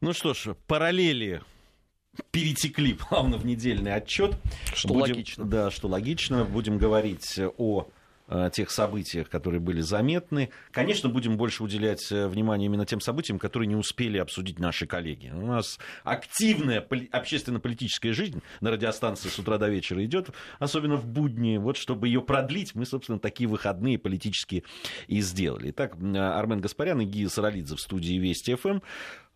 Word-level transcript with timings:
Ну 0.00 0.12
что 0.12 0.34
ж, 0.34 0.54
параллели 0.66 1.42
перетекли 2.30 2.94
плавно 3.08 3.36
в 3.38 3.46
недельный 3.46 3.94
отчет. 3.94 4.36
Что 4.74 4.88
Будем- 4.88 5.14
логично. 5.16 5.44
Да, 5.44 5.70
что 5.70 5.88
логично. 5.88 6.44
Будем 6.44 6.78
говорить 6.78 7.38
о 7.58 7.86
тех 8.52 8.70
событиях, 8.70 9.28
которые 9.28 9.60
были 9.60 9.80
заметны. 9.80 10.50
Конечно, 10.72 11.08
будем 11.08 11.36
больше 11.36 11.62
уделять 11.62 12.10
э, 12.10 12.26
внимание 12.26 12.66
именно 12.66 12.84
тем 12.84 13.00
событиям, 13.00 13.38
которые 13.38 13.68
не 13.68 13.76
успели 13.76 14.18
обсудить 14.18 14.58
наши 14.58 14.86
коллеги. 14.86 15.30
У 15.32 15.46
нас 15.46 15.78
активная 16.02 16.80
поли- 16.80 17.08
общественно-политическая 17.12 18.12
жизнь 18.12 18.42
на 18.60 18.70
радиостанции 18.70 19.28
с 19.28 19.38
утра 19.38 19.58
до 19.58 19.68
вечера 19.68 20.04
идет, 20.04 20.30
особенно 20.58 20.96
в 20.96 21.06
будни. 21.06 21.56
Вот 21.58 21.76
чтобы 21.76 22.08
ее 22.08 22.20
продлить, 22.20 22.74
мы, 22.74 22.84
собственно, 22.86 23.18
такие 23.18 23.48
выходные 23.48 23.98
политические 23.98 24.64
и 25.06 25.20
сделали. 25.20 25.70
Итак, 25.70 25.94
м, 25.96 26.16
Армен 26.16 26.60
Гаспарян 26.60 27.00
и 27.00 27.04
Гия 27.04 27.28
Саралидзе 27.28 27.76
в 27.76 27.80
студии 27.80 28.18
Вести 28.18 28.54
ФМ. 28.56 28.80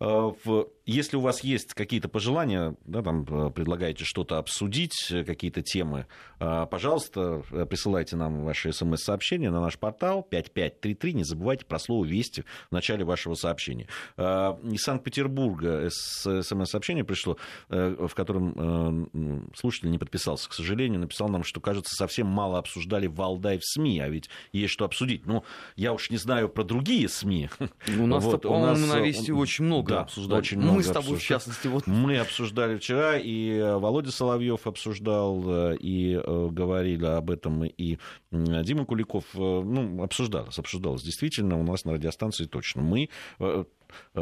Э, 0.01 0.31
в- 0.43 0.67
Если 0.91 1.15
у 1.15 1.21
вас 1.21 1.41
есть 1.41 1.73
какие-то 1.73 2.09
пожелания, 2.09 2.75
да, 2.85 3.01
там, 3.01 3.23
э, 3.23 3.49
предлагаете 3.51 4.03
что-то 4.03 4.37
обсудить, 4.37 5.09
э, 5.09 5.23
какие-то 5.23 5.61
темы, 5.61 6.05
э, 6.39 6.67
пожалуйста, 6.69 7.43
присылайте 7.69 8.17
нам 8.17 8.43
ваши 8.43 8.73
смс-сообщения 8.73 9.49
на 9.51 9.61
наш 9.61 9.79
портал 9.79 10.21
5533. 10.21 11.13
Не 11.13 11.23
забывайте 11.23 11.65
про 11.65 11.79
слово 11.79 12.03
«Вести» 12.03 12.43
в 12.69 12.73
начале 12.73 13.05
вашего 13.05 13.35
сообщения. 13.35 13.87
Из 14.17 14.81
Санкт-Петербурга 14.81 15.87
смс-сообщение 15.89 17.05
пришло, 17.05 17.37
в 17.69 18.09
котором 18.13 19.49
слушатель 19.55 19.91
не 19.91 19.97
подписался, 19.97 20.49
к 20.49 20.53
сожалению, 20.53 20.99
написал 20.99 21.29
нам, 21.29 21.43
что, 21.43 21.61
кажется, 21.61 21.95
совсем 21.95 22.27
мало 22.27 22.57
обсуждали 22.59 23.07
Валдай 23.07 23.59
в 23.59 23.63
СМИ, 23.63 23.99
а 23.99 24.09
ведь 24.09 24.29
есть 24.51 24.73
что 24.73 24.85
обсудить. 24.85 25.25
Ну, 25.25 25.43
я 25.75 25.93
уж 25.93 26.09
не 26.09 26.17
знаю 26.17 26.49
про 26.49 26.63
другие 26.63 27.07
СМИ. 27.07 27.49
У 27.97 28.07
нас, 28.07 28.23
Вот, 28.23 28.45
у 28.45 28.59
нас, 28.59 28.79
на 28.79 28.99
Вести 28.99 29.31
очень 29.31 29.65
много 29.65 29.93
да, 29.93 30.01
обсуждали. 30.01 30.39
очень 30.39 30.59
Мы 30.59 30.80
много 30.83 30.99
с 30.99 31.03
тобой, 31.03 31.17
в 31.17 31.17
обсуждали. 31.17 31.39
частности, 31.39 31.67
вот 31.67 31.87
Мы 31.87 32.17
обсуждали 32.17 32.77
вчера, 32.77 33.17
и 33.17 33.51
э, 33.51 33.77
Володя 33.77 34.11
Соловьев 34.11 34.67
обсуждал, 34.67 35.43
э, 35.45 35.77
и 35.77 36.13
э, 36.13 36.47
говорили 36.51 37.05
об 37.05 37.31
этом, 37.31 37.63
и 37.65 37.97
Дима 38.31 38.85
Куликов, 38.85 39.25
ну, 39.33 40.03
обсуждалось, 40.03 40.57
обсуждалось. 40.59 41.03
Действительно, 41.03 41.59
у 41.59 41.63
нас 41.63 41.85
на 41.85 41.93
радиостанции 41.93 42.45
точно. 42.45 42.81
Мы 42.81 43.09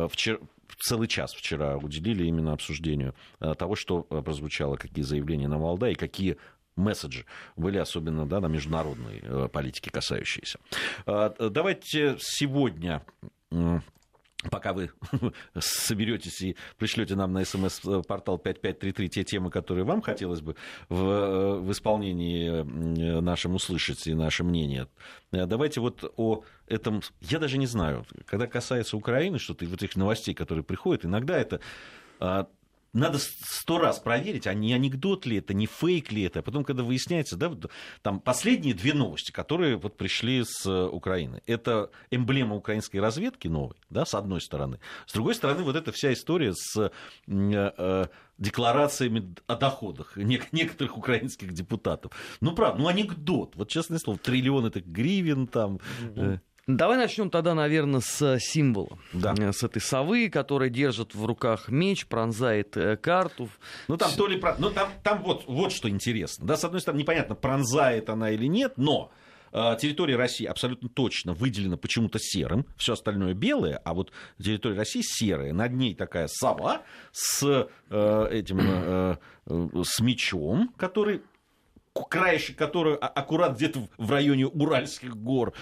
вчера 0.09 0.39
целый 0.79 1.07
час 1.07 1.33
вчера 1.33 1.77
уделили 1.77 2.25
именно 2.25 2.53
обсуждению 2.53 3.13
того, 3.39 3.75
что 3.75 4.01
прозвучало, 4.01 4.77
какие 4.77 5.03
заявления 5.03 5.47
на 5.47 5.59
Валда 5.59 5.89
и 5.89 5.95
какие 5.95 6.37
месседжи 6.75 7.25
были 7.55 7.77
особенно 7.77 8.25
да, 8.25 8.39
на 8.39 8.47
международной 8.47 9.49
политике 9.49 9.91
касающиеся. 9.91 10.59
Давайте 11.05 12.17
сегодня 12.19 13.03
пока 14.49 14.73
вы 14.73 14.91
соберетесь 15.59 16.41
и 16.41 16.55
пришлете 16.77 17.15
нам 17.15 17.33
на 17.33 17.43
смс-портал 17.43 18.37
5533 18.37 19.09
те 19.09 19.23
темы, 19.23 19.49
которые 19.51 19.83
вам 19.83 20.01
хотелось 20.01 20.41
бы 20.41 20.55
в, 20.87 21.59
в 21.59 21.71
исполнении 21.71 22.49
м, 22.49 23.23
нашим 23.23 23.55
услышать 23.55 24.07
и 24.07 24.13
наше 24.13 24.43
мнение. 24.43 24.87
Э, 25.31 25.45
Давайте 25.45 25.81
вот 25.81 26.11
о 26.15 26.43
этом, 26.67 27.01
я 27.21 27.39
даже 27.39 27.57
не 27.57 27.67
знаю, 27.67 28.05
когда 28.25 28.47
касается 28.47 28.95
Украины, 28.95 29.39
что-то 29.39 29.65
и 29.65 29.67
вот 29.67 29.83
этих 29.83 29.95
новостей, 29.95 30.33
которые 30.33 30.63
приходят, 30.63 31.05
иногда 31.05 31.37
это 31.37 31.59
а, 32.19 32.47
надо 32.93 33.19
сто 33.19 33.77
раз 33.77 33.99
проверить, 33.99 34.47
а 34.47 34.53
не 34.53 34.73
анекдот 34.73 35.25
ли 35.25 35.37
это, 35.37 35.53
не 35.53 35.65
фейк 35.67 36.11
ли 36.11 36.23
это. 36.23 36.39
А 36.39 36.41
потом, 36.41 36.63
когда 36.63 36.83
выясняется, 36.83 37.35
да, 37.37 37.49
вот 37.49 37.69
там 38.01 38.19
последние 38.19 38.73
две 38.73 38.93
новости, 38.93 39.31
которые 39.31 39.77
вот 39.77 39.97
пришли 39.97 40.43
с 40.43 40.65
э, 40.65 40.85
Украины. 40.87 41.41
Это 41.45 41.91
эмблема 42.11 42.55
украинской 42.55 42.97
разведки 42.97 43.47
новой, 43.47 43.75
да, 43.89 44.05
с 44.05 44.13
одной 44.13 44.41
стороны. 44.41 44.79
С 45.05 45.13
другой 45.13 45.35
стороны, 45.35 45.63
вот 45.63 45.75
эта 45.75 45.91
вся 45.91 46.11
история 46.13 46.53
с 46.55 46.91
м, 47.27 47.51
э, 47.53 48.07
декларациями 48.37 49.35
о 49.47 49.55
доходах 49.55 50.17
нек- 50.17 50.47
некоторых 50.51 50.97
украинских 50.97 51.53
депутатов. 51.53 52.11
Ну, 52.41 52.53
правда, 52.53 52.81
ну 52.81 52.87
анекдот. 52.87 53.55
Вот, 53.55 53.69
честное 53.69 53.99
слово, 53.99 54.17
триллион 54.17 54.65
это 54.65 54.81
гривен 54.81 55.47
там. 55.47 55.79
э, 56.15 56.39
Давай 56.69 56.97
начнем 56.97 57.31
тогда, 57.31 57.55
наверное, 57.55 57.99
с 57.99 58.37
символа. 58.39 58.99
Да. 59.11 59.33
Э, 59.39 59.51
С 59.51 59.63
этой 59.63 59.81
совы, 59.81 60.29
которая 60.29 60.69
держит 60.69 61.15
в 61.15 61.25
руках 61.25 61.69
меч, 61.69 62.05
пронзает 62.05 62.77
э, 62.77 62.95
карту. 62.95 63.49
Ну 63.87 63.97
там 63.97 64.11
то 64.15 64.27
ли. 64.27 64.39
Ну 64.59 64.69
там, 64.69 64.89
там 65.03 65.23
вот, 65.23 65.45
вот 65.47 65.71
что 65.71 65.89
интересно. 65.89 66.45
Да, 66.45 66.57
с 66.57 66.63
одной 66.63 66.79
стороны, 66.81 67.01
непонятно, 67.01 67.33
пронзает 67.33 68.11
она 68.11 68.29
или 68.29 68.45
нет, 68.45 68.73
но 68.77 69.11
э, 69.51 69.77
территория 69.81 70.15
России 70.15 70.45
абсолютно 70.45 70.89
точно 70.89 71.33
выделена 71.33 71.75
почему-то 71.75 72.19
серым, 72.21 72.67
все 72.77 72.93
остальное 72.93 73.33
белое, 73.33 73.81
а 73.83 73.95
вот 73.95 74.11
территория 74.39 74.77
России 74.77 75.01
серая. 75.03 75.53
Над 75.53 75.73
ней 75.73 75.95
такая 75.95 76.27
сова 76.27 76.83
с 77.11 77.67
э, 77.89 78.27
этим 78.31 78.59
э, 78.61 79.15
э, 79.47 79.67
с 79.83 79.99
мечом, 80.01 80.71
который 80.77 81.23
краешек, 82.07 82.55
который 82.57 82.95
а- 82.95 83.07
аккурат 83.07 83.55
где-то 83.57 83.87
в- 83.97 84.11
районе 84.11 84.47
Уральских 84.47 85.15
гор 85.15 85.53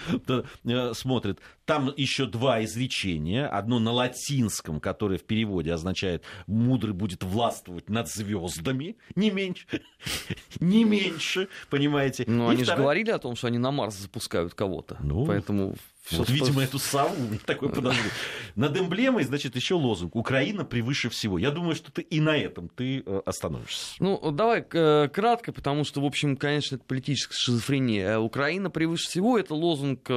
э, 0.64 0.92
смотрит. 0.94 1.40
Там 1.64 1.92
еще 1.96 2.26
два 2.26 2.64
изречения. 2.64 3.46
Одно 3.46 3.78
на 3.78 3.92
латинском, 3.92 4.80
которое 4.80 5.18
в 5.18 5.24
переводе 5.24 5.72
означает 5.72 6.22
«мудрый 6.46 6.94
будет 6.94 7.22
властвовать 7.24 7.88
над 7.90 8.08
звездами», 8.08 8.96
не 9.14 9.30
меньше, 9.30 9.66
не 10.60 10.84
меньше, 10.84 11.48
понимаете. 11.70 12.24
Ну, 12.26 12.48
они 12.48 12.64
же 12.64 12.74
говорили 12.74 13.10
о 13.10 13.18
том, 13.18 13.36
что 13.36 13.48
они 13.48 13.58
на 13.58 13.70
Марс 13.70 13.96
запускают 13.96 14.54
кого-то. 14.54 14.96
Ну, 15.00 15.26
Поэтому 15.26 15.74
Вот, 16.12 16.30
видимо, 16.30 16.62
эту 16.64 16.78
сову, 16.78 17.38
такое 17.46 17.68
подозрение. 17.68 18.10
Над 18.56 18.76
эмблемой, 18.76 19.24
значит, 19.24 19.56
еще 19.56 19.74
лозунг 19.74 20.16
«Украина 20.16 20.64
превыше 20.64 21.08
всего». 21.08 21.38
Я 21.38 21.50
думаю, 21.50 21.74
что 21.74 21.92
ты 21.92 22.02
и 22.02 22.20
на 22.20 22.36
этом 22.36 22.68
ты 22.68 23.02
э, 23.04 23.22
остановишься. 23.24 23.96
Ну, 24.00 24.30
давай 24.30 24.64
э, 24.72 25.08
кратко, 25.12 25.52
потому 25.52 25.84
что, 25.84 26.00
в 26.00 26.04
общем, 26.04 26.36
конечно, 26.36 26.76
это 26.76 26.84
политическая 26.84 27.36
шизофрения. 27.36 28.14
Э, 28.14 28.18
Украина 28.18 28.70
превыше 28.70 29.08
всего, 29.08 29.38
это 29.38 29.54
лозунг 29.54 30.08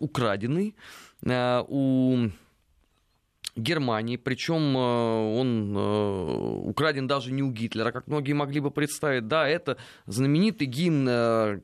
украденный 0.00 0.74
у 1.24 2.28
Германии, 3.54 4.16
причем 4.16 4.76
он 4.76 5.76
украден 6.66 7.06
даже 7.06 7.32
не 7.32 7.42
у 7.42 7.50
Гитлера, 7.50 7.92
как 7.92 8.06
многие 8.06 8.32
могли 8.32 8.60
бы 8.60 8.70
представить. 8.70 9.28
Да, 9.28 9.46
это 9.46 9.76
знаменитый 10.06 10.66
гимн 10.66 11.62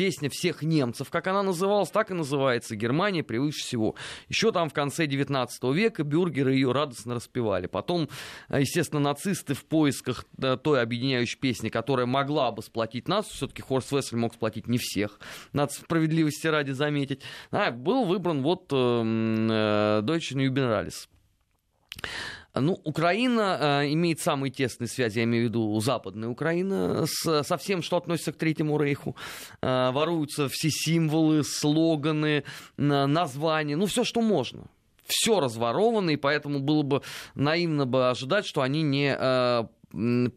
песня 0.00 0.30
всех 0.30 0.62
немцев, 0.62 1.10
как 1.10 1.26
она 1.26 1.42
называлась, 1.42 1.90
так 1.90 2.10
и 2.10 2.14
называется 2.14 2.74
Германия 2.74 3.22
превыше 3.22 3.58
всего. 3.58 3.96
Еще 4.30 4.50
там 4.50 4.70
в 4.70 4.72
конце 4.72 5.06
19 5.06 5.62
века 5.74 6.04
бюргеры 6.04 6.54
ее 6.54 6.72
радостно 6.72 7.16
распевали. 7.16 7.66
Потом, 7.66 8.08
э, 8.48 8.62
естественно, 8.62 9.02
нацисты 9.02 9.52
в 9.52 9.66
поисках 9.66 10.24
да, 10.38 10.56
той 10.56 10.80
объединяющей 10.80 11.38
песни, 11.38 11.68
которая 11.68 12.06
могла 12.06 12.50
бы 12.50 12.62
сплотить 12.62 13.08
нацию, 13.08 13.34
все-таки 13.34 13.60
Хорст 13.60 13.92
Вессель 13.92 14.16
мог 14.16 14.32
сплотить 14.32 14.68
не 14.68 14.78
всех, 14.78 15.20
надо 15.52 15.70
справедливости 15.74 16.46
ради 16.46 16.70
заметить, 16.70 17.20
а, 17.50 17.70
был 17.70 18.06
выбран 18.06 18.40
вот 18.40 18.72
э, 18.72 18.76
м, 18.76 19.50
э, 19.50 20.00
Deutsche 20.02 20.34
Jubenalis. 20.34 21.08
Ну, 22.54 22.80
Украина 22.84 23.82
э, 23.82 23.92
имеет 23.92 24.20
самые 24.20 24.50
тесные 24.50 24.88
связи, 24.88 25.18
я 25.18 25.24
имею 25.24 25.44
в 25.46 25.48
виду 25.50 25.80
западная 25.80 26.28
Украина, 26.28 27.06
с, 27.06 27.42
со 27.44 27.56
всем, 27.56 27.82
что 27.82 27.96
относится 27.96 28.32
к 28.32 28.36
Третьему 28.36 28.76
Рейху. 28.78 29.16
Э, 29.62 29.90
воруются 29.92 30.48
все 30.48 30.68
символы, 30.70 31.44
слоганы, 31.44 32.44
на- 32.76 33.06
названия, 33.06 33.76
ну, 33.76 33.86
все, 33.86 34.02
что 34.02 34.20
можно. 34.20 34.64
Все 35.06 35.40
разворовано, 35.40 36.10
и 36.10 36.16
поэтому 36.16 36.58
было 36.60 36.82
бы 36.82 37.02
наивно 37.34 37.86
бы 37.86 38.10
ожидать, 38.10 38.46
что 38.46 38.62
они 38.62 38.82
не 38.82 39.16
э, 39.16 39.64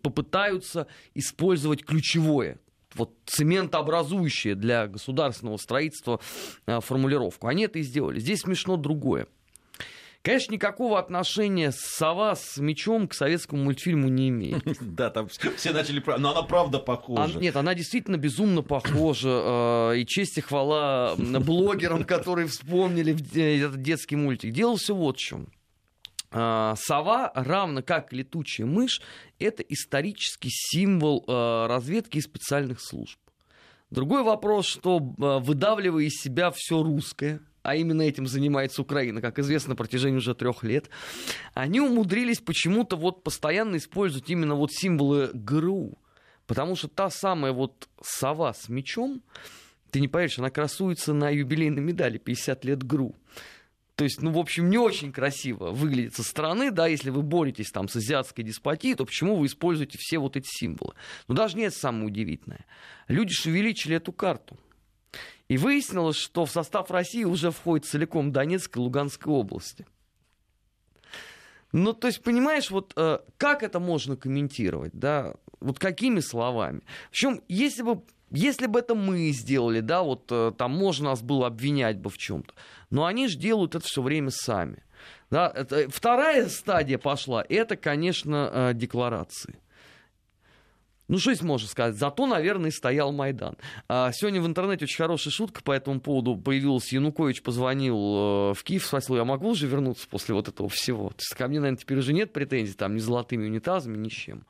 попытаются 0.02 0.88
использовать 1.16 1.84
ключевое 1.84 2.60
вот 2.96 3.12
цементообразующее 3.26 4.54
для 4.54 4.88
государственного 4.88 5.58
строительства 5.58 6.20
э, 6.68 6.80
формулировку. 6.80 7.48
Они 7.48 7.64
это 7.64 7.80
и 7.80 7.82
сделали. 7.82 8.20
Здесь 8.20 8.42
смешно 8.42 8.78
другое. 8.78 9.28
Конечно, 10.24 10.54
никакого 10.54 10.98
отношения 11.00 11.74
сова 11.74 12.36
с 12.36 12.58
мечом 12.58 13.10
к 13.10 13.14
советскому 13.14 13.64
мультфильму 13.66 14.08
не 14.08 14.30
имеет. 14.30 14.64
Да, 14.82 15.10
там 15.10 15.28
все 15.28 15.74
начали... 15.74 16.02
Но 16.18 16.32
она 16.32 16.44
правда 16.44 16.80
похожа. 16.80 17.38
нет, 17.40 17.56
она 17.58 17.76
действительно 17.76 18.16
безумно 18.18 18.62
похожа. 18.62 19.92
э, 19.94 20.00
И 20.00 20.06
честь 20.06 20.38
и 20.38 20.42
хвала 20.42 21.16
блогерам, 21.18 22.04
которые 22.06 22.48
вспомнили 22.48 23.12
де- 23.14 23.60
этот 23.60 23.82
детский 23.82 24.16
мультик. 24.16 24.54
Дело 24.54 24.78
все 24.78 24.96
вот 24.96 25.18
в 25.18 25.20
чем. 25.20 25.50
А, 26.32 26.76
Сова, 26.78 27.32
равно 27.36 27.84
как 27.84 28.14
летучая 28.14 28.66
мышь, 28.66 29.02
это 29.40 29.62
исторический 29.64 30.50
символ 30.52 31.24
э, 31.28 31.68
разведки 31.68 32.18
и 32.18 32.22
специальных 32.22 32.80
служб. 32.82 33.20
Другой 33.92 34.24
вопрос, 34.24 34.66
что 34.68 34.98
э, 34.98 35.40
выдавливая 35.44 36.06
из 36.06 36.14
себя 36.14 36.50
все 36.52 36.82
русское, 36.82 37.42
а 37.64 37.76
именно 37.76 38.02
этим 38.02 38.28
занимается 38.28 38.82
Украина, 38.82 39.22
как 39.22 39.40
известно, 39.40 39.70
на 39.70 39.76
протяжении 39.76 40.18
уже 40.18 40.36
трех 40.36 40.64
лет, 40.64 40.90
они 41.54 41.80
умудрились 41.80 42.40
почему-то 42.40 42.98
вот 42.98 43.24
постоянно 43.24 43.78
использовать 43.78 44.30
именно 44.30 44.56
вот 44.56 44.72
символы 44.72 45.32
ГРУ. 45.34 45.98
Потому 46.46 46.76
что 46.76 46.90
та 46.90 47.10
самая 47.10 47.54
вот 47.54 47.88
сова 48.02 48.54
с 48.54 48.68
мечом, 48.68 49.24
ты 49.92 50.02
не 50.02 50.10
поверишь, 50.10 50.40
она 50.40 50.50
красуется 50.50 51.14
на 51.14 51.30
юбилейной 51.30 51.82
медали 51.82 52.18
50 52.18 52.66
лет 52.66 52.84
ГРУ. 52.84 53.16
То 53.96 54.06
есть, 54.06 54.22
ну, 54.22 54.32
в 54.32 54.40
общем, 54.40 54.70
не 54.70 54.78
очень 54.78 55.12
красиво 55.12 55.72
выглядит 55.72 56.16
со 56.16 56.24
стороны, 56.24 56.72
да, 56.72 56.88
если 56.88 57.12
вы 57.12 57.22
боретесь 57.22 57.70
там 57.70 57.88
с 57.88 57.96
азиатской 57.96 58.44
деспотией, 58.44 58.96
то 58.96 59.06
почему 59.06 59.36
вы 59.36 59.46
используете 59.46 59.98
все 60.00 60.18
вот 60.18 60.36
эти 60.36 60.48
символы? 60.50 60.96
Но 61.28 61.36
даже 61.36 61.56
не 61.56 61.64
это 61.64 61.78
самое 61.78 62.08
удивительное. 62.08 62.66
Люди 63.08 63.32
же 63.32 63.50
увеличили 63.50 63.96
эту 63.96 64.12
карту. 64.12 64.58
И 65.48 65.58
выяснилось, 65.58 66.16
что 66.16 66.46
в 66.46 66.52
состав 66.52 66.90
России 66.90 67.24
уже 67.24 67.52
входит 67.52 67.86
целиком 67.86 68.32
Донецкая 68.32 68.82
и 68.82 68.86
Луганская 68.86 69.34
области. 69.34 69.86
Ну, 71.72 71.94
то 71.94 72.08
есть, 72.08 72.22
понимаешь, 72.22 72.70
вот 72.70 72.94
э, 72.96 73.20
как 73.38 73.64
это 73.64 73.80
можно 73.80 74.16
комментировать, 74.16 74.94
да, 74.94 75.34
вот 75.60 75.80
какими 75.80 76.20
словами? 76.20 76.82
Причем, 77.10 77.42
если 77.48 77.82
бы 77.82 78.04
если 78.34 78.66
бы 78.66 78.80
это 78.80 78.96
мы 78.96 79.30
сделали, 79.30 79.80
да, 79.80 80.02
вот 80.02 80.26
э, 80.32 80.54
там 80.58 80.72
можно 80.72 81.12
нас 81.12 81.22
было 81.22 81.48
обвинять 81.48 82.00
бы 82.00 82.10
в 82.10 82.18
чем-то. 82.18 82.54
Но 82.90 83.06
они 83.06 83.28
же 83.28 83.38
делают 83.38 83.76
это 83.76 83.86
все 83.86 84.02
время 84.02 84.32
сами. 84.32 84.84
Да, 85.30 85.52
это, 85.54 85.88
вторая 85.90 86.50
стадия 86.50 86.98
пошла, 86.98 87.46
это, 87.48 87.76
конечно, 87.76 88.50
э, 88.52 88.74
декларации. 88.74 89.60
Ну, 91.08 91.18
что 91.20 91.34
здесь 91.34 91.44
можно 91.44 91.68
сказать? 91.68 91.96
Зато, 91.96 92.26
наверное, 92.26 92.72
стоял 92.72 93.12
Майдан. 93.12 93.58
А 93.90 94.12
сегодня 94.14 94.42
в 94.42 94.48
интернете 94.48 94.86
очень 94.86 94.98
хорошая 94.98 95.32
шутка 95.32 95.62
по 95.62 95.72
этому 95.72 96.00
поводу 96.00 96.38
появилась. 96.38 96.92
Янукович 96.94 97.42
позвонил 97.42 97.96
э, 97.96 98.54
в 98.54 98.64
Киев, 98.64 98.86
спросил, 98.86 99.18
я 99.18 99.26
могу 99.26 99.50
уже 99.50 99.68
вернуться 99.68 100.08
после 100.10 100.34
вот 100.34 100.48
этого 100.48 100.70
всего? 100.70 101.10
То 101.10 101.20
есть 101.20 101.36
ко 101.36 101.48
мне, 101.48 101.60
наверное, 101.60 101.80
теперь 101.80 101.98
уже 101.98 102.14
нет 102.14 102.32
претензий, 102.32 102.74
там, 102.74 102.96
ни 102.96 103.00
золотыми 103.00 103.46
унитазами, 103.46 103.98
ни 103.98 104.10
с 104.10 104.14
чем. 104.14 104.46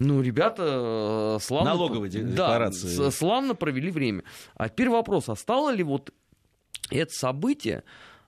Ну, 0.00 0.20
ребята 0.20 1.36
э, 1.36 1.38
славно... 1.40 1.70
Налоговые 1.70 2.10
декларации. 2.10 2.96
Да, 2.96 3.10
славно 3.12 3.54
провели 3.54 3.90
время. 3.90 4.24
А 4.56 4.68
теперь 4.68 4.88
вопрос, 4.88 5.28
а 5.28 5.36
стало 5.36 5.70
ли 5.70 5.84
вот 5.84 6.12
это 6.90 7.12
событие 7.12 7.84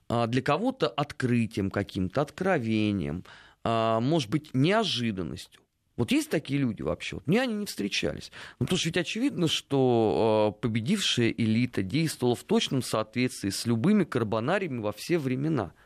а, 0.09 0.27
для 0.27 0.41
кого-то 0.41 0.87
открытием 0.87 1.69
каким-то, 1.69 2.21
откровением, 2.21 3.23
а, 3.63 3.99
может 3.99 4.29
быть, 4.29 4.53
неожиданностью? 4.53 5.61
Вот 5.97 6.11
есть 6.11 6.29
такие 6.29 6.59
люди 6.59 6.81
вообще? 6.81 7.17
Вот 7.17 7.27
мне 7.27 7.41
они 7.41 7.53
не 7.53 7.65
встречались. 7.65 8.31
Ну, 8.59 8.65
потому 8.65 8.77
что 8.77 8.87
ведь 8.87 8.97
очевидно, 8.97 9.47
что 9.47 10.55
э, 10.55 10.61
победившая 10.61 11.29
элита 11.29 11.83
действовала 11.83 12.35
в 12.35 12.43
точном 12.43 12.81
соответствии 12.81 13.49
с 13.49 13.65
любыми 13.65 14.05
карбонариями 14.05 14.79
во 14.79 14.93
все 14.93 15.17
времена– 15.17 15.73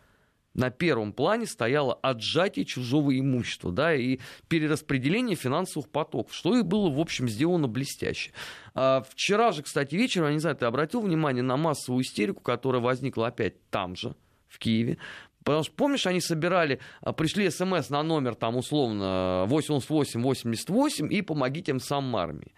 на 0.53 0.69
первом 0.69 1.13
плане 1.13 1.45
стояло 1.45 1.93
отжатие 1.93 2.65
чужого 2.65 3.17
имущества, 3.17 3.71
да, 3.71 3.93
и 3.95 4.19
перераспределение 4.49 5.35
финансовых 5.35 5.89
потоков, 5.89 6.33
что 6.33 6.57
и 6.57 6.61
было, 6.61 6.89
в 6.89 6.99
общем, 6.99 7.29
сделано 7.29 7.67
блестяще. 7.67 8.31
А 8.73 9.03
вчера 9.07 9.51
же, 9.51 9.63
кстати, 9.63 9.95
вечером, 9.95 10.27
я 10.27 10.33
не 10.33 10.39
знаю, 10.39 10.55
ты 10.57 10.65
обратил 10.65 11.01
внимание 11.01 11.43
на 11.43 11.55
массовую 11.57 12.03
истерику, 12.03 12.41
которая 12.41 12.81
возникла 12.81 13.27
опять 13.27 13.69
там 13.69 13.95
же, 13.95 14.15
в 14.49 14.59
Киеве, 14.59 14.97
Потому 15.43 15.63
что, 15.63 15.73
помнишь, 15.73 16.05
они 16.05 16.21
собирали, 16.21 16.79
а, 17.01 17.13
пришли 17.13 17.49
смс 17.49 17.89
на 17.89 18.03
номер, 18.03 18.35
там, 18.35 18.57
условно, 18.57 19.45
8888 19.47 21.11
и 21.11 21.21
помогите 21.21 21.71
им 21.71 21.79
сам 21.79 22.15
армии. 22.15 22.53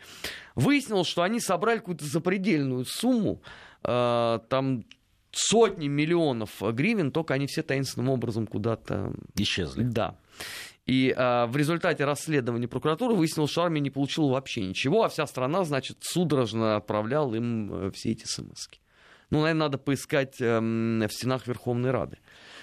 Выяснилось, 0.56 1.08
что 1.08 1.24
они 1.24 1.40
собрали 1.40 1.80
какую-то 1.80 2.06
запредельную 2.06 2.86
сумму, 2.86 3.42
а, 3.84 4.40
там 4.50 4.84
сотни 5.32 5.88
миллионов 5.88 6.62
гривен, 6.62 7.12
только 7.12 7.34
они 7.34 7.48
все 7.48 7.64
таинственным 7.64 8.10
образом 8.10 8.48
куда-то... 8.48 9.14
Исчезли. 9.36 9.84
Да. 9.84 10.18
И 10.86 11.14
а, 11.16 11.48
в 11.48 11.56
результате 11.56 12.04
расследования 12.04 12.68
прокуратуры 12.68 13.16
выяснилось, 13.16 13.52
что 13.52 13.64
армия 13.64 13.80
не 13.80 13.90
получила 13.90 14.32
вообще 14.32 14.62
ничего, 14.62 15.04
а 15.04 15.10
вся 15.10 15.26
страна, 15.26 15.64
значит, 15.64 15.98
судорожно 16.02 16.76
отправляла 16.76 17.36
им 17.36 17.74
э, 17.74 17.92
все 17.92 18.12
эти 18.12 18.26
смс 18.26 18.68
-ки. 18.68 18.80
Ну, 19.30 19.42
наверное, 19.42 19.62
надо 19.62 19.78
поискать 19.78 20.42
э, 20.42 20.60
в 20.60 21.10
стенах 21.10 21.48
Верховной 21.48 21.92
Рады. 21.92 22.18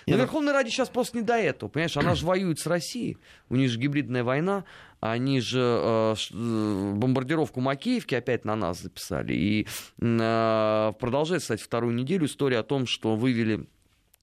Но 0.07 0.15
ну, 0.15 0.23
Верховной 0.23 0.53
Раде 0.53 0.71
сейчас 0.71 0.89
просто 0.89 1.19
не 1.19 1.23
до 1.23 1.35
этого, 1.35 1.69
понимаешь? 1.69 1.97
Она 1.97 2.15
же 2.15 2.27
воюет 2.27 2.59
с 2.59 2.67
Россией, 2.67 3.19
у 3.49 3.57
них 3.57 3.71
же 3.71 3.79
гибридная 3.79 4.25
война, 4.25 4.65
они 5.01 5.41
же 5.41 5.61
э, 5.61 6.15
э, 6.33 6.93
бомбардировку 6.95 7.61
Макеевки 7.61 8.15
опять 8.15 8.45
на 8.45 8.57
нас 8.57 8.81
записали. 8.81 9.33
И 9.33 9.67
э, 10.01 10.93
продолжается, 10.99 11.55
кстати, 11.55 11.63
вторую 11.63 11.95
неделю 11.95 12.27
история 12.27 12.59
о 12.59 12.63
том, 12.63 12.87
что 12.87 13.17
вывели 13.17 13.67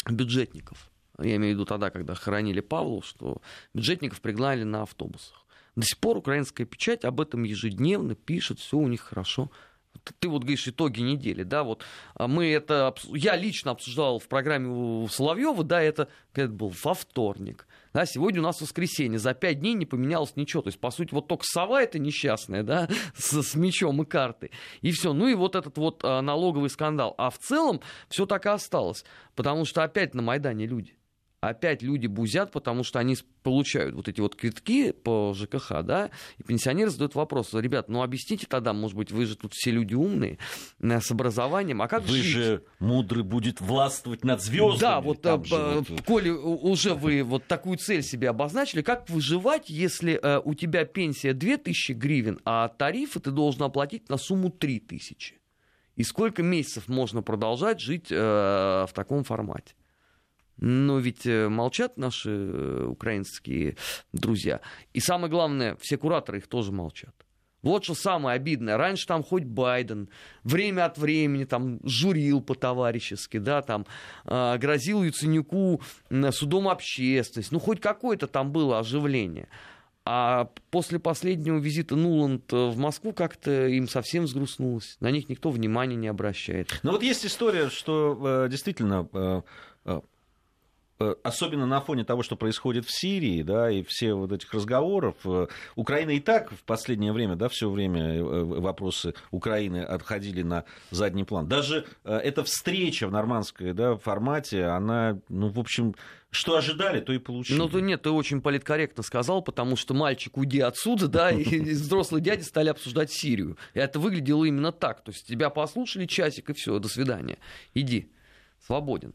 бюджетников. 0.10 0.90
Я 1.20 1.38
имею 1.38 1.54
в 1.54 1.56
виду 1.56 1.66
тогда, 1.66 1.90
когда 1.90 2.14
хоронили 2.14 2.60
Павлу, 2.60 3.02
что 3.02 3.42
бюджетников 3.74 4.22
пригнали 4.22 4.64
на 4.64 4.84
автобусах. 4.84 5.46
До 5.76 5.86
сих 5.86 5.98
пор 6.00 6.18
украинская 6.18 6.66
печать 6.66 7.06
об 7.06 7.22
этом 7.22 7.44
ежедневно 7.44 8.16
пишет, 8.16 8.60
все 8.60 8.78
у 8.78 8.88
них 8.88 9.02
хорошо 9.02 9.52
ты 10.20 10.30
вот 10.30 10.44
говоришь 10.44 10.68
итоги 10.68 11.02
недели, 11.02 11.44
да, 11.44 11.64
вот 11.64 11.84
а 12.16 12.28
мы 12.28 12.52
это, 12.52 12.94
я 13.14 13.36
лично 13.36 13.72
обсуждал 13.72 14.20
в 14.20 14.28
программе 14.28 14.68
у 14.68 15.08
Соловьева, 15.08 15.64
да, 15.64 15.82
это, 15.82 16.08
это 16.34 16.50
был 16.50 16.74
во 16.84 16.94
вторник, 16.94 17.68
да, 17.94 18.06
сегодня 18.06 18.42
у 18.42 18.44
нас 18.44 18.62
воскресенье, 18.62 19.20
за 19.20 19.34
пять 19.34 19.60
дней 19.60 19.74
не 19.74 19.86
поменялось 19.86 20.36
ничего, 20.36 20.62
то 20.62 20.70
есть, 20.70 20.80
по 20.80 20.92
сути, 20.92 21.14
вот 21.14 21.28
только 21.28 21.44
сова 21.46 21.82
это 21.82 22.00
несчастная, 22.00 22.64
да, 22.64 22.88
с, 23.16 23.42
с 23.42 23.56
мечом 23.56 24.02
и 24.02 24.06
картой, 24.06 24.52
и 24.82 24.92
все, 24.92 25.14
ну 25.14 25.28
и 25.28 25.34
вот 25.34 25.56
этот 25.56 25.78
вот 25.78 26.02
а, 26.04 26.22
налоговый 26.22 26.70
скандал, 26.70 27.16
а 27.18 27.30
в 27.30 27.40
целом 27.40 27.82
все 28.10 28.26
так 28.26 28.46
и 28.46 28.50
осталось, 28.50 29.04
потому 29.36 29.66
что 29.66 29.84
опять 29.84 30.14
на 30.14 30.22
Майдане 30.22 30.66
люди, 30.66 30.98
опять 31.42 31.82
люди 31.82 32.08
бузят, 32.08 32.52
потому 32.52 32.84
что 32.84 33.00
они 33.00 33.16
получают 33.44 33.96
вот 33.96 34.08
эти 34.08 34.20
вот 34.20 34.36
квитки 34.36 34.92
по 34.92 35.34
ЖКХ, 35.36 35.84
да, 35.84 36.10
и 36.38 36.44
пенсионеры 36.44 36.90
задают 36.90 37.16
вопрос, 37.16 37.54
ребят, 37.54 37.90
ну 37.90 38.02
объясните 38.02 38.48
тогда, 38.48 38.74
может 38.74 38.98
быть, 38.98 39.12
вы 39.12 39.26
же 39.26 39.36
тут 39.36 39.54
все 39.54 39.72
люди 39.72 39.94
умные, 39.94 40.40
э, 40.80 41.00
с 41.00 41.12
образованием, 41.12 41.82
а 41.82 41.88
как 41.88 42.04
Вы 42.04 42.18
жить? 42.18 42.26
же 42.26 42.64
мудрый 42.80 43.24
будет 43.24 43.62
властвовать 43.62 44.24
над 44.24 44.42
звездами. 44.42 44.80
Да, 44.80 45.02
вот, 45.02 45.26
а, 45.26 45.38
вот, 45.38 46.02
коли 46.06 46.30
уже 46.30 46.94
вы 46.94 47.24
вот 47.24 47.46
такую 47.46 47.78
цель 47.78 48.02
себе 48.02 48.30
обозначили, 48.30 48.82
как 48.82 49.10
выживать, 49.10 49.70
если 49.70 50.20
э, 50.22 50.42
у 50.44 50.54
тебя 50.56 50.86
пенсия 50.86 51.34
2000 51.34 51.92
гривен, 51.94 52.40
а 52.46 52.68
тарифы 52.68 53.20
ты 53.20 53.32
должен 53.32 53.64
оплатить 53.64 54.10
на 54.10 54.18
сумму 54.18 54.50
3000? 54.50 55.36
И 55.96 56.04
сколько 56.04 56.44
месяцев 56.44 56.88
можно 56.88 57.22
продолжать 57.22 57.80
жить 57.80 58.08
э, 58.12 58.16
в 58.16 58.90
таком 58.94 59.24
формате? 59.24 59.74
Но 60.60 61.00
ведь 61.00 61.26
э, 61.26 61.50
молчат 61.50 61.98
наши 61.98 62.30
э, 62.32 62.86
украинские 62.88 63.78
друзья. 64.12 64.62
И 64.94 65.00
самое 65.00 65.30
главное, 65.30 65.78
все 65.80 65.98
кураторы 65.98 66.40
их 66.40 66.48
тоже 66.48 66.72
молчат. 66.72 67.14
Вот 67.62 67.84
что 67.84 67.96
самое 67.96 68.36
обидное. 68.36 68.78
Раньше 68.78 69.08
там 69.08 69.24
хоть 69.24 69.44
Байден 69.44 70.10
время 70.44 70.86
от 70.86 70.98
времени 70.98 71.44
там 71.44 71.80
журил 71.84 72.42
по-товарищески, 72.42 73.38
да, 73.38 73.62
там 73.62 73.86
э, 74.26 74.58
грозил 74.58 75.04
Яценюку 75.04 75.82
судом 76.32 76.68
общественности. 76.68 77.54
Ну, 77.54 77.60
хоть 77.60 77.82
какое-то 77.82 78.28
там 78.28 78.52
было 78.52 78.80
оживление. 78.80 79.48
А 80.10 80.50
после 80.72 81.00
последнего 81.00 81.58
визита 81.58 81.98
Нуланд 81.98 82.50
в 82.54 82.78
Москву 82.78 83.12
как-то 83.12 83.68
им 83.68 83.90
совсем 83.90 84.24
взгрустнулось. 84.24 84.96
На 85.02 85.12
них 85.12 85.28
никто 85.28 85.50
внимания 85.50 85.98
не 85.98 86.08
обращает. 86.08 86.80
Ну 86.84 86.92
вот 86.92 87.04
есть 87.04 87.26
история, 87.26 87.70
что 87.70 88.46
э, 88.46 88.50
действительно 88.50 89.10
э, 89.12 89.42
э 89.84 89.88
Э, 89.88 90.02
особенно 91.24 91.66
на 91.66 91.82
фоне 91.82 92.04
того, 92.04 92.24
что 92.24 92.36
происходит 92.36 92.86
в 92.86 92.92
Сирии, 92.92 93.42
да, 93.42 93.70
и 93.70 93.84
все 93.84 94.14
вот 94.14 94.32
этих 94.32 94.54
разговоров, 94.54 95.16
э, 95.26 95.48
Украина 95.76 96.12
и 96.12 96.20
так 96.20 96.52
в 96.52 96.64
последнее 96.64 97.14
время, 97.14 97.36
да, 97.36 97.50
все 97.50 97.70
время 97.70 98.16
э, 98.16 98.22
вопросы 98.22 99.14
Украины 99.32 99.84
отходили 99.84 100.42
на 100.42 100.66
задний 100.92 101.24
план. 101.24 101.48
Даже 101.48 101.86
эта 102.04 102.44
встреча 102.44 103.08
в 103.08 103.12
нормандской, 103.12 103.74
да, 103.74 103.98
формате, 103.98 104.66
она, 104.66 105.20
ну, 105.30 105.50
в 105.50 105.60
общем, 105.60 105.96
что 106.30 106.58
ожидали, 106.58 107.00
то 107.00 107.14
и 107.14 107.20
получили. 107.20 107.58
Ну, 107.58 107.70
то 107.70 107.80
нет, 107.80 108.02
ты 108.04 108.10
очень 108.10 108.42
политкорректно 108.42 109.02
сказал, 109.02 109.42
потому 109.42 109.76
что 109.76 109.94
мальчик, 109.94 110.38
уйди 110.38 110.60
отсюда, 110.60 111.08
да, 111.08 111.32
и 111.32 111.60
взрослые 111.72 112.22
дяди 112.22 112.44
стали 112.44 112.70
обсуждать 112.70 113.12
Сирию. 113.12 113.58
И 113.74 113.80
это 113.80 114.00
выглядело 114.00 114.44
именно 114.46 114.72
так. 114.72 115.04
То 115.04 115.12
есть 115.12 115.26
тебя 115.26 115.50
послушали 115.50 116.06
часик, 116.06 116.50
и 116.50 116.54
все, 116.54 116.80
до 116.80 116.90
свидания. 116.90 117.38
Иди, 117.74 118.12
свободен. 118.66 119.14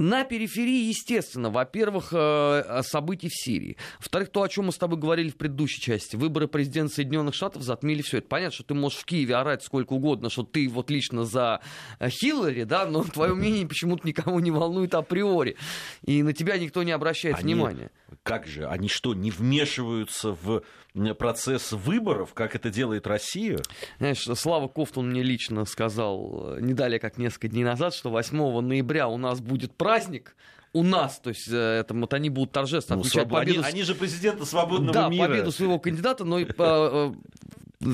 На 0.00 0.24
периферии, 0.24 0.88
естественно, 0.88 1.50
во-первых, 1.50 2.14
э, 2.14 2.80
событий 2.84 3.28
в 3.28 3.34
Сирии. 3.34 3.76
Во-вторых, 3.98 4.30
то, 4.30 4.42
о 4.42 4.48
чем 4.48 4.64
мы 4.64 4.72
с 4.72 4.78
тобой 4.78 4.98
говорили 4.98 5.28
в 5.28 5.36
предыдущей 5.36 5.78
части. 5.82 6.16
Выборы 6.16 6.48
президента 6.48 6.94
Соединенных 6.94 7.34
Штатов 7.34 7.62
затмили 7.62 8.00
все 8.00 8.18
это. 8.18 8.28
Понятно, 8.28 8.54
что 8.54 8.64
ты 8.64 8.72
можешь 8.72 8.98
в 8.98 9.04
Киеве 9.04 9.36
орать 9.36 9.62
сколько 9.62 9.92
угодно, 9.92 10.30
что 10.30 10.42
ты 10.42 10.70
вот 10.70 10.88
лично 10.88 11.26
за 11.26 11.60
э, 11.98 12.08
Хиллари, 12.08 12.64
да, 12.64 12.86
но 12.86 13.04
твое 13.12 13.34
мнение 13.34 13.66
почему-то 13.66 14.08
никого 14.08 14.40
не 14.40 14.50
волнует 14.50 14.94
априори. 14.94 15.58
И 16.06 16.22
на 16.22 16.32
тебя 16.32 16.56
никто 16.56 16.82
не 16.82 16.92
обращает 16.92 17.36
Они, 17.36 17.52
внимания. 17.52 17.90
Как 18.22 18.46
же? 18.46 18.66
Они 18.66 18.88
что, 18.88 19.12
не 19.12 19.30
вмешиваются 19.30 20.32
в 20.32 20.62
процесс 21.18 21.72
выборов, 21.72 22.34
как 22.34 22.54
это 22.54 22.70
делает 22.70 23.06
Россия? 23.06 23.58
Знаешь, 23.98 24.26
Слава 24.34 24.68
Кофтун 24.68 25.10
мне 25.10 25.22
лично 25.22 25.64
сказал 25.64 26.56
э, 26.56 26.60
не 26.60 26.74
далее, 26.74 26.98
как 26.98 27.18
несколько 27.18 27.48
дней 27.48 27.64
назад, 27.64 27.94
что 27.94 28.10
8 28.10 28.60
ноября 28.60 29.08
у 29.08 29.16
нас 29.16 29.40
будет 29.40 29.74
праздник, 29.74 30.36
у 30.72 30.82
нас, 30.82 31.18
то 31.18 31.30
есть 31.30 31.48
э, 31.50 31.80
это, 31.80 31.94
вот 31.94 32.14
они 32.14 32.30
будут 32.30 32.52
торжественно 32.52 32.96
ну, 32.96 33.00
отмечать 33.02 33.28
своб... 33.28 33.40
победу. 33.40 33.60
Они, 33.60 33.68
они 33.68 33.82
же 33.82 33.94
президенты 33.94 34.44
свободного 34.44 34.92
да, 34.92 35.08
мира. 35.08 35.28
победу 35.28 35.52
своего 35.52 35.78
кандидата, 35.78 36.24
но 36.24 36.40
э, 36.40 37.12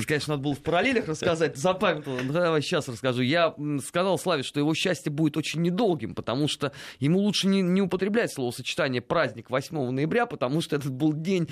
конечно, 0.05 0.33
надо 0.33 0.43
было 0.43 0.53
в 0.53 0.61
параллелях 0.61 1.07
рассказать, 1.07 1.55
запамятовал. 1.55 2.19
Давай 2.29 2.61
сейчас 2.61 2.89
расскажу. 2.89 3.21
Я 3.21 3.55
сказал 3.85 4.19
Славе, 4.19 4.43
что 4.43 4.59
его 4.59 4.73
счастье 4.73 5.11
будет 5.11 5.37
очень 5.37 5.61
недолгим, 5.61 6.13
потому 6.13 6.49
что 6.49 6.73
ему 6.99 7.19
лучше 7.19 7.47
не, 7.47 7.61
не 7.61 7.81
употреблять 7.81 8.33
словосочетание 8.33 9.01
«праздник 9.01 9.49
8 9.49 9.91
ноября», 9.91 10.25
потому 10.25 10.59
что 10.59 10.75
этот 10.75 10.91
был 10.91 11.13
день, 11.13 11.47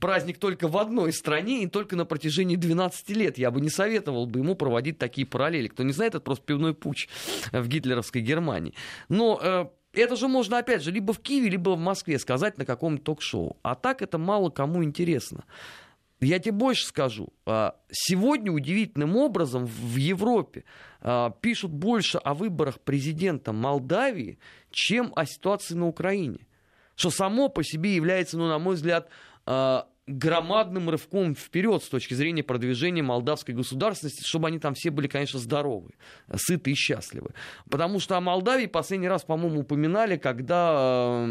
праздник 0.00 0.38
только 0.38 0.66
в 0.66 0.78
одной 0.78 1.12
стране 1.12 1.62
и 1.62 1.66
только 1.66 1.94
на 1.94 2.06
протяжении 2.06 2.56
12 2.56 3.10
лет. 3.10 3.36
Я 3.36 3.50
бы 3.50 3.60
не 3.60 3.68
советовал 3.68 4.26
бы 4.26 4.38
ему 4.38 4.54
проводить 4.54 4.98
такие 4.98 5.26
параллели. 5.26 5.68
Кто 5.68 5.82
не 5.82 5.92
знает, 5.92 6.14
это 6.14 6.24
просто 6.24 6.44
пивной 6.44 6.74
путь 6.74 7.08
в 7.52 7.68
гитлеровской 7.68 8.22
Германии. 8.22 8.74
Но 9.10 9.38
э, 9.42 9.66
это 9.92 10.16
же 10.16 10.28
можно, 10.28 10.58
опять 10.58 10.82
же, 10.82 10.90
либо 10.90 11.12
в 11.12 11.20
Киеве, 11.20 11.50
либо 11.50 11.70
в 11.70 11.78
Москве 11.78 12.18
сказать 12.18 12.58
на 12.58 12.64
каком-то 12.64 13.04
ток-шоу. 13.04 13.58
А 13.62 13.74
так 13.74 14.02
это 14.02 14.18
мало 14.18 14.50
кому 14.50 14.82
интересно. 14.82 15.44
Я 16.24 16.38
тебе 16.38 16.52
больше 16.52 16.86
скажу. 16.86 17.28
А, 17.46 17.76
сегодня 17.90 18.50
удивительным 18.50 19.16
образом 19.16 19.66
в 19.66 19.96
Европе 19.96 20.64
а, 21.00 21.30
пишут 21.30 21.72
больше 21.72 22.18
о 22.18 22.34
выборах 22.34 22.80
президента 22.80 23.52
Молдавии, 23.52 24.38
чем 24.70 25.12
о 25.16 25.26
ситуации 25.26 25.74
на 25.74 25.86
Украине. 25.86 26.46
Что 26.96 27.10
само 27.10 27.48
по 27.48 27.62
себе 27.64 27.94
является, 27.94 28.38
ну, 28.38 28.48
на 28.48 28.58
мой 28.58 28.76
взгляд, 28.76 29.08
а, 29.46 29.88
громадным 30.06 30.90
рывком 30.90 31.34
вперед 31.34 31.82
с 31.82 31.88
точки 31.88 32.14
зрения 32.14 32.42
продвижения 32.42 33.02
молдавской 33.02 33.54
государственности, 33.54 34.22
чтобы 34.26 34.48
они 34.48 34.58
там 34.58 34.74
все 34.74 34.90
были, 34.90 35.08
конечно, 35.08 35.38
здоровы, 35.38 35.92
сыты 36.34 36.72
и 36.72 36.74
счастливы. 36.74 37.30
Потому 37.70 38.00
что 38.00 38.16
о 38.16 38.20
Молдавии 38.20 38.66
последний 38.66 39.08
раз, 39.08 39.24
по-моему, 39.24 39.60
упоминали, 39.60 40.16
когда 40.16 41.26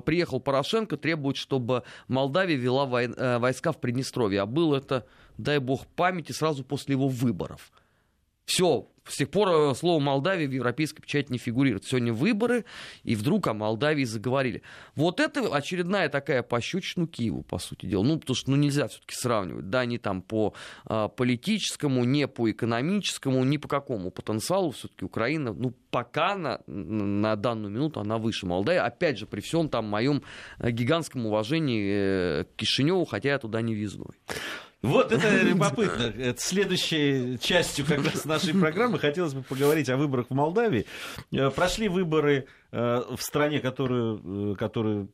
приехал 0.00 0.40
Порошенко, 0.40 0.96
требует, 0.96 1.36
чтобы 1.36 1.84
Молдавия 2.08 2.56
вела 2.56 2.88
э, 3.02 3.38
войска 3.38 3.72
в 3.72 3.78
Приднестровье. 3.78 4.40
А 4.42 4.46
было 4.46 4.76
это, 4.76 5.06
дай 5.38 5.58
бог 5.58 5.86
памяти, 5.86 6.32
сразу 6.32 6.64
после 6.64 6.94
его 6.94 7.08
выборов. 7.08 7.70
Все, 8.44 8.88
с 9.04 9.16
тех 9.16 9.30
пор 9.30 9.48
э, 9.48 9.74
слово 9.74 10.00
Молдавия 10.00 10.46
в 10.46 10.52
европейской 10.52 11.02
печати 11.02 11.32
не 11.32 11.38
фигурирует. 11.38 11.84
Сегодня 11.84 12.12
выборы, 12.12 12.64
и 13.02 13.14
вдруг 13.14 13.46
о 13.46 13.54
Молдавии 13.54 14.04
заговорили. 14.04 14.62
Вот 14.94 15.20
это 15.20 15.54
очередная 15.54 16.08
такая 16.08 16.42
пощечину 16.42 17.06
Киеву, 17.06 17.42
по 17.42 17.58
сути 17.58 17.86
дела. 17.86 18.02
Ну, 18.02 18.18
потому 18.18 18.34
что 18.34 18.50
ну, 18.50 18.56
нельзя 18.56 18.88
все-таки 18.88 19.14
сравнивать. 19.14 19.70
Да, 19.70 19.84
не 19.84 19.98
там 19.98 20.22
по 20.22 20.54
а, 20.84 21.08
политическому, 21.08 22.04
не 22.04 22.28
по 22.28 22.50
экономическому, 22.50 23.44
ни 23.44 23.56
по 23.56 23.68
какому 23.68 24.10
потенциалу. 24.10 24.70
Все-таки 24.70 25.04
Украина, 25.04 25.52
ну, 25.52 25.72
пока 25.90 26.36
на, 26.36 26.60
на 26.66 27.36
данную 27.36 27.72
минуту 27.72 28.00
она 28.00 28.18
выше 28.18 28.46
Молдавии. 28.46 28.80
Опять 28.80 29.18
же, 29.18 29.26
при 29.26 29.40
всем 29.40 29.68
там 29.68 29.86
моем 29.86 30.22
э, 30.58 30.70
гигантском 30.70 31.26
уважении 31.26 32.42
к 32.42 32.56
Кишиневу, 32.56 33.04
хотя 33.04 33.30
я 33.30 33.38
туда 33.38 33.60
не 33.60 33.74
визной. 33.74 34.14
Вот 34.82 35.12
это 35.12 35.28
любопытно. 35.42 36.04
Это 36.04 36.40
следующей 36.40 37.38
частью 37.38 37.84
как 37.84 38.04
раз 38.04 38.24
нашей 38.24 38.54
программы 38.54 38.98
хотелось 38.98 39.34
бы 39.34 39.42
поговорить 39.42 39.88
о 39.90 39.96
выборах 39.96 40.26
в 40.30 40.34
Молдавии. 40.34 40.86
Э, 41.32 41.50
прошли 41.50 41.88
выборы 41.88 42.46
в 42.72 43.18
стране, 43.18 43.60
которую, 43.60 44.52
э, 44.52 44.54
которую 44.56 45.08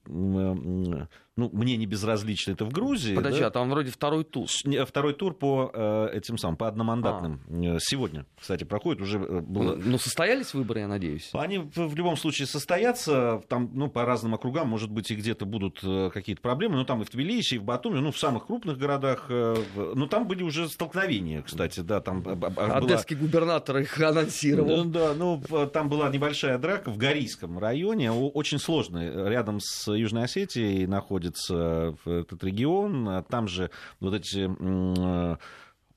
ну, 1.37 1.51
мне 1.53 1.77
не 1.77 1.85
безразлично, 1.87 2.53
это 2.53 2.65
в 2.65 2.73
Грузии. 2.73 3.15
Подожди, 3.15 3.41
да? 3.41 3.49
а 3.49 3.51
там 3.51 3.69
вроде 3.69 3.91
второй 3.91 4.25
тур. 4.25 4.47
Второй 4.87 5.13
тур 5.13 5.35
по 5.35 5.71
э, 5.73 6.09
этим 6.15 6.39
самым, 6.39 6.57
по 6.57 6.67
одномандатным. 6.67 7.41
А. 7.49 7.77
Сегодня, 7.79 8.25
кстати, 8.41 8.65
проходит 8.65 9.03
уже 9.03 9.19
э, 9.19 9.41
было... 9.41 9.77
Ну, 9.77 9.99
состоялись 9.99 10.55
выборы, 10.55 10.81
я 10.81 10.89
надеюсь? 10.89 11.29
Они 11.35 11.59
в 11.59 11.95
любом 11.95 12.17
случае 12.17 12.47
состоятся. 12.47 13.43
Там, 13.49 13.71
ну, 13.75 13.89
по 13.89 14.07
разным 14.07 14.35
округам, 14.35 14.69
может 14.69 14.91
быть, 14.91 15.11
и 15.11 15.15
где-то 15.15 15.45
будут 15.45 15.81
э, 15.83 16.11
какие-то 16.13 16.41
проблемы. 16.41 16.77
Ну, 16.77 16.87
там 16.87 17.03
и 17.03 17.05
в 17.05 17.11
Тбилиси, 17.11 17.57
и 17.57 17.59
в 17.59 17.65
Батуми, 17.65 17.99
ну, 17.99 18.13
в 18.13 18.19
самых 18.19 18.47
крупных 18.47 18.79
городах. 18.79 19.27
Ну, 19.29 20.07
там 20.07 20.27
были 20.27 20.43
уже 20.43 20.71
столкновения, 20.71 21.43
кстати, 21.43 21.81
да. 21.81 22.01
Там 22.01 22.25
Одесский 22.57 23.15
была... 23.15 23.27
губернатор 23.27 23.77
их 23.77 24.01
анонсировал. 24.01 24.85
Ну, 24.85 24.91
да, 24.91 25.13
ну, 25.15 25.43
там 25.71 25.91
была 25.91 26.09
небольшая 26.09 26.57
драка 26.57 26.91
в 26.91 26.97
Горийском 26.97 27.46
районе, 27.59 28.13
очень 28.13 28.59
сложный, 28.59 29.11
рядом 29.29 29.61
с 29.61 29.93
Южной 29.93 30.25
Осетией 30.25 30.87
находится 30.87 31.17
находится 31.47 32.09
этот 32.09 32.43
регион. 32.45 33.09
А 33.09 33.23
там 33.23 33.49
же 33.49 33.71
вот 34.01 34.15
эти 34.15 34.49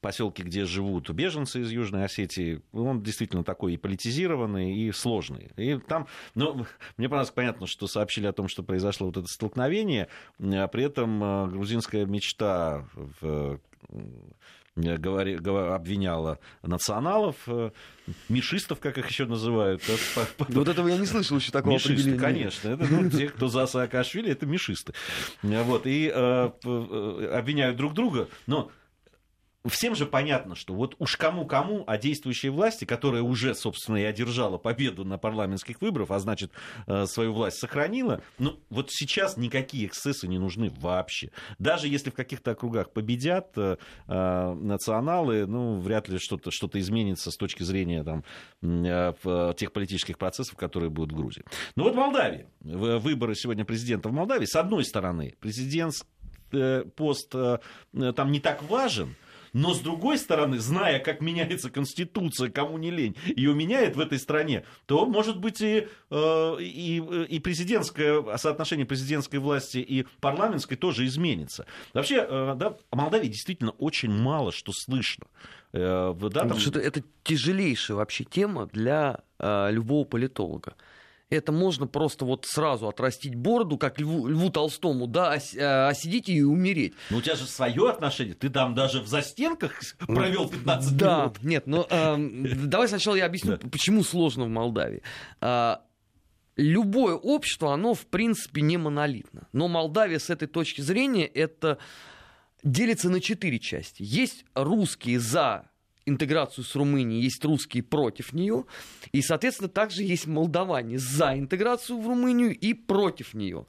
поселки, 0.01 0.43
где 0.43 0.65
живут 0.65 1.09
беженцы 1.09 1.61
из 1.61 1.71
Южной 1.71 2.05
Осетии, 2.05 2.61
он 2.71 3.03
действительно 3.03 3.43
такой 3.43 3.73
и 3.73 3.77
политизированный, 3.77 4.73
и 4.73 4.91
сложный. 4.91 5.51
И 5.57 5.77
там, 5.77 6.07
ну, 6.35 6.65
мне 6.97 7.09
понравилось, 7.09 7.31
понятно, 7.31 7.67
что 7.67 7.85
сообщили 7.87 8.25
о 8.25 8.33
том, 8.33 8.47
что 8.47 8.63
произошло 8.63 9.07
вот 9.07 9.17
это 9.17 9.27
столкновение, 9.27 10.07
а 10.41 10.67
при 10.67 10.85
этом 10.85 11.21
э, 11.21 11.47
грузинская 11.47 12.05
мечта 12.05 12.87
в 12.93 13.59
говори, 14.79 15.35
обвиняла 15.35 16.39
националов, 16.63 17.35
э, 17.47 17.71
мишистов, 18.27 18.79
как 18.79 18.97
их 18.97 19.07
еще 19.09 19.25
называют. 19.25 19.81
Вот 20.37 20.67
этого 20.67 20.87
я 20.87 20.97
не 20.97 21.05
слышал 21.05 21.37
еще 21.37 21.51
такого 21.51 21.73
мишисты, 21.73 21.93
определения. 21.93 22.19
конечно. 22.19 22.69
Это, 22.69 22.85
ну, 22.85 23.09
те, 23.09 23.29
кто 23.29 23.47
за 23.47 23.65
Саакашвили, 23.65 24.31
это 24.31 24.45
мишисты. 24.45 24.93
Вот, 25.41 25.85
и 25.85 26.11
э, 26.13 26.51
э 26.63 27.31
обвиняют 27.37 27.77
друг 27.77 27.93
друга. 27.93 28.27
Но 28.47 28.71
всем 29.67 29.95
же 29.95 30.05
понятно, 30.05 30.55
что 30.55 30.73
вот 30.73 30.95
уж 30.99 31.17
кому-кому, 31.17 31.83
а 31.85 31.97
действующей 31.97 32.49
власти, 32.49 32.85
которая 32.85 33.21
уже, 33.21 33.53
собственно, 33.53 33.97
и 33.97 34.03
одержала 34.03 34.57
победу 34.57 35.03
на 35.03 35.17
парламентских 35.17 35.81
выборах, 35.81 36.11
а 36.11 36.19
значит, 36.19 36.51
э, 36.87 37.05
свою 37.07 37.33
власть 37.33 37.57
сохранила, 37.57 38.21
ну, 38.37 38.57
вот 38.69 38.89
сейчас 38.91 39.35
никакие 39.35 39.87
эксцессы 39.87 40.27
не 40.27 40.39
нужны 40.39 40.71
вообще. 40.79 41.31
Даже 41.57 41.87
если 41.87 42.09
в 42.09 42.13
каких-то 42.13 42.51
округах 42.51 42.91
победят 42.91 43.51
э, 43.57 43.77
э 44.07 44.53
националы, 44.59 45.45
ну, 45.45 45.79
вряд 45.79 46.07
ли 46.07 46.19
что-то 46.19 46.51
что 46.51 46.69
изменится 46.73 47.31
с 47.31 47.35
точки 47.35 47.63
зрения 47.63 48.03
там, 48.03 48.23
э, 48.61 49.53
тех 49.57 49.73
политических 49.73 50.17
процессов, 50.17 50.55
которые 50.55 50.89
будут 50.89 51.11
в 51.11 51.15
Грузии. 51.15 51.43
Ну 51.75 51.83
вот 51.83 51.95
Молдавия. 51.95 52.47
Выборы 52.61 53.35
сегодня 53.35 53.65
президента 53.65 54.09
в 54.09 54.13
Молдавии. 54.13 54.45
С 54.45 54.55
одной 54.55 54.85
стороны, 54.85 55.35
президент 55.39 55.93
пост 56.95 57.31
там 57.31 58.31
не 58.31 58.39
так 58.39 58.63
важен, 58.63 59.15
но 59.53 59.73
с 59.73 59.79
другой 59.79 60.17
стороны, 60.17 60.59
зная, 60.59 60.99
как 60.99 61.21
меняется 61.21 61.69
Конституция, 61.69 62.49
кому 62.49 62.77
не 62.77 62.91
лень, 62.91 63.15
ее 63.25 63.53
меняет 63.53 63.95
в 63.95 63.99
этой 63.99 64.19
стране, 64.19 64.65
то, 64.85 65.05
может 65.05 65.39
быть, 65.39 65.61
и, 65.61 65.87
э, 66.09 66.55
и, 66.59 66.97
и 67.29 67.39
президентское, 67.39 68.37
соотношение 68.37 68.85
президентской 68.85 69.37
власти 69.37 69.77
и 69.77 70.05
парламентской 70.19 70.75
тоже 70.75 71.05
изменится. 71.05 71.65
Вообще, 71.93 72.25
э, 72.27 72.55
да, 72.55 72.75
о 72.89 72.95
Молдавии 72.95 73.27
действительно 73.27 73.71
очень 73.71 74.11
мало 74.11 74.51
что 74.51 74.71
слышно. 74.73 75.25
Э, 75.73 76.13
да, 76.19 76.45
там... 76.45 76.57
это, 76.75 77.03
тяжелейшая 77.23 77.97
вообще 77.97 78.23
тема 78.23 78.67
для 78.67 79.19
любого 79.41 80.03
политолога 80.03 80.75
это 81.29 81.51
можно 81.51 81.85
просто 81.85 82.25
вот 82.25 82.45
сразу 82.45 82.87
отрастить 82.87 83.35
бороду, 83.35 83.77
как 83.77 83.99
Льву, 83.99 84.27
Льву 84.27 84.49
Толстому, 84.49 85.07
да, 85.07 85.33
осидеть 85.33 86.27
а, 86.27 86.31
и 86.31 86.41
умереть. 86.41 86.93
Но 87.09 87.17
у 87.17 87.21
тебя 87.21 87.35
же 87.35 87.45
свое 87.45 87.89
отношение, 87.89 88.33
ты 88.33 88.49
там 88.49 88.73
даже 88.73 89.01
в 89.01 89.07
застенках 89.07 89.73
провел 89.99 90.49
15 90.49 90.97
да, 90.97 91.17
минут. 91.19 91.33
Да, 91.33 91.47
нет, 91.47 91.67
ну 91.67 91.85
э, 91.89 92.17
давай 92.65 92.87
сначала 92.87 93.15
я 93.15 93.25
объясню, 93.25 93.57
да. 93.57 93.69
почему 93.69 94.03
сложно 94.03 94.45
в 94.45 94.49
Молдавии. 94.49 95.03
Э, 95.41 95.77
любое 96.57 97.15
общество, 97.15 97.73
оно 97.73 97.93
в 97.93 98.07
принципе 98.07 98.61
не 98.61 98.77
монолитно. 98.77 99.47
Но 99.53 99.67
Молдавия 99.67 100.17
с 100.17 100.31
этой 100.31 100.47
точки 100.47 100.81
зрения 100.81 101.27
это 101.27 101.77
делится 102.63 103.09
на 103.09 103.21
четыре 103.21 103.59
части. 103.59 104.01
Есть 104.01 104.45
русские 104.55 105.19
за 105.19 105.68
интеграцию 106.09 106.65
с 106.65 106.75
Румынией, 106.75 107.21
есть 107.21 107.43
русские 107.45 107.83
против 107.83 108.33
нее, 108.33 108.65
и, 109.11 109.21
соответственно, 109.21 109.69
также 109.69 110.03
есть 110.03 110.27
молдаване 110.27 110.97
за 110.97 111.37
интеграцию 111.37 111.99
в 111.99 112.07
Румынию 112.07 112.57
и 112.57 112.73
против 112.73 113.33
нее. 113.33 113.65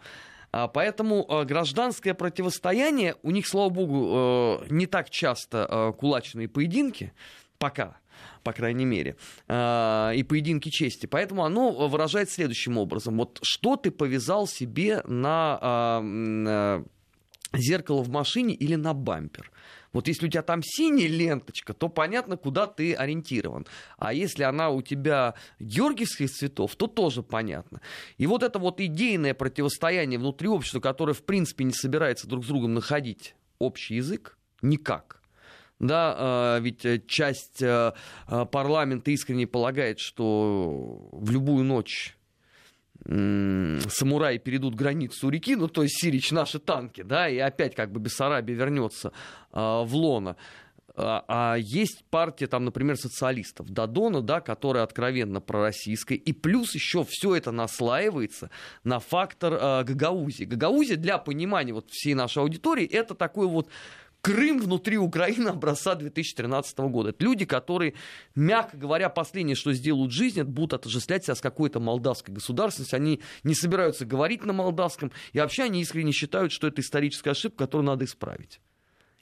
А, 0.53 0.69
поэтому 0.69 1.27
а, 1.29 1.45
гражданское 1.45 2.15
противостояние, 2.15 3.17
у 3.23 3.31
них, 3.31 3.47
слава 3.47 3.69
богу, 3.69 4.63
э, 4.63 4.67
не 4.71 4.87
так 4.87 5.11
часто 5.11 5.67
э, 5.71 5.93
кулачные 5.97 6.49
поединки, 6.49 7.13
пока, 7.59 7.99
по 8.43 8.53
крайней 8.53 8.85
мере, 8.85 9.17
а, 9.47 10.11
и 10.11 10.23
поединки 10.23 10.69
чести. 10.71 11.07
Поэтому 11.07 11.45
оно 11.45 11.89
выражает 11.89 12.31
следующим 12.31 12.79
образом. 12.79 13.17
Вот 13.17 13.39
что 13.43 13.77
ты 13.77 13.91
повязал 13.91 14.49
себе 14.49 15.03
на 15.07 16.01
э, 16.03 16.85
зеркало 17.57 18.03
в 18.03 18.09
машине 18.09 18.55
или 18.55 18.75
на 18.75 18.93
бампер? 18.93 19.53
Вот 19.93 20.09
если 20.09 20.27
у 20.27 20.31
тебя 20.31 20.43
там 20.43 20.63
синяя 20.63 21.09
ленточка, 21.09 21.75
то 21.75 21.89
понятно, 21.89 22.37
куда 22.37 22.67
ты 22.67 22.95
ориентирован. 22.95 23.67
А 23.99 24.13
если 24.13 24.45
она 24.45 24.71
у 24.71 24.83
тебя 24.83 25.35
георгиевских 25.59 26.31
цветов, 26.31 26.77
то 26.77 26.87
тоже 26.87 27.23
понятно. 27.23 27.81
И 28.17 28.27
вот 28.27 28.43
это 28.43 28.59
вот 28.59 28.81
идейное 28.81 29.35
противостояние 29.35 30.19
внутри 30.19 30.49
общества, 30.49 30.81
которое 30.81 31.15
в 31.15 31.25
принципе 31.25 31.65
не 31.65 31.73
собирается 31.73 32.29
друг 32.29 32.45
с 32.45 32.49
другом 32.49 32.75
находить 32.75 33.35
общий 33.59 33.97
язык, 33.97 34.39
никак. 34.63 35.21
Да, 35.81 36.15
а, 36.17 36.59
ведь 36.59 36.85
э, 36.85 37.01
часть 37.07 37.63
э, 37.63 37.93
парламента 38.53 39.11
искренне 39.11 39.47
полагает, 39.47 39.99
что 39.99 41.09
в 41.11 41.31
любую 41.31 41.65
ночь 41.65 42.19
самураи 43.07 44.39
перейдут 44.39 44.75
границу 44.75 45.31
реки, 45.31 45.57
ну, 45.57 45.69
то 45.69 45.83
есть 45.83 46.01
Сирич 46.01 46.31
наши 46.33 46.59
танки, 46.59 47.03
да, 47.03 47.29
и 47.29 47.39
опять 47.39 47.75
как 47.75 47.93
бы 47.93 48.01
Бессарабия 48.01 48.55
вернется 48.55 49.13
а, 49.53 49.83
в 49.83 49.95
лоно. 49.95 50.37
А, 50.97 51.25
а 51.29 51.57
есть 51.57 52.05
партия, 52.11 52.47
там, 52.47 52.65
например, 52.65 52.97
социалистов 52.97 53.71
Дадона, 53.71 54.21
да, 54.21 54.41
которая 54.41 54.83
откровенно 54.85 55.41
пророссийская, 55.41 56.19
и 56.19 56.33
плюс 56.33 56.75
еще 56.75 57.05
все 57.09 57.35
это 57.35 57.53
наслаивается 57.53 58.51
на 58.85 58.99
фактор 58.99 59.59
а, 59.61 59.85
Гагаузии. 59.85 60.45
Гагаузия, 60.45 60.97
для 60.97 61.19
понимания 61.19 61.73
вот 61.73 61.91
всей 61.91 62.15
нашей 62.15 62.43
аудитории, 62.43 62.87
это 62.87 63.15
такой 63.15 63.47
вот 63.47 63.69
Крым 64.21 64.59
внутри 64.59 64.99
Украины 64.99 65.49
образца 65.49 65.95
2013 65.95 66.79
года. 66.79 67.11
Это 67.11 67.25
люди, 67.25 67.47
которые, 67.47 67.95
мягко 68.35 68.77
говоря, 68.77 69.09
последнее, 69.09 69.57
что 69.57 69.73
сделают 69.73 70.13
в 70.13 70.15
жизни, 70.15 70.43
будут 70.43 70.75
отождествлять 70.75 71.25
себя 71.25 71.35
с 71.35 71.41
какой-то 71.41 71.81
молдавской 71.81 72.35
государственностью. 72.35 72.97
Они 72.97 73.21
не 73.45 73.55
собираются 73.55 74.05
говорить 74.05 74.45
на 74.45 74.53
молдавском, 74.53 75.11
и 75.33 75.39
вообще 75.39 75.65
они 75.65 75.81
искренне 75.81 76.13
считают, 76.13 76.53
что 76.53 76.67
это 76.67 76.83
историческая 76.83 77.31
ошибка, 77.31 77.65
которую 77.65 77.87
надо 77.87 78.05
исправить. 78.05 78.61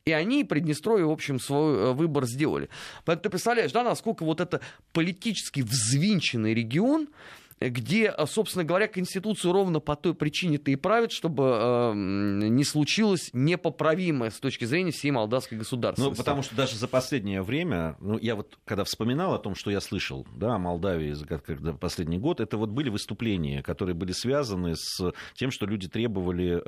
И 0.04 0.12
они 0.12 0.42
Приднестровье, 0.42 1.06
в 1.06 1.10
общем, 1.10 1.38
свой 1.38 1.76
э, 1.76 1.92
выбор 1.92 2.24
сделали. 2.24 2.68
Поэтому 3.04 3.24
ты 3.24 3.30
представляешь, 3.30 3.72
да, 3.72 3.84
насколько 3.84 4.24
вот 4.24 4.40
это 4.40 4.60
политически 4.92 5.60
взвинченный 5.60 6.54
регион, 6.54 7.08
где, 7.60 8.08
а, 8.08 8.26
собственно 8.26 8.64
говоря, 8.64 8.88
Конституцию 8.88 9.52
ровно 9.52 9.80
по 9.80 9.96
той 9.96 10.14
причине-то 10.14 10.70
и 10.70 10.76
правят, 10.76 11.12
чтобы 11.12 11.44
э, 11.44 11.92
не 11.94 12.64
случилось 12.64 13.30
непоправимое 13.32 14.30
с 14.30 14.38
точки 14.38 14.64
зрения 14.64 14.92
всей 14.92 15.10
молдавской 15.10 15.58
государственности. 15.58 16.16
Ну, 16.16 16.16
потому 16.16 16.42
что 16.42 16.54
даже 16.54 16.76
за 16.76 16.88
последнее 16.88 17.42
время, 17.42 17.96
ну, 18.00 18.18
я 18.18 18.36
вот 18.36 18.58
когда 18.64 18.84
вспоминал 18.84 19.34
о 19.34 19.38
том, 19.38 19.54
что 19.54 19.70
я 19.70 19.80
слышал, 19.80 20.26
да, 20.36 20.54
о 20.54 20.58
Молдавии 20.58 21.12
за 21.12 21.26
последний 21.74 22.18
год, 22.18 22.40
это 22.40 22.56
вот 22.56 22.70
были 22.70 22.90
выступления, 22.90 23.62
которые 23.62 23.94
были 23.94 24.12
связаны 24.12 24.74
с 24.76 25.12
тем, 25.34 25.50
что 25.50 25.66
люди 25.66 25.88
требовали 25.88 26.62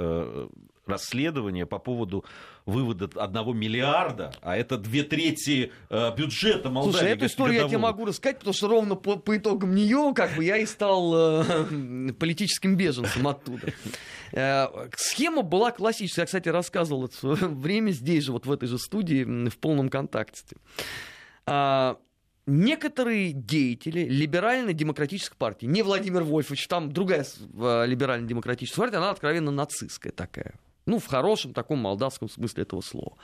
э, 0.91 0.93
расследования 0.93 1.67
по 1.67 1.79
поводу 1.79 2.25
вывода 2.67 3.09
одного 3.23 3.53
миллиарда, 3.53 4.33
а 4.43 4.57
это 4.57 4.77
две 4.77 5.03
трети 5.03 5.73
э, 5.89 6.17
бюджета 6.17 6.71
Молдавии. 6.71 6.99
Слушай, 6.99 7.13
эту 7.13 7.27
историю 7.27 7.55
годового. 7.55 7.73
я 7.73 7.79
тебе 7.79 7.79
могу 7.79 8.05
рассказать, 8.05 8.39
потому 8.39 8.55
что 8.55 8.69
ровно 8.69 8.95
по, 8.95 9.17
по 9.17 9.37
итогам 9.37 9.75
нее, 9.75 10.13
как 10.15 10.35
бы 10.37 10.45
я 10.45 10.57
и 10.59 10.67
стал 10.67 11.43
э, 11.43 12.13
политическим 12.19 12.77
беженцем 12.77 13.27
оттуда. 13.27 13.73
Э, 14.33 14.67
схема 14.97 15.43
была 15.43 15.71
классическая. 15.73 16.23
Я, 16.23 16.27
кстати, 16.27 16.49
рассказывал 16.49 17.07
это 17.07 17.15
в 17.15 17.19
свое 17.19 17.37
время 17.49 17.91
здесь 17.91 18.25
же, 18.25 18.33
вот 18.33 18.47
в 18.47 18.53
этой 18.53 18.69
же 18.69 18.79
студии, 18.79 19.49
в 19.49 19.59
полном 19.59 19.89
контакте. 19.89 20.57
А, 21.47 21.99
некоторые 22.47 23.33
деятели 23.33 24.05
либерально-демократической 24.05 25.37
партии, 25.37 25.67
не 25.67 25.83
Владимир 25.83 26.23
Вольфович, 26.23 26.69
там 26.69 26.93
другая 26.93 27.25
э, 27.25 27.85
либерально-демократическая 27.87 28.83
партия, 28.83 28.99
она 28.99 29.11
откровенно 29.11 29.51
нацистская 29.51 30.13
такая. 30.13 30.55
Ну, 30.87 30.99
в 30.99 31.07
хорошем 31.07 31.53
таком 31.53 31.79
молдавском 31.79 32.29
смысле 32.29 32.63
этого 32.63 32.81
слова. 32.81 33.17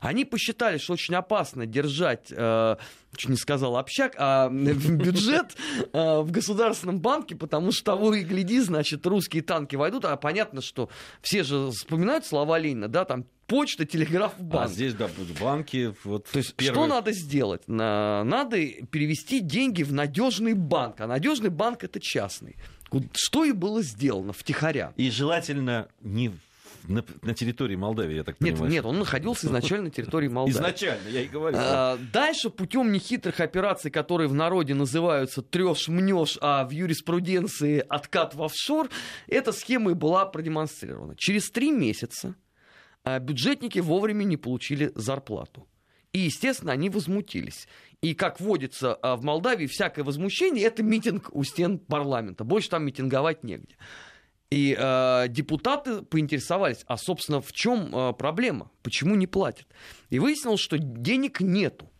Они 0.00 0.24
посчитали, 0.24 0.78
что 0.78 0.94
очень 0.94 1.14
опасно 1.14 1.66
держать, 1.66 2.28
э, 2.30 2.76
чуть 3.16 3.30
не 3.30 3.36
сказал 3.36 3.76
общак, 3.76 4.14
а 4.18 4.48
бюджет 4.48 5.56
э, 5.92 6.20
в 6.20 6.30
государственном 6.30 7.00
банке, 7.00 7.36
потому 7.36 7.72
что 7.72 7.84
того 7.84 8.14
и 8.14 8.24
гляди, 8.24 8.60
значит, 8.60 9.06
русские 9.06 9.42
танки 9.42 9.76
войдут, 9.76 10.04
а 10.06 10.16
понятно, 10.16 10.60
что 10.60 10.88
все 11.20 11.42
же 11.42 11.70
вспоминают 11.70 12.26
слова 12.26 12.58
Ленина, 12.58 12.88
да, 12.88 13.04
там 13.04 13.26
почта, 13.46 13.84
телеграф, 13.84 14.32
а 14.38 14.42
банк. 14.42 14.70
А 14.70 14.72
здесь, 14.72 14.94
да, 14.94 15.08
банки. 15.40 15.94
Вот 16.04 16.26
То 16.30 16.38
есть, 16.38 16.54
первый... 16.54 16.74
что 16.74 16.86
надо 16.86 17.12
сделать? 17.12 17.62
Надо 17.68 18.56
перевести 18.90 19.40
деньги 19.40 19.82
в 19.82 19.92
надежный 19.92 20.54
банк, 20.54 21.00
а 21.00 21.06
надежный 21.06 21.50
банк 21.50 21.84
это 21.84 22.00
частный. 22.00 22.56
Что 23.12 23.44
и 23.44 23.52
было 23.52 23.82
сделано 23.82 24.32
втихаря. 24.32 24.92
И 24.96 25.10
желательно 25.10 25.88
не 26.00 26.32
на, 26.88 27.04
на 27.22 27.34
территории 27.34 27.76
Молдавии, 27.76 28.16
я 28.16 28.24
так 28.24 28.40
нет, 28.40 28.54
понимаю. 28.54 28.72
Нет, 28.72 28.84
он 28.84 28.98
находился 28.98 29.46
изначально 29.46 29.86
на 29.86 29.90
территории 29.90 30.28
Молдавии. 30.28 30.56
Изначально, 30.56 31.08
я 31.08 31.22
и 31.22 31.28
говорю. 31.28 31.56
А, 31.58 31.98
дальше 32.12 32.50
путем 32.50 32.92
нехитрых 32.92 33.40
операций, 33.40 33.90
которые 33.90 34.28
в 34.28 34.34
народе 34.34 34.74
называются 34.74 35.42
трешь 35.42 35.88
мнешь, 35.88 36.38
а 36.40 36.64
в 36.64 36.70
юриспруденции 36.70 37.84
откат 37.88 38.34
в 38.34 38.42
офшор, 38.42 38.88
эта 39.26 39.52
схема 39.52 39.92
и 39.92 39.94
была 39.94 40.26
продемонстрирована. 40.26 41.14
Через 41.16 41.50
три 41.50 41.70
месяца 41.70 42.34
а, 43.02 43.18
бюджетники 43.18 43.78
вовремя 43.78 44.24
не 44.24 44.36
получили 44.36 44.92
зарплату. 44.94 45.66
И, 46.12 46.20
естественно, 46.20 46.72
они 46.72 46.90
возмутились. 46.90 47.66
И, 48.00 48.14
как 48.14 48.40
водится 48.40 48.94
а, 48.94 49.16
в 49.16 49.24
Молдавии, 49.24 49.66
всякое 49.66 50.04
возмущение– 50.04 50.64
это 50.66 50.82
митинг 50.82 51.28
у 51.32 51.42
стен 51.42 51.78
парламента. 51.78 52.44
Больше 52.44 52.70
там 52.70 52.84
митинговать 52.84 53.42
негде. 53.42 53.76
И 54.54 54.76
э, 54.78 55.26
депутаты 55.30 56.02
поинтересовались, 56.02 56.84
а, 56.86 56.96
собственно, 56.96 57.40
в 57.40 57.52
чем 57.52 57.92
э, 57.92 58.12
проблема? 58.12 58.70
Почему 58.84 59.16
не 59.16 59.26
платят? 59.26 59.66
И 60.10 60.20
выяснилось, 60.20 60.60
что 60.60 60.78
денег 60.78 61.40
нету. 61.40 61.90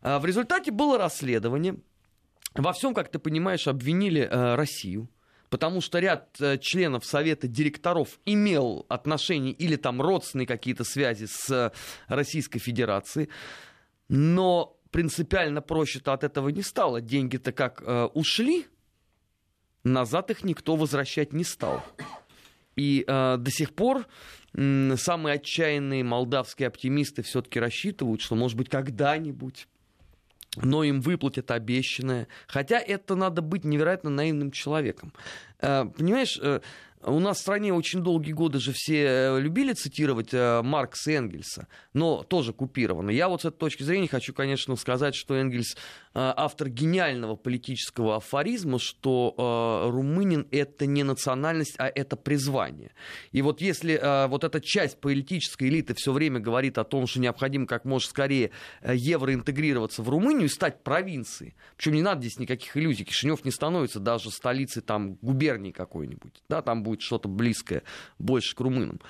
А 0.00 0.20
в 0.20 0.26
результате 0.26 0.70
было 0.70 0.98
расследование. 0.98 1.74
Во 2.54 2.72
всем, 2.72 2.94
как 2.94 3.10
ты 3.10 3.18
понимаешь, 3.18 3.66
обвинили 3.66 4.20
э, 4.20 4.54
Россию. 4.54 5.08
Потому 5.50 5.80
что 5.80 5.98
ряд 5.98 6.40
э, 6.40 6.56
членов 6.58 7.04
Совета 7.04 7.48
директоров 7.48 8.20
имел 8.24 8.86
отношения 8.88 9.50
или 9.50 9.74
там 9.74 10.00
родственные 10.00 10.46
какие-то 10.46 10.84
связи 10.84 11.26
с 11.28 11.50
э, 11.50 11.72
Российской 12.06 12.60
Федерацией. 12.60 13.28
Но 14.08 14.78
принципиально 14.92 15.62
проще-то 15.62 16.12
от 16.12 16.22
этого 16.22 16.50
не 16.50 16.62
стало. 16.62 17.00
Деньги-то 17.00 17.50
как 17.50 17.82
э, 17.84 18.04
ушли, 18.14 18.66
назад 19.84 20.30
их 20.30 20.44
никто 20.44 20.76
возвращать 20.76 21.32
не 21.32 21.44
стал. 21.44 21.82
И 22.76 23.04
э, 23.06 23.36
до 23.38 23.50
сих 23.50 23.74
пор 23.74 24.06
э, 24.54 24.96
самые 24.96 25.34
отчаянные 25.34 26.04
молдавские 26.04 26.68
оптимисты 26.68 27.22
все-таки 27.22 27.60
рассчитывают, 27.60 28.20
что, 28.20 28.34
может 28.34 28.56
быть, 28.56 28.68
когда-нибудь 28.68 29.66
но 30.56 30.84
им 30.84 31.00
выплатят 31.00 31.50
обещанное. 31.50 32.28
Хотя 32.46 32.78
это 32.78 33.14
надо 33.14 33.40
быть 33.40 33.64
невероятно 33.64 34.10
наивным 34.10 34.50
человеком. 34.50 35.14
Э, 35.60 35.86
понимаешь, 35.86 36.38
э, 36.42 36.60
у 37.04 37.18
нас 37.18 37.38
в 37.38 37.40
стране 37.40 37.72
очень 37.72 38.00
долгие 38.00 38.32
годы 38.32 38.60
же 38.60 38.72
все 38.72 39.04
э, 39.04 39.40
любили 39.40 39.72
цитировать 39.72 40.32
э, 40.32 40.62
Маркса 40.62 41.10
и 41.10 41.14
Энгельса, 41.14 41.66
но 41.94 42.22
тоже 42.22 42.52
купировано. 42.52 43.10
Я 43.10 43.28
вот 43.28 43.42
с 43.42 43.44
этой 43.44 43.56
точки 43.56 43.82
зрения 43.82 44.08
хочу, 44.08 44.32
конечно, 44.32 44.76
сказать, 44.76 45.14
что 45.14 45.34
Энгельс 45.34 45.76
автор 46.14 46.68
гениального 46.68 47.36
политического 47.36 48.16
афоризма, 48.16 48.78
что 48.78 49.90
румынин 49.90 50.46
это 50.50 50.86
не 50.86 51.02
национальность, 51.02 51.74
а 51.78 51.88
это 51.88 52.16
призвание. 52.16 52.92
И 53.30 53.42
вот 53.42 53.60
если 53.60 54.26
вот 54.28 54.44
эта 54.44 54.60
часть 54.60 55.00
политической 55.00 55.68
элиты 55.68 55.94
все 55.94 56.12
время 56.12 56.40
говорит 56.40 56.78
о 56.78 56.84
том, 56.84 57.06
что 57.06 57.20
необходимо 57.20 57.66
как 57.66 57.84
можно 57.84 58.08
скорее 58.08 58.50
евроинтегрироваться 58.82 60.02
в 60.02 60.08
Румынию 60.08 60.46
и 60.46 60.48
стать 60.48 60.82
провинцией, 60.82 61.54
причем 61.76 61.94
не 61.94 62.02
надо 62.02 62.20
здесь 62.22 62.38
никаких 62.38 62.76
иллюзий, 62.76 63.04
Кишинев 63.04 63.44
не 63.44 63.50
становится 63.50 64.00
даже 64.00 64.30
столицей 64.30 64.82
там 64.82 65.14
губернии 65.22 65.72
какой-нибудь, 65.72 66.42
да, 66.48 66.62
там 66.62 66.82
будет 66.82 67.02
что-то 67.02 67.28
близкое 67.28 67.82
больше 68.18 68.54
к 68.54 68.60
румынам 68.60 69.00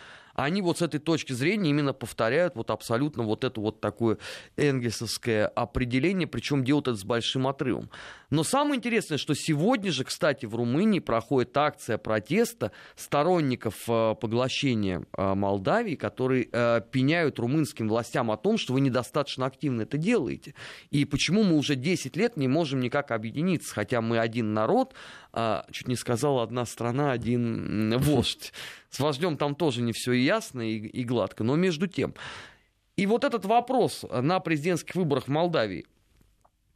они 0.45 0.63
вот 0.63 0.79
с 0.79 0.83
этой 0.83 1.01
точки 1.01 1.33
зрения 1.33 1.71
именно 1.71 1.93
повторяют 1.93 2.57
вот 2.57 2.71
абсолютно 2.71 3.23
вот 3.23 3.45
это 3.45 3.61
вот 3.61 3.81
такое 3.81 4.19
энгельсовское 4.57 5.47
определение, 5.47 6.27
причем 6.27 6.65
делают 6.65 6.89
это 6.89 6.97
с 6.97 7.05
большим 7.05 7.47
отрывом. 7.47 7.91
Но 8.31 8.45
самое 8.45 8.77
интересное, 8.77 9.19
что 9.19 9.35
сегодня 9.35 9.93
же, 9.93 10.05
кстати, 10.05 10.47
в 10.47 10.55
Румынии 10.55 11.01
проходит 11.01 11.55
акция 11.57 11.99
протеста 11.99 12.73
сторонников 12.97 13.75
э, 13.89 14.15
поглощения 14.15 15.05
э, 15.17 15.35
Молдавии, 15.35 15.97
которые 15.97 16.49
э, 16.51 16.81
пеняют 16.91 17.39
румынским 17.39 17.89
властям 17.89 18.31
о 18.31 18.39
том, 18.39 18.57
что 18.57 18.73
вы 18.73 18.81
недостаточно 18.81 19.45
активно 19.45 19.83
это 19.83 19.99
делаете. 19.99 20.55
И 20.91 21.05
почему 21.05 21.43
мы 21.43 21.57
уже 21.59 21.77
10 21.77 22.17
лет 22.17 22.39
не 22.39 22.49
можем 22.49 22.81
никак 22.81 23.11
объединиться, 23.11 23.75
хотя 23.75 24.01
мы 24.01 24.19
один 24.19 24.55
народ, 24.55 24.95
а, 25.33 25.67
чуть 25.71 25.89
не 25.89 25.97
сказал, 25.97 26.41
одна 26.41 26.67
страна, 26.67 27.13
один 27.13 27.97
вождь. 27.99 28.53
С 28.91 29.01
вождем 29.01 29.37
там 29.37 29.55
тоже 29.55 29.83
не 29.83 29.93
все 29.93 30.13
ясно 30.13 30.61
и, 30.61 30.77
и 30.77 31.05
гладко, 31.05 31.45
но 31.45 31.57
между 31.57 31.87
тем. 31.87 32.15
И 32.97 33.07
вот 33.07 33.25
этот 33.25 33.45
вопрос 33.45 34.05
на 34.11 34.41
президентских 34.41 34.95
выборах 34.95 35.25
в 35.25 35.29
Молдавии, 35.29 35.87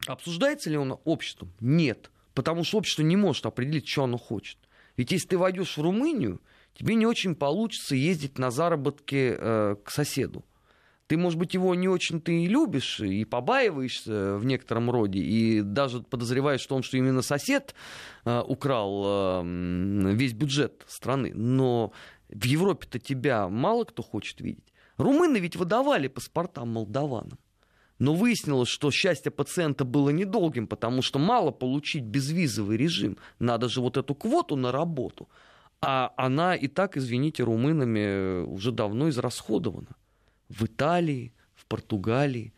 обсуждается 0.07 0.69
ли 0.69 0.77
он 0.77 0.99
обществом? 1.03 1.53
Нет. 1.59 2.09
Потому 2.33 2.63
что 2.63 2.77
общество 2.79 3.03
не 3.03 3.15
может 3.15 3.45
определить, 3.45 3.87
что 3.87 4.03
оно 4.03 4.17
хочет. 4.17 4.57
Ведь 4.95 5.11
если 5.11 5.27
ты 5.27 5.37
войдешь 5.37 5.77
в 5.77 5.81
Румынию, 5.81 6.41
тебе 6.73 6.95
не 6.95 7.05
очень 7.05 7.35
получится 7.35 7.95
ездить 7.95 8.39
на 8.39 8.49
заработки 8.49 9.35
э, 9.37 9.75
к 9.83 9.91
соседу 9.91 10.43
ты, 11.07 11.17
может 11.17 11.39
быть, 11.39 11.53
его 11.53 11.73
не 11.73 11.87
очень 11.87 12.21
ты 12.21 12.43
и 12.43 12.47
любишь, 12.47 12.99
и 12.99 13.23
побаиваешься 13.23 14.37
в 14.37 14.45
некотором 14.45 14.91
роде, 14.91 15.19
и 15.19 15.61
даже 15.61 16.01
подозреваешь 16.01 16.63
в 16.63 16.67
том, 16.67 16.83
что 16.83 16.97
именно 16.97 17.21
сосед 17.21 17.73
э, 18.25 18.41
украл 18.45 19.03
э, 19.05 20.13
весь 20.13 20.33
бюджет 20.33 20.83
страны. 20.87 21.31
Но 21.33 21.93
в 22.29 22.43
Европе-то 22.43 22.99
тебя 22.99 23.47
мало 23.47 23.85
кто 23.85 24.03
хочет 24.03 24.41
видеть. 24.41 24.73
Румыны 24.97 25.37
ведь 25.37 25.55
выдавали 25.55 26.09
паспорта 26.09 26.65
молдаванам. 26.65 27.39
Но 27.99 28.13
выяснилось, 28.13 28.69
что 28.69 28.91
счастье 28.91 29.31
пациента 29.31 29.85
было 29.85 30.09
недолгим, 30.09 30.67
потому 30.67 31.01
что 31.01 31.19
мало 31.19 31.51
получить 31.51 32.03
безвизовый 32.03 32.77
режим. 32.77 33.17
Надо 33.39 33.69
же 33.69 33.81
вот 33.81 33.97
эту 33.97 34.13
квоту 34.13 34.55
на 34.55 34.71
работу. 34.71 35.29
А 35.81 36.13
она 36.17 36.55
и 36.55 36.67
так, 36.67 36.97
извините, 36.97 37.43
румынами 37.43 38.43
уже 38.43 38.71
давно 38.71 39.09
израсходована. 39.09 39.95
В 40.49 40.65
Италии, 40.65 41.33
в 41.55 41.65
Португалии, 41.65 42.53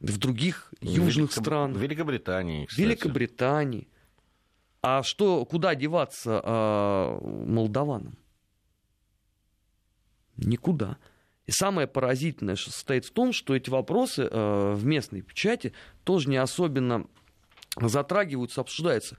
в 0.00 0.18
других 0.18 0.72
южных 0.80 1.30
Великоб... 1.30 1.44
странах. 1.44 1.76
В 1.76 1.80
Великобритании, 1.80 2.66
кстати. 2.66 2.80
Великобритании. 2.80 3.88
А 4.82 5.02
что, 5.02 5.44
куда 5.44 5.74
деваться 5.74 6.40
а, 6.42 7.20
молдаванам? 7.20 8.16
Никуда. 10.36 10.96
И 11.46 11.52
самое 11.52 11.86
поразительное 11.86 12.56
состоит 12.56 13.04
в 13.04 13.10
том, 13.10 13.32
что 13.32 13.56
эти 13.56 13.68
вопросы 13.68 14.22
э, 14.22 14.72
в 14.74 14.86
местной 14.86 15.20
печати 15.20 15.72
тоже 16.04 16.30
не 16.30 16.36
особенно 16.36 17.06
затрагиваются, 17.76 18.60
обсуждаются. 18.60 19.18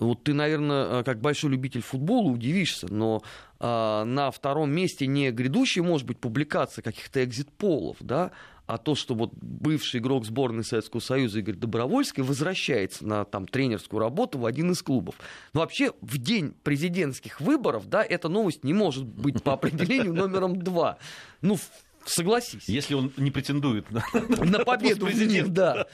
Вот 0.00 0.24
ты, 0.24 0.34
наверное, 0.34 1.02
как 1.04 1.20
большой 1.20 1.50
любитель 1.50 1.82
футбола 1.82 2.30
удивишься, 2.30 2.92
но 2.92 3.22
э, 3.60 4.04
на 4.04 4.30
втором 4.30 4.72
месте 4.72 5.06
не 5.06 5.30
грядущие, 5.30 5.84
может 5.84 6.06
быть, 6.06 6.18
публикации 6.18 6.82
каких-то 6.82 7.22
экзит-полов, 7.22 7.98
да, 8.00 8.32
а 8.70 8.78
то, 8.78 8.94
что 8.94 9.14
вот 9.14 9.32
бывший 9.34 9.98
игрок 9.98 10.24
сборной 10.24 10.64
Советского 10.64 11.00
Союза 11.00 11.40
Игорь 11.40 11.56
Добровольский 11.56 12.22
возвращается 12.22 13.04
на 13.04 13.24
там, 13.24 13.48
тренерскую 13.48 13.98
работу 13.98 14.38
в 14.38 14.46
один 14.46 14.70
из 14.70 14.80
клубов. 14.80 15.16
Но 15.52 15.60
вообще 15.60 15.92
в 16.00 16.18
день 16.18 16.54
президентских 16.62 17.40
выборов, 17.40 17.88
да, 17.88 18.04
эта 18.04 18.28
новость 18.28 18.62
не 18.62 18.72
может 18.72 19.04
быть 19.04 19.42
по 19.42 19.54
определению 19.54 20.14
номером 20.14 20.56
два. 20.62 20.98
Ну, 21.42 21.58
Согласись. 22.04 22.68
Если 22.68 22.94
он 22.94 23.12
не 23.16 23.30
претендует 23.30 23.90
на, 23.90 24.04
на 24.44 24.64
победу 24.64 25.06
в 25.06 25.14
них, 25.14 25.50
да. 25.50 25.86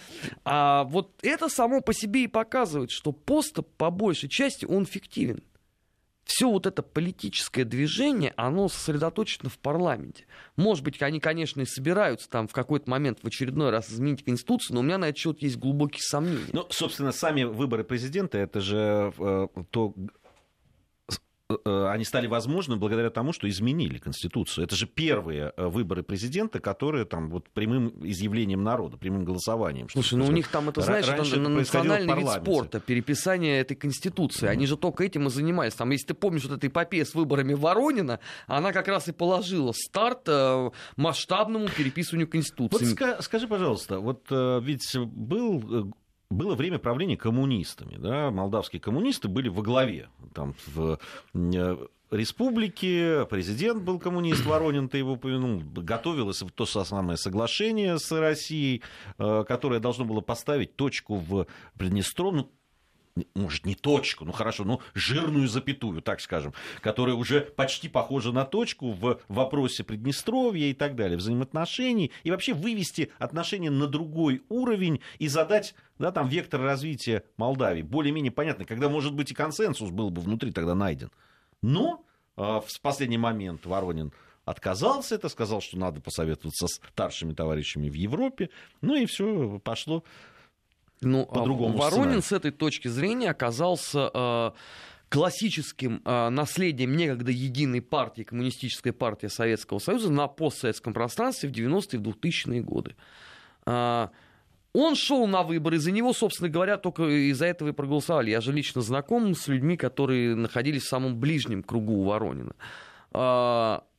А 0.45 0.85
вот 0.85 1.13
это 1.23 1.49
само 1.49 1.81
по 1.81 1.93
себе 1.93 2.25
и 2.25 2.29
показывает, 2.29 2.91
что 2.91 3.13
пост 3.13 3.59
по 3.77 3.91
большей 3.91 4.29
части 4.29 4.65
он 4.65 4.87
фиктивен 4.87 5.43
все 6.27 6.51
вот 6.51 6.67
это 6.67 6.83
политическое 6.83 7.65
движение, 7.65 8.35
оно 8.37 8.69
сосредоточено 8.69 9.49
в 9.49 9.59
парламенте. 9.59 10.27
Может 10.57 10.85
быть, 10.85 11.01
они, 11.01 11.21
конечно, 11.21 11.61
и 11.61 11.65
собираются 11.65 12.29
там 12.29 12.49
в 12.49 12.53
какой-то 12.53 12.91
момент 12.91 13.21
в 13.23 13.27
очередной 13.27 13.71
раз 13.71 13.91
изменить 13.91 14.25
Конституцию, 14.25 14.75
но 14.75 14.81
у 14.81 14.83
меня 14.83 14.99
на 14.99 15.07
этот 15.07 15.19
счет 15.19 15.41
есть 15.41 15.57
глубокие 15.57 16.03
сомнения. 16.03 16.51
Ну, 16.53 16.67
собственно, 16.69 17.13
сами 17.13 17.45
выборы 17.45 17.85
президента, 17.85 18.39
это 18.39 18.61
же 18.61 19.13
э, 19.17 19.47
то 19.71 19.95
они 21.65 22.05
стали 22.05 22.27
возможны 22.27 22.77
благодаря 22.77 23.11
тому, 23.11 23.33
что 23.33 23.49
изменили 23.49 23.99
Конституцию. 23.99 24.65
Это 24.65 24.75
же 24.75 24.87
первые 24.87 25.53
э, 25.57 25.67
выборы 25.67 26.03
президента, 26.03 26.59
которые 26.59 27.05
там 27.05 27.31
вот 27.31 27.49
прямым 27.51 27.93
изъявлением 28.03 28.65
народа, 28.65 28.97
прямым 28.97 29.25
голосованием. 29.25 29.89
Слушай, 29.89 30.19
ну 30.19 30.27
у 30.27 30.33
них 30.33 30.49
там 30.49 30.69
это, 30.69 30.81
знаешь, 30.81 31.07
это 31.07 31.23
национальный 31.39 32.17
вид 32.17 32.29
спорта, 32.29 32.81
переписание 32.81 33.61
этой 33.61 33.77
Конституции. 33.77 34.49
Они 34.49 34.67
же 34.67 34.77
только 34.77 35.05
этим 35.05 35.29
и 35.29 35.31
занимались. 35.31 35.75
Там, 35.75 35.91
если 35.91 36.09
ты 36.09 36.15
помнишь 36.15 36.45
вот 36.45 36.59
эта 36.59 36.67
эпопея 36.67 37.05
с 37.05 37.15
выборами 37.15 37.55
Воронина, 37.55 38.19
она 38.47 38.73
как 38.73 38.89
раз 38.89 39.09
и 39.09 39.13
положила 39.13 39.73
старт 39.73 40.29
масштабному 40.97 41.69
переписыванию 41.69 42.29
Конституции. 42.29 42.97
Вот 42.99 43.25
скажи, 43.25 43.47
пожалуйста, 43.47 44.01
вот 44.01 44.27
ведь 44.31 44.97
был 44.97 45.93
было 46.31 46.55
время 46.55 46.79
правления 46.79 47.17
коммунистами. 47.17 47.97
Да? 47.97 48.31
Молдавские 48.31 48.81
коммунисты 48.81 49.29
были 49.29 49.49
во 49.49 49.63
главе. 49.63 50.09
Там, 50.35 50.55
в 50.67 50.99
э, 51.35 51.87
республике, 52.11 53.27
президент 53.31 53.83
был 53.83 53.99
коммунист, 53.99 54.45
Воронин, 54.47 54.89
ты 54.89 54.99
его 54.99 55.13
упомянул, 55.13 55.63
готовилось 55.65 56.43
то 56.55 56.67
самое 56.67 57.17
соглашение 57.17 57.99
с 57.99 58.11
Россией, 58.13 58.83
э, 59.19 59.45
которое 59.47 59.81
должно 59.81 60.05
было 60.05 60.21
поставить 60.21 60.77
точку 60.77 61.17
в 61.17 61.47
Приднестровье, 61.79 62.43
ну, 62.43 62.51
может, 63.35 63.65
не 63.65 63.75
точку, 63.75 64.25
ну 64.25 64.33
хорошо, 64.33 64.65
ну 64.65 64.81
жирную 64.95 65.49
запятую, 65.49 66.03
так 66.03 66.21
скажем, 66.21 66.53
которая 66.81 67.15
уже 67.15 67.41
почти 67.41 67.89
похожа 67.89 68.33
на 68.33 68.45
точку 68.45 68.93
в 68.93 69.21
вопросе 69.29 69.85
Приднестровья 69.85 70.67
и 70.67 70.75
так 70.75 70.97
далее, 70.97 71.17
взаимоотношений, 71.17 72.13
и 72.25 72.31
вообще 72.31 72.55
вывести 72.55 73.11
отношения 73.19 73.71
на 73.71 73.87
другой 73.87 74.43
уровень 74.49 75.01
и 75.19 75.29
задать 75.29 75.75
да, 75.99 76.13
там 76.13 76.29
вектор 76.29 76.61
развития 76.61 77.25
Молдавии 77.37 77.83
более-менее 77.83 78.33
понятно, 78.33 78.65
когда, 78.65 78.89
может 78.89 79.15
быть, 79.15 79.31
и 79.31 79.35
консенсус 79.35 79.91
был 79.91 80.11
бы 80.11 80.21
внутри 80.21 80.53
тогда 80.53 80.75
найден. 80.75 81.11
Но 81.63 82.05
э, 82.37 82.43
в 82.43 82.81
последний 82.83 83.19
момент 83.19 83.65
Воронин 83.65 84.13
отказался 84.45 85.15
это, 85.15 85.29
сказал, 85.29 85.61
что 85.61 85.79
надо 85.79 86.01
посоветоваться 86.01 86.67
с 86.69 86.81
старшими 86.93 87.33
товарищами 87.33 87.89
в 87.89 87.95
Европе, 87.95 88.51
ну 88.81 88.95
и 88.95 89.07
все 89.07 89.59
пошло 89.65 90.05
ну, 91.01 91.27
по 91.27 91.43
другому 91.43 91.77
Воронин 91.77 92.23
сценарию. 92.23 92.23
с 92.23 92.33
этой 92.33 92.51
точки 92.51 92.89
зрения 92.89 93.31
оказался 93.31 94.11
э, 94.13 94.51
классическим 95.09 96.03
э, 96.05 96.29
наследием 96.31 96.97
некогда 96.97 97.31
единой 97.31 97.83
партии, 97.83 98.23
коммунистической 98.23 98.93
партии 98.93 99.27
Советского 99.27 99.79
Союза 99.79 100.11
на 100.11 100.27
постсоветском 100.29 100.93
пространстве 100.93 101.49
в 101.49 101.53
90-е 101.53 102.01
и 102.01 102.03
2000-е 102.03 102.61
годы. 102.63 102.97
Э, 103.67 104.09
он 104.73 104.95
шел 104.95 105.27
на 105.27 105.43
выборы, 105.43 105.79
за 105.79 105.91
него, 105.91 106.13
собственно 106.13 106.51
говоря, 106.51 106.77
только 106.77 107.05
из-за 107.31 107.47
этого 107.47 107.71
и 107.71 107.73
проголосовали. 107.73 108.31
Я 108.31 108.43
же 108.43 108.53
лично 108.53 108.83
знаком 108.83 109.35
с 109.35 109.49
людьми, 109.49 109.79
которые 109.79 110.35
находились 110.35 110.83
в 110.83 110.89
самом 110.89 111.19
ближнем 111.19 111.63
кругу 111.63 112.01
у 112.01 112.05
Воронина 112.05 112.53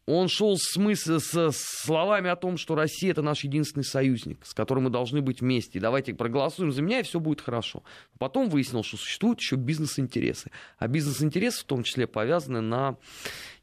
он 0.07 0.29
шел 0.29 0.55
с, 0.57 0.77
мысль, 0.77 1.19
с 1.19 1.51
словами 1.51 2.29
о 2.29 2.37
том, 2.37 2.57
что 2.57 2.75
Россия 2.75 3.11
это 3.11 3.21
наш 3.21 3.43
единственный 3.43 3.83
союзник, 3.83 4.39
с 4.45 4.53
которым 4.53 4.85
мы 4.85 4.89
должны 4.89 5.21
быть 5.21 5.41
вместе. 5.41 5.81
Давайте 5.81 6.13
проголосуем 6.13 6.71
за 6.71 6.81
меня, 6.81 7.01
и 7.01 7.03
все 7.03 7.19
будет 7.19 7.41
хорошо. 7.41 7.83
Потом 8.17 8.49
выяснил, 8.49 8.83
что 8.83 8.95
существуют 8.95 9.41
еще 9.41 9.57
бизнес-интересы. 9.57 10.49
А 10.79 10.87
бизнес-интересы 10.87 11.61
в 11.61 11.65
том 11.65 11.83
числе 11.83 12.07
повязаны 12.07 12.61
на 12.61 12.95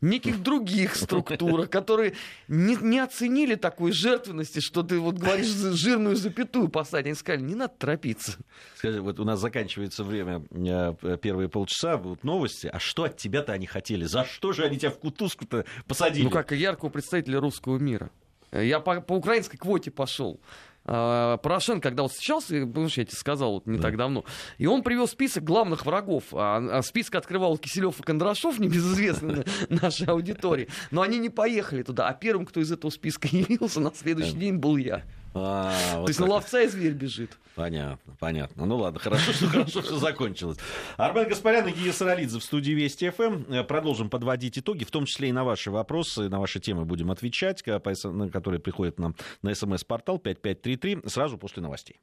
неких 0.02 0.42
других 0.42 0.96
структурах, 0.96 1.70
которые 1.70 2.14
не, 2.46 2.76
не 2.76 2.98
оценили 2.98 3.54
такой 3.54 3.92
жертвенности, 3.92 4.60
что 4.60 4.82
ты 4.82 4.98
вот 4.98 5.16
говоришь 5.16 5.46
жирную 5.46 6.16
запятую 6.16 6.68
поставить. 6.68 7.06
Они 7.06 7.14
сказали, 7.14 7.42
не 7.42 7.54
надо 7.54 7.72
торопиться. 7.78 8.36
Скажи, 8.76 9.00
вот 9.00 9.18
у 9.18 9.24
нас 9.24 9.40
заканчивается 9.40 10.04
время, 10.04 10.44
э, 10.52 11.16
первые 11.20 11.48
полчаса, 11.48 11.96
будут 11.96 12.22
новости. 12.22 12.66
А 12.66 12.78
что 12.78 13.04
от 13.04 13.16
тебя-то 13.16 13.52
они 13.52 13.66
хотели? 13.66 14.04
За 14.04 14.24
что 14.24 14.52
же 14.52 14.64
они 14.64 14.78
тебя 14.78 14.90
в 14.90 14.98
кутузку-то 14.98 15.64
посадили? 15.86 16.24
Ну, 16.24 16.30
как 16.42 16.52
яркого 16.52 16.90
представителя 16.90 17.40
русского 17.40 17.78
мира. 17.78 18.10
Я 18.52 18.80
по, 18.80 19.00
по 19.00 19.14
украинской 19.14 19.56
квоте 19.56 19.90
пошел. 19.90 20.40
А, 20.86 21.38
Порошенко, 21.38 21.88
когда 21.88 22.02
вот 22.02 22.12
встречался, 22.12 22.66
помнишь, 22.66 22.98
я 22.98 23.04
тебе 23.04 23.16
сказал 23.16 23.54
вот 23.54 23.66
не 23.66 23.78
да. 23.78 23.84
так 23.84 23.96
давно, 23.96 24.24
и 24.58 24.66
он 24.66 24.82
привел 24.82 25.08
список 25.08 25.42
главных 25.42 25.86
врагов. 25.86 26.24
А, 26.32 26.62
а 26.78 26.82
список 26.82 27.14
открывал 27.14 27.56
Киселев 27.56 27.98
и 28.00 28.02
Кондрашов, 28.02 28.58
небезызвестные 28.60 29.44
нашей 29.68 30.06
аудитории. 30.06 30.68
Но 30.90 31.02
они 31.02 31.18
не 31.18 31.30
поехали 31.30 31.82
туда. 31.82 32.08
А 32.08 32.12
первым, 32.12 32.46
кто 32.46 32.60
из 32.60 32.70
этого 32.70 32.90
списка 32.90 33.28
явился, 33.32 33.80
на 33.80 33.92
следующий 33.94 34.36
день 34.36 34.56
был 34.56 34.76
я. 34.76 35.02
А, 35.34 35.72
То 35.94 36.00
вот 36.00 36.08
есть 36.08 36.20
на 36.20 36.26
ловца 36.26 36.62
и 36.62 36.68
зверь 36.68 36.92
бежит. 36.92 37.36
Понятно, 37.56 38.16
понятно. 38.20 38.66
Ну 38.66 38.76
ладно, 38.76 39.00
хорошо, 39.00 39.32
что 39.32 39.46
хорошо 39.48 39.82
все 39.82 39.96
закончилось. 39.96 40.58
Армен 40.96 41.28
Гаспарян 41.28 41.66
и 41.68 41.72
Гия 41.72 41.92
Саралидзе 41.92 42.38
в 42.38 42.44
студии 42.44 42.72
Вести 42.72 43.10
ФМ. 43.10 43.52
Э, 43.52 43.64
продолжим 43.64 44.10
подводить 44.10 44.58
итоги, 44.58 44.84
в 44.84 44.90
том 44.90 45.06
числе 45.06 45.28
и 45.28 45.32
на 45.32 45.44
ваши 45.44 45.70
вопросы, 45.70 46.28
на 46.28 46.38
ваши 46.40 46.60
темы 46.60 46.84
будем 46.84 47.10
отвечать, 47.10 47.62
которые 47.62 48.60
приходят 48.60 48.98
нам 48.98 49.16
на 49.42 49.54
смс-портал 49.54 50.18
5533 50.18 51.08
сразу 51.08 51.36
после 51.36 51.62
новостей. 51.62 52.00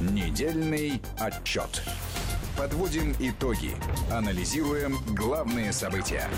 Недельный 0.00 1.00
отчет. 1.18 1.82
Подводим 2.56 3.14
итоги. 3.18 3.72
Анализируем 4.10 4.96
главные 5.14 5.72
события. 5.72 6.28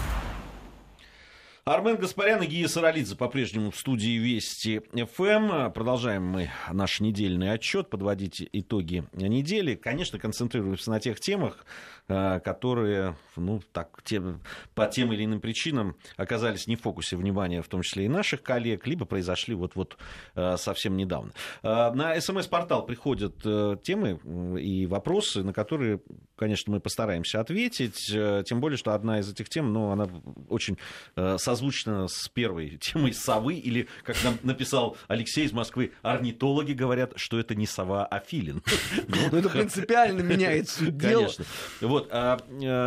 Армен 1.71 1.99
Гаспарян 1.99 2.43
и 2.43 2.47
Гия 2.47 2.67
Саралидзе 2.67 3.15
по-прежнему 3.15 3.71
в 3.71 3.77
студии 3.77 4.19
Вести 4.19 4.83
ФМ. 4.93 5.71
Продолжаем 5.71 6.25
мы 6.25 6.51
наш 6.73 6.99
недельный 6.99 7.53
отчет, 7.53 7.89
подводить 7.89 8.43
итоги 8.53 9.05
недели. 9.13 9.77
Конечно, 9.77 10.19
концентрируемся 10.19 10.91
на 10.91 10.99
тех 10.99 11.21
темах, 11.21 11.65
э, 12.09 12.41
которые 12.41 13.15
ну, 13.37 13.61
так, 13.73 14.03
тем, 14.03 14.41
по 14.75 14.89
тем 14.89 15.13
или 15.13 15.25
иным 15.25 15.41
причинам 15.41 15.95
оказались 16.17 16.67
не 16.67 16.75
в 16.75 16.81
фокусе 16.81 17.15
внимания, 17.15 17.63
в 17.63 17.69
том 17.69 17.83
числе 17.83 18.07
и 18.07 18.09
наших 18.09 18.43
коллег, 18.43 18.89
либо 18.89 19.05
произошли 19.05 19.55
вот-вот 19.55 19.97
э, 20.35 20.57
совсем 20.57 20.97
недавно. 20.97 21.31
Э, 21.63 21.93
на 21.93 22.21
СМС-портал 22.21 22.85
приходят 22.85 23.37
темы 23.85 24.19
и 24.61 24.87
вопросы, 24.87 25.45
на 25.45 25.53
которые 25.53 26.01
конечно, 26.41 26.73
мы 26.73 26.81
постараемся 26.81 27.39
ответить. 27.41 28.07
Тем 28.07 28.61
более, 28.61 28.79
что 28.79 28.95
одна 28.95 29.21
из 29.21 29.31
этих 29.31 29.51
тем, 29.51 29.75
ну, 29.75 29.91
она 29.91 30.09
очень 30.49 30.79
созвучна 31.37 32.09
с 32.09 32.29
первой 32.29 32.77
темой 32.81 33.13
совы, 33.13 33.55
или, 33.55 33.89
как 34.03 34.17
нам 34.25 34.39
написал 34.43 34.97
Алексей 35.07 35.45
из 35.45 35.53
Москвы, 35.53 35.93
орнитологи 36.01 36.73
говорят, 36.73 37.13
что 37.17 37.39
это 37.39 37.55
не 37.55 37.67
сова, 37.67 38.07
а 38.07 38.21
филин. 38.21 38.63
Ну, 39.09 39.39
это 39.39 39.49
принципиально 39.51 40.23
меняет 40.23 40.69
суть 40.69 40.97
дела. 40.97 41.25
Конечно. 41.25 41.45
Вот, 41.81 42.09
а, 42.11 42.39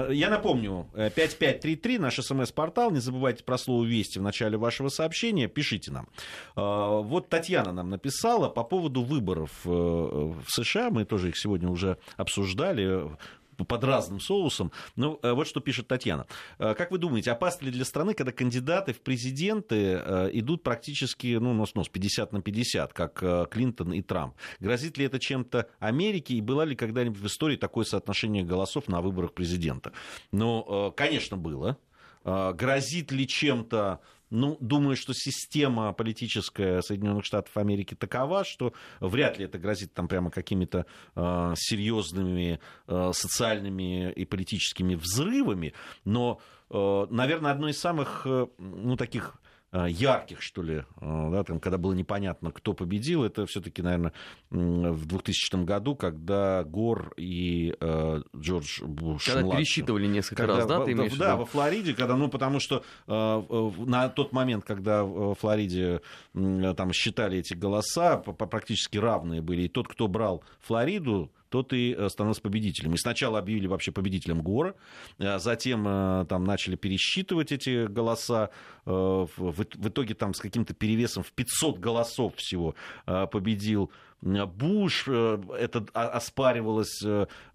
я 0.09 0.29
напомню, 0.29 0.89
5533, 0.93 1.99
наш 1.99 2.15
смс-портал, 2.15 2.91
не 2.91 2.99
забывайте 2.99 3.43
про 3.43 3.57
слово 3.57 3.85
«Вести» 3.85 4.17
в 4.17 4.23
начале 4.23 4.57
вашего 4.57 4.89
сообщения, 4.89 5.47
пишите 5.47 5.91
нам. 5.91 6.07
Вот 6.55 7.29
Татьяна 7.29 7.71
нам 7.71 7.89
написала 7.89 8.49
по 8.49 8.63
поводу 8.63 9.03
выборов 9.03 9.51
э, 9.65 9.69
в 9.69 10.45
США, 10.47 10.89
мы 10.89 11.05
тоже 11.05 11.29
их 11.29 11.37
сегодня 11.37 11.69
уже 11.69 11.97
обсуждали, 12.17 13.15
под 13.57 13.83
разным 13.83 14.19
соусом. 14.19 14.71
Ну, 14.95 15.19
э, 15.21 15.31
вот 15.31 15.47
что 15.47 15.59
пишет 15.59 15.87
Татьяна. 15.87 16.27
Э, 16.59 16.73
как 16.75 16.91
вы 16.91 16.97
думаете, 16.97 17.31
опасно 17.31 17.65
ли 17.65 17.71
для 17.71 17.85
страны, 17.85 18.13
когда 18.13 18.31
кандидаты 18.31 18.93
в 18.93 19.01
президенты 19.01 19.93
идут 20.33 20.63
практически, 20.63 21.35
ну, 21.35 21.53
нос-нос, 21.53 21.89
50 21.89 22.33
на 22.33 22.41
50, 22.41 22.93
как 22.93 23.49
Клинтон 23.49 23.93
и 23.93 24.01
Трамп? 24.01 24.35
Грозит 24.59 24.97
ли 24.97 25.05
это 25.05 25.19
чем-то 25.19 25.67
Америке, 25.79 26.35
и 26.35 26.41
было 26.41 26.63
ли 26.63 26.75
когда-нибудь 26.75 27.19
в 27.19 27.27
истории 27.27 27.55
такое 27.57 27.85
соотношение 27.85 28.43
голосов 28.43 28.87
на 28.87 29.01
выборах 29.01 29.33
президента? 29.33 29.91
Ну, 30.31 30.93
конечно, 30.95 31.37
было. 31.37 31.77
Грозит 32.23 33.11
ли 33.11 33.27
чем-то 33.27 33.99
ну, 34.33 34.57
думаю, 34.59 34.95
что 34.95 35.13
система 35.13 35.93
политическая 35.93 36.81
Соединенных 36.81 37.23
Штатов 37.23 37.55
Америки 37.55 37.93
такова, 37.93 38.43
что 38.43 38.73
вряд 38.99 39.37
ли 39.37 39.45
это 39.45 39.59
грозит 39.59 39.93
там 39.93 40.07
прямо 40.07 40.31
какими-то 40.31 40.87
э, 41.15 41.53
серьезными 41.55 42.59
э, 42.87 43.11
социальными 43.13 44.11
и 44.11 44.25
политическими 44.25 44.95
взрывами, 44.95 45.73
но, 46.03 46.41
э, 46.71 47.07
наверное, 47.11 47.51
одно 47.51 47.69
из 47.69 47.79
самых, 47.79 48.23
э, 48.25 48.47
ну, 48.57 48.97
таких 48.97 49.35
ярких, 49.73 50.41
что 50.41 50.61
ли, 50.61 50.83
э, 51.01 51.29
да, 51.31 51.43
там, 51.43 51.59
когда 51.59 51.77
было 51.77 51.93
непонятно, 51.93 52.51
кто 52.51 52.73
победил, 52.73 53.23
это 53.23 53.45
все-таки, 53.45 53.81
наверное, 53.81 54.13
в 54.49 55.05
2000 55.05 55.63
году, 55.63 55.95
когда 55.95 56.63
Гор 56.63 57.13
и 57.17 57.75
э, 57.79 58.21
Джордж 58.35 58.83
Буш 58.83 59.25
Когда 59.25 59.41
младший, 59.41 59.57
пересчитывали 59.57 60.07
несколько 60.07 60.43
когда, 60.43 60.57
раз, 60.57 60.65
да, 60.67 60.85
ты 60.85 60.91
имеешь 60.91 61.13
Да, 61.13 61.35
во 61.35 61.45
Флориде, 61.45 61.93
когда, 61.93 62.15
ну, 62.15 62.29
потому 62.29 62.59
что 62.59 62.83
э, 63.07 63.71
на 63.85 64.09
тот 64.09 64.31
момент, 64.31 64.63
когда 64.63 65.03
в 65.03 65.35
Флориде 65.35 66.01
э, 66.33 66.73
там 66.77 66.93
считали 66.93 67.39
эти 67.39 67.53
голоса, 67.53 68.17
практически 68.17 68.97
равные 68.97 69.41
были, 69.41 69.63
и 69.63 69.67
тот, 69.67 69.87
кто 69.87 70.07
брал 70.07 70.43
Флориду, 70.61 71.31
тот 71.53 71.71
и 71.71 71.95
э, 71.95 72.09
становился 72.09 72.41
победителем. 72.41 72.95
И 72.95 72.97
сначала 72.97 73.37
объявили 73.37 73.67
вообще 73.67 73.91
победителем 73.91 74.41
Гора, 74.41 74.73
а 75.19 75.37
затем 75.37 75.85
э, 75.87 76.25
там 76.27 76.45
начали 76.45 76.75
пересчитывать 76.75 77.51
эти 77.51 77.85
голоса, 77.85 78.49
э, 78.87 78.89
в 78.89 79.87
итоге 79.87 80.15
там 80.15 80.33
с 80.33 80.39
каким-то 80.39 80.73
перевесом 80.73 81.21
в 81.21 81.31
500 81.31 81.77
голосов 81.77 82.35
всего 82.37 82.73
победил 83.05 83.91
Буш, 84.23 85.07
это 85.07 85.85
оспаривалось 85.93 87.01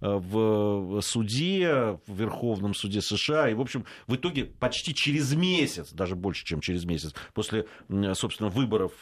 в 0.00 1.00
суде, 1.00 1.98
в 2.06 2.12
Верховном 2.14 2.74
суде 2.74 3.00
США, 3.00 3.48
и, 3.48 3.54
в 3.54 3.60
общем, 3.60 3.84
в 4.06 4.16
итоге 4.16 4.44
почти 4.44 4.94
через 4.94 5.34
месяц, 5.34 5.92
даже 5.92 6.14
больше, 6.14 6.44
чем 6.44 6.60
через 6.60 6.84
месяц, 6.84 7.14
после, 7.32 7.66
собственно, 8.14 8.50
выборов 8.50 8.92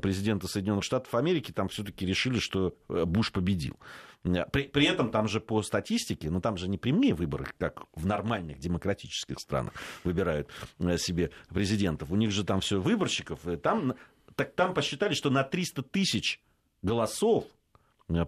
президента 0.00 0.46
Соединенных 0.46 0.84
Штатов 0.84 1.14
Америки, 1.14 1.52
там 1.52 1.68
все-таки 1.68 2.06
решили, 2.06 2.38
что 2.38 2.74
Буш 2.88 3.32
победил. 3.32 3.76
При, 4.22 4.64
при 4.64 4.86
этом 4.86 5.10
там 5.10 5.28
же 5.28 5.40
по 5.40 5.62
статистике, 5.62 6.30
ну 6.30 6.40
там 6.40 6.56
же 6.56 6.68
не 6.68 6.76
прямые 6.76 7.14
выборы, 7.14 7.46
как 7.58 7.84
в 7.94 8.04
нормальных 8.06 8.58
демократических 8.58 9.38
странах 9.38 9.72
выбирают 10.04 10.48
э, 10.80 10.98
себе 10.98 11.30
президентов. 11.48 12.10
У 12.10 12.16
них 12.16 12.30
же 12.32 12.44
там 12.44 12.60
все 12.60 12.80
выборщиков. 12.80 13.40
Там, 13.62 13.94
так, 14.34 14.54
там 14.54 14.74
посчитали, 14.74 15.14
что 15.14 15.30
на 15.30 15.44
300 15.44 15.82
тысяч 15.82 16.40
голосов 16.82 17.44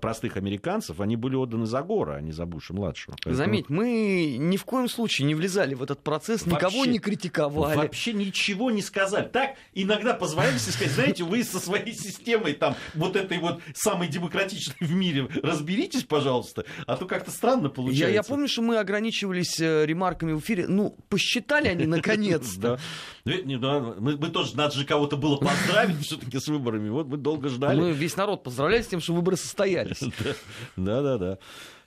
простых 0.00 0.36
американцев, 0.36 1.00
они 1.00 1.16
были 1.16 1.36
отданы 1.36 1.64
за 1.64 1.80
Гора, 1.82 2.16
а 2.16 2.20
не 2.20 2.32
за 2.32 2.44
Буша-младшего. 2.44 3.16
Поэтому... 3.16 3.34
Заметь, 3.34 3.70
мы 3.70 4.36
ни 4.38 4.58
в 4.58 4.64
коем 4.66 4.88
случае 4.88 5.26
не 5.26 5.34
влезали 5.34 5.74
в 5.74 5.82
этот 5.82 6.02
процесс, 6.02 6.46
вообще, 6.46 6.66
никого 6.66 6.84
не 6.84 6.98
критиковали. 6.98 7.76
Вообще 7.76 8.12
ничего 8.12 8.70
не 8.70 8.82
сказали. 8.82 9.26
Так 9.26 9.56
иногда 9.72 10.12
позволяли 10.12 10.58
сказать, 10.58 10.92
знаете, 10.92 11.24
вы 11.24 11.42
со 11.44 11.58
своей 11.58 11.94
системой 11.94 12.52
там 12.52 12.74
вот 12.94 13.16
этой 13.16 13.38
вот 13.38 13.62
самой 13.74 14.08
демократичной 14.08 14.76
в 14.80 14.92
мире 14.92 15.28
разберитесь, 15.42 16.04
пожалуйста, 16.04 16.66
а 16.86 16.96
то 16.96 17.06
как-то 17.06 17.30
странно 17.30 17.70
получается. 17.70 18.08
Я, 18.08 18.14
я 18.14 18.22
помню, 18.22 18.48
что 18.48 18.60
мы 18.60 18.76
ограничивались 18.76 19.58
э, 19.60 19.86
ремарками 19.86 20.32
в 20.32 20.40
эфире. 20.40 20.66
Ну, 20.68 20.94
посчитали 21.08 21.68
они 21.68 21.86
наконец-то. 21.86 22.78
Мы 23.24 24.28
тоже, 24.28 24.56
надо 24.56 24.74
же 24.74 24.84
кого-то 24.84 25.16
было 25.16 25.36
поздравить 25.36 26.04
все-таки 26.04 26.38
с 26.38 26.48
выборами. 26.48 26.90
Вот 26.90 27.06
мы 27.06 27.16
долго 27.16 27.48
ждали. 27.48 27.80
Мы 27.80 27.92
весь 27.92 28.16
народ 28.16 28.42
поздравляли 28.42 28.82
с 28.82 28.86
тем, 28.86 29.00
что 29.00 29.14
выборы 29.14 29.38
состоялись 29.38 29.69
состоялись. 29.70 30.36
Да-да-да. 30.76 31.38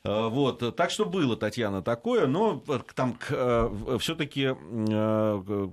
А, 0.04 0.30
вот, 0.30 0.76
так 0.76 0.90
что 0.92 1.06
было, 1.06 1.38
Татьяна, 1.38 1.82
такое, 1.82 2.28
но 2.28 2.64
там 2.96 3.18
э, 3.30 3.98
все-таки 4.00 4.50
э, 4.52 5.68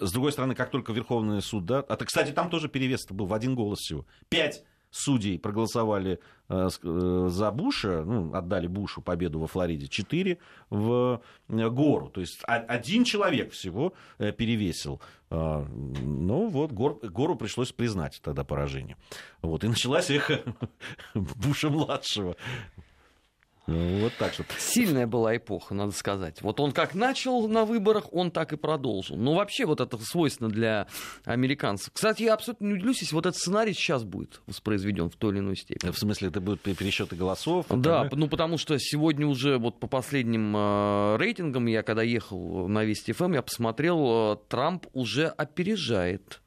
с 0.00 0.12
другой 0.12 0.32
стороны, 0.32 0.54
как 0.54 0.70
только 0.70 0.92
Верховный 0.92 1.42
суд, 1.42 1.64
да, 1.64 1.80
а, 1.80 1.96
кстати, 1.96 2.32
там 2.32 2.50
тоже 2.50 2.68
перевес 2.68 3.06
был 3.10 3.26
в 3.26 3.34
один 3.34 3.54
голос 3.54 3.80
всего. 3.80 4.06
Пять 4.28 4.64
судей 4.90 5.38
проголосовали 5.38 6.20
э, 6.48 6.68
за 7.28 7.50
Буша, 7.50 8.04
ну, 8.04 8.34
отдали 8.34 8.66
Бушу 8.66 9.02
победу 9.02 9.38
во 9.38 9.46
Флориде, 9.46 9.88
четыре 9.88 10.38
в 10.70 11.22
Гору. 11.48 12.08
То 12.08 12.20
есть 12.20 12.40
один 12.44 13.04
человек 13.04 13.52
всего 13.52 13.92
перевесил. 14.18 15.00
А, 15.30 15.66
ну 15.68 16.48
вот, 16.48 16.72
Гор, 16.72 16.98
Гору 17.02 17.36
пришлось 17.36 17.72
признать 17.72 18.20
тогда 18.22 18.44
поражение. 18.44 18.96
Вот, 19.42 19.62
и 19.64 19.68
началась 19.68 20.10
эхо 20.10 20.40
Буша-младшего. 21.14 22.36
Ну, 23.68 23.98
вот 24.00 24.14
так 24.18 24.32
что. 24.32 24.44
Сильная 24.58 25.06
была 25.06 25.36
эпоха, 25.36 25.74
надо 25.74 25.92
сказать. 25.92 26.40
Вот 26.40 26.58
он 26.58 26.72
как 26.72 26.94
начал 26.94 27.48
на 27.48 27.66
выборах, 27.66 28.12
он 28.12 28.30
так 28.30 28.54
и 28.54 28.56
продолжил. 28.56 29.16
Ну, 29.16 29.34
вообще, 29.34 29.66
вот 29.66 29.82
это 29.82 29.98
свойственно 29.98 30.48
для 30.48 30.86
американцев. 31.26 31.92
Кстати, 31.92 32.22
я 32.22 32.32
абсолютно 32.32 32.64
не 32.64 32.72
удивлюсь, 32.74 33.02
если 33.02 33.14
вот 33.14 33.26
этот 33.26 33.38
сценарий 33.38 33.74
сейчас 33.74 34.04
будет 34.04 34.40
воспроизведен 34.46 35.10
в 35.10 35.16
той 35.16 35.32
или 35.32 35.40
иной 35.40 35.56
степени. 35.56 35.90
В 35.90 35.98
смысле, 35.98 36.28
это 36.28 36.40
будут 36.40 36.62
пересчеты 36.62 37.14
голосов? 37.14 37.66
Да, 37.68 38.06
это... 38.06 38.16
ну 38.16 38.28
потому 38.28 38.56
что 38.56 38.78
сегодня 38.78 39.26
уже 39.26 39.58
вот 39.58 39.78
по 39.80 39.86
последним 39.86 40.56
э, 40.56 41.16
рейтингам, 41.18 41.66
я 41.66 41.82
когда 41.82 42.02
ехал 42.02 42.68
на 42.68 42.84
Вести 42.84 43.12
ФМ, 43.12 43.34
я 43.34 43.42
посмотрел, 43.42 44.32
э, 44.32 44.36
Трамп 44.48 44.86
уже 44.94 45.26
опережает 45.26 46.40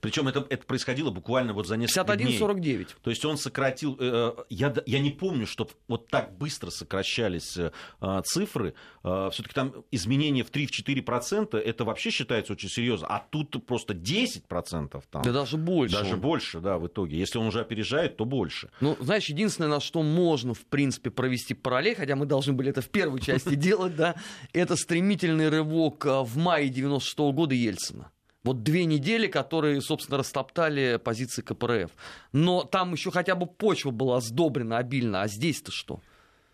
причем 0.00 0.28
это, 0.28 0.46
это 0.48 0.64
происходило 0.64 1.10
буквально 1.10 1.52
вот 1.52 1.66
за 1.66 1.76
несколько 1.76 2.04
51, 2.04 2.26
дней. 2.26 2.38
49. 2.38 2.96
То 3.02 3.10
есть 3.10 3.24
он 3.24 3.36
сократил... 3.36 3.96
Э, 3.98 4.32
я, 4.48 4.74
я 4.86 4.98
не 5.00 5.10
помню, 5.10 5.46
что 5.46 5.68
вот 5.88 6.08
так 6.08 6.36
быстро 6.36 6.70
сокращались 6.70 7.56
э, 7.56 8.22
цифры. 8.24 8.74
Э, 9.04 9.30
Все-таки 9.32 9.54
там 9.54 9.84
изменения 9.90 10.44
в 10.44 10.50
3-4% 10.50 11.58
это 11.58 11.84
вообще 11.84 12.10
считается 12.10 12.52
очень 12.52 12.68
серьезно. 12.68 13.08
А 13.08 13.26
тут 13.30 13.64
просто 13.66 13.94
10%. 13.94 15.02
Там. 15.10 15.22
Да 15.22 15.32
даже 15.32 15.56
больше. 15.56 15.96
Даже 15.96 16.14
он. 16.14 16.20
больше, 16.20 16.60
да, 16.60 16.78
в 16.78 16.86
итоге. 16.86 17.18
Если 17.18 17.38
он 17.38 17.46
уже 17.46 17.60
опережает, 17.60 18.16
то 18.16 18.24
больше. 18.24 18.70
Ну, 18.80 18.96
знаешь, 19.00 19.28
единственное, 19.28 19.68
на 19.68 19.80
что 19.80 20.02
можно, 20.02 20.54
в 20.54 20.64
принципе, 20.66 21.10
провести 21.10 21.54
параллель, 21.54 21.96
хотя 21.96 22.16
мы 22.16 22.26
должны 22.26 22.52
были 22.52 22.70
это 22.70 22.82
в 22.82 22.88
первой 22.88 23.20
части 23.20 23.54
делать, 23.56 23.96
да, 23.96 24.14
это 24.52 24.76
стремительный 24.76 25.48
рывок 25.48 26.04
в 26.04 26.36
мае 26.36 26.68
96 26.68 27.18
года 27.18 27.54
Ельцина. 27.54 28.10
Вот 28.44 28.62
две 28.62 28.84
недели, 28.84 29.28
которые, 29.28 29.80
собственно, 29.80 30.18
растоптали 30.18 31.00
позиции 31.02 31.42
КПРФ. 31.42 31.90
Но 32.32 32.64
там 32.64 32.92
еще 32.92 33.10
хотя 33.10 33.34
бы 33.34 33.46
почва 33.46 33.90
была 33.90 34.20
сдобрена 34.20 34.78
обильно, 34.78 35.22
а 35.22 35.28
здесь-то 35.28 35.70
что? 35.70 36.00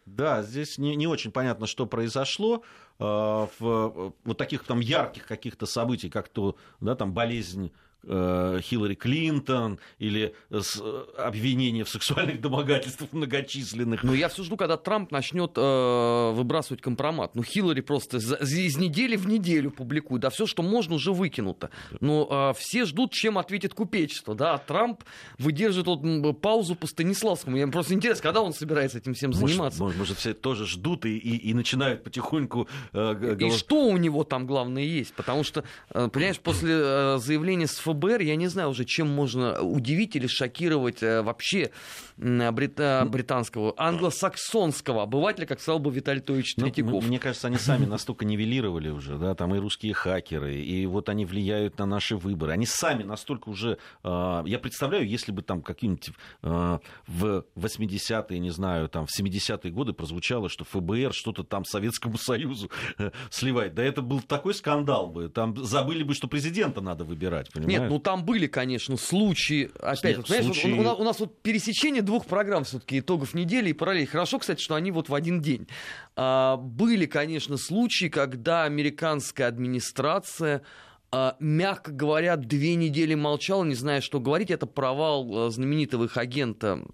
Да, 0.04 0.42
здесь 0.42 0.78
не, 0.78 0.96
не 0.96 1.06
очень 1.06 1.30
понятно, 1.30 1.66
что 1.66 1.86
произошло. 1.86 2.62
Э, 2.98 3.46
в 3.58 4.14
вот 4.24 4.38
таких 4.38 4.64
там 4.64 4.80
ярких 4.80 5.26
каких-то 5.26 5.66
событий, 5.66 6.10
как 6.10 6.28
то 6.28 6.56
да, 6.80 6.94
там 6.94 7.12
болезнь 7.12 7.72
Хиллари 8.04 8.94
Клинтон 8.94 9.80
или 9.98 10.34
с 10.50 10.80
э, 10.80 11.04
обвинения 11.18 11.84
в 11.84 11.88
сексуальных 11.88 12.40
домогательствах 12.40 13.12
многочисленных. 13.12 14.02
Ну, 14.04 14.14
я 14.14 14.28
все 14.28 14.44
жду, 14.44 14.56
когда 14.56 14.76
Трамп 14.76 15.10
начнет 15.10 15.52
э, 15.56 16.32
выбрасывать 16.32 16.80
компромат. 16.80 17.34
Ну, 17.34 17.42
Хиллари 17.42 17.80
просто 17.80 18.18
из 18.18 18.76
недели 18.76 19.16
в 19.16 19.26
неделю 19.26 19.70
публикует. 19.70 20.22
Да, 20.22 20.30
все, 20.30 20.46
что 20.46 20.62
можно, 20.62 20.94
уже 20.94 21.12
выкинуто. 21.12 21.70
Но 22.00 22.52
э, 22.54 22.58
все 22.58 22.84
ждут, 22.84 23.12
чем 23.12 23.36
ответит 23.36 23.74
купечество. 23.74 24.34
Да, 24.34 24.54
а 24.54 24.58
Трамп 24.58 25.02
выдержит 25.38 25.86
вот, 25.86 26.40
паузу 26.40 26.76
по 26.76 26.86
Станиславскому. 26.86 27.56
Мне 27.56 27.66
просто 27.66 27.94
интересно, 27.94 28.22
когда 28.22 28.42
он 28.42 28.52
собирается 28.52 28.98
этим 28.98 29.14
всем 29.14 29.32
заниматься. 29.32 29.82
Может, 29.82 29.98
может 29.98 30.18
все 30.18 30.34
тоже 30.34 30.66
ждут 30.66 31.04
и, 31.04 31.18
и, 31.18 31.50
и 31.50 31.54
начинают 31.54 32.04
потихоньку... 32.04 32.68
Э, 32.92 33.14
голос... 33.14 33.54
И 33.54 33.58
что 33.58 33.86
у 33.86 33.96
него 33.96 34.22
там 34.22 34.46
главное 34.46 34.84
есть? 34.84 35.14
Потому 35.14 35.42
что, 35.42 35.64
э, 35.90 36.08
понимаешь, 36.12 36.38
после 36.38 36.74
э, 36.74 37.18
заявления 37.18 37.66
с 37.66 37.87
ФБР, 37.92 38.22
я 38.22 38.36
не 38.36 38.48
знаю 38.48 38.70
уже, 38.70 38.84
чем 38.84 39.08
можно 39.08 39.60
удивить 39.60 40.16
или 40.16 40.26
шокировать 40.26 41.02
э, 41.02 41.22
вообще 41.22 41.70
брита- 42.18 43.06
британского, 43.08 43.74
англосаксонского 43.76 45.02
обывателя, 45.02 45.46
как 45.46 45.60
сказал 45.60 45.78
бы 45.78 45.90
Виталий 45.90 46.20
Тович 46.20 46.56
ну, 46.56 46.64
Третьяков. 46.64 47.06
Мне 47.06 47.18
кажется, 47.18 47.48
они 47.48 47.56
сами 47.56 47.84
настолько 47.86 48.24
нивелировали 48.24 48.90
уже, 48.90 49.16
да, 49.18 49.34
там 49.34 49.54
и 49.54 49.58
русские 49.58 49.94
хакеры, 49.94 50.56
и 50.56 50.86
вот 50.86 51.08
они 51.08 51.24
влияют 51.24 51.78
на 51.78 51.86
наши 51.86 52.16
выборы. 52.16 52.52
Они 52.52 52.66
сами 52.66 53.02
настолько 53.02 53.48
уже... 53.48 53.78
Э, 54.02 54.42
я 54.46 54.58
представляю, 54.58 55.08
если 55.08 55.32
бы 55.32 55.42
там 55.42 55.62
какие-нибудь 55.62 56.10
э, 56.42 56.78
в 57.06 57.44
80-е, 57.56 58.38
не 58.38 58.50
знаю, 58.50 58.88
там 58.88 59.06
в 59.06 59.20
70-е 59.20 59.70
годы 59.72 59.92
прозвучало, 59.92 60.48
что 60.48 60.64
ФБР 60.64 61.12
что-то 61.12 61.44
там 61.44 61.64
Советскому 61.64 62.18
Союзу 62.18 62.70
э, 62.98 63.10
сливает. 63.30 63.74
Да 63.74 63.82
это 63.82 64.02
был 64.02 64.20
такой 64.20 64.54
скандал 64.54 65.08
бы. 65.08 65.28
Там 65.28 65.56
забыли 65.56 66.02
бы, 66.02 66.14
что 66.14 66.28
президента 66.28 66.80
надо 66.80 67.04
выбирать, 67.04 67.52
понимаешь? 67.52 67.77
Нет, 67.80 67.90
ну 67.90 67.98
там 67.98 68.24
были, 68.24 68.46
конечно, 68.46 68.96
случаи. 68.96 69.70
Опять, 69.78 70.18
Нет, 70.18 70.28
вот, 70.28 70.44
случаи... 70.44 70.70
вот, 70.70 70.80
у, 70.80 70.82
нас, 70.82 70.98
у 70.98 71.04
нас 71.04 71.20
вот 71.20 71.42
пересечение 71.42 72.02
двух 72.02 72.26
программ 72.26 72.64
все-таки 72.64 73.00
итогов 73.00 73.34
недели 73.34 73.70
и 73.70 73.72
параллели. 73.72 74.04
Хорошо, 74.04 74.38
кстати, 74.38 74.60
что 74.60 74.74
они 74.74 74.90
вот 74.90 75.08
в 75.08 75.14
один 75.14 75.40
день. 75.40 75.68
А, 76.16 76.56
были, 76.56 77.06
конечно, 77.06 77.56
случаи, 77.56 78.06
когда 78.06 78.64
американская 78.64 79.48
администрация 79.48 80.62
а, 81.10 81.36
мягко 81.40 81.90
говоря, 81.90 82.36
две 82.36 82.74
недели 82.74 83.14
молчала, 83.14 83.64
не 83.64 83.74
зная, 83.74 84.00
что 84.00 84.20
говорить. 84.20 84.50
Это 84.50 84.66
провал 84.66 85.48
э, 85.48 85.50
знаменитого 85.50 86.04
их 86.04 86.18
агента 86.18 86.84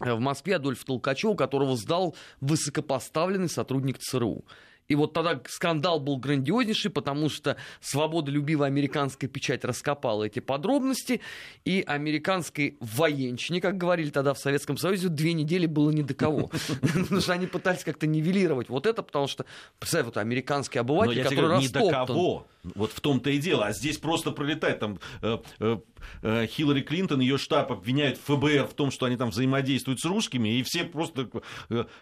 в 0.00 0.18
Москве 0.18 0.56
Адольфа 0.56 0.86
Толкачева, 0.86 1.34
которого 1.34 1.76
сдал 1.76 2.16
высокопоставленный 2.40 3.48
сотрудник 3.48 3.98
ЦРУ. 3.98 4.44
И 4.88 4.94
вот 4.94 5.12
тогда 5.12 5.40
скандал 5.48 6.00
был 6.00 6.16
грандиознейший, 6.18 6.90
потому 6.90 7.28
что 7.28 7.56
свободолюбивая 7.80 8.68
американская 8.68 9.28
печать 9.28 9.64
раскопала 9.64 10.24
эти 10.24 10.40
подробности, 10.40 11.20
и 11.64 11.82
американской 11.86 12.76
военщине, 12.80 13.60
как 13.60 13.76
говорили 13.76 14.10
тогда 14.10 14.34
в 14.34 14.38
Советском 14.38 14.76
Союзе, 14.76 15.08
две 15.08 15.32
недели 15.32 15.66
было 15.66 15.90
ни 15.90 16.02
до 16.02 16.14
кого. 16.14 16.50
Потому 16.80 17.20
что 17.20 17.32
они 17.32 17.46
пытались 17.46 17.84
как-то 17.84 18.06
нивелировать 18.06 18.68
вот 18.68 18.86
это, 18.86 19.02
потому 19.02 19.26
что, 19.26 19.44
представь, 19.78 20.06
вот 20.06 20.16
американский 20.16 20.78
обыватель, 20.78 21.22
который 21.22 21.60
ни 21.60 21.68
до 21.68 21.88
кого. 21.88 22.46
Вот 22.74 22.92
в 22.92 23.00
том-то 23.00 23.30
и 23.30 23.38
дело. 23.38 23.66
А 23.66 23.72
здесь 23.72 23.98
просто 23.98 24.30
пролетает 24.30 24.78
там 24.78 25.00
э, 25.20 25.38
э, 25.58 25.78
э, 26.22 26.46
Хиллари 26.46 26.82
Клинтон, 26.82 27.20
ее 27.20 27.36
штаб 27.38 27.72
обвиняет 27.72 28.18
ФБР 28.18 28.66
в 28.66 28.74
том, 28.74 28.90
что 28.90 29.06
они 29.06 29.16
там 29.16 29.30
взаимодействуют 29.30 30.00
с 30.00 30.04
русскими, 30.04 30.58
и 30.58 30.62
все 30.62 30.84
просто 30.84 31.28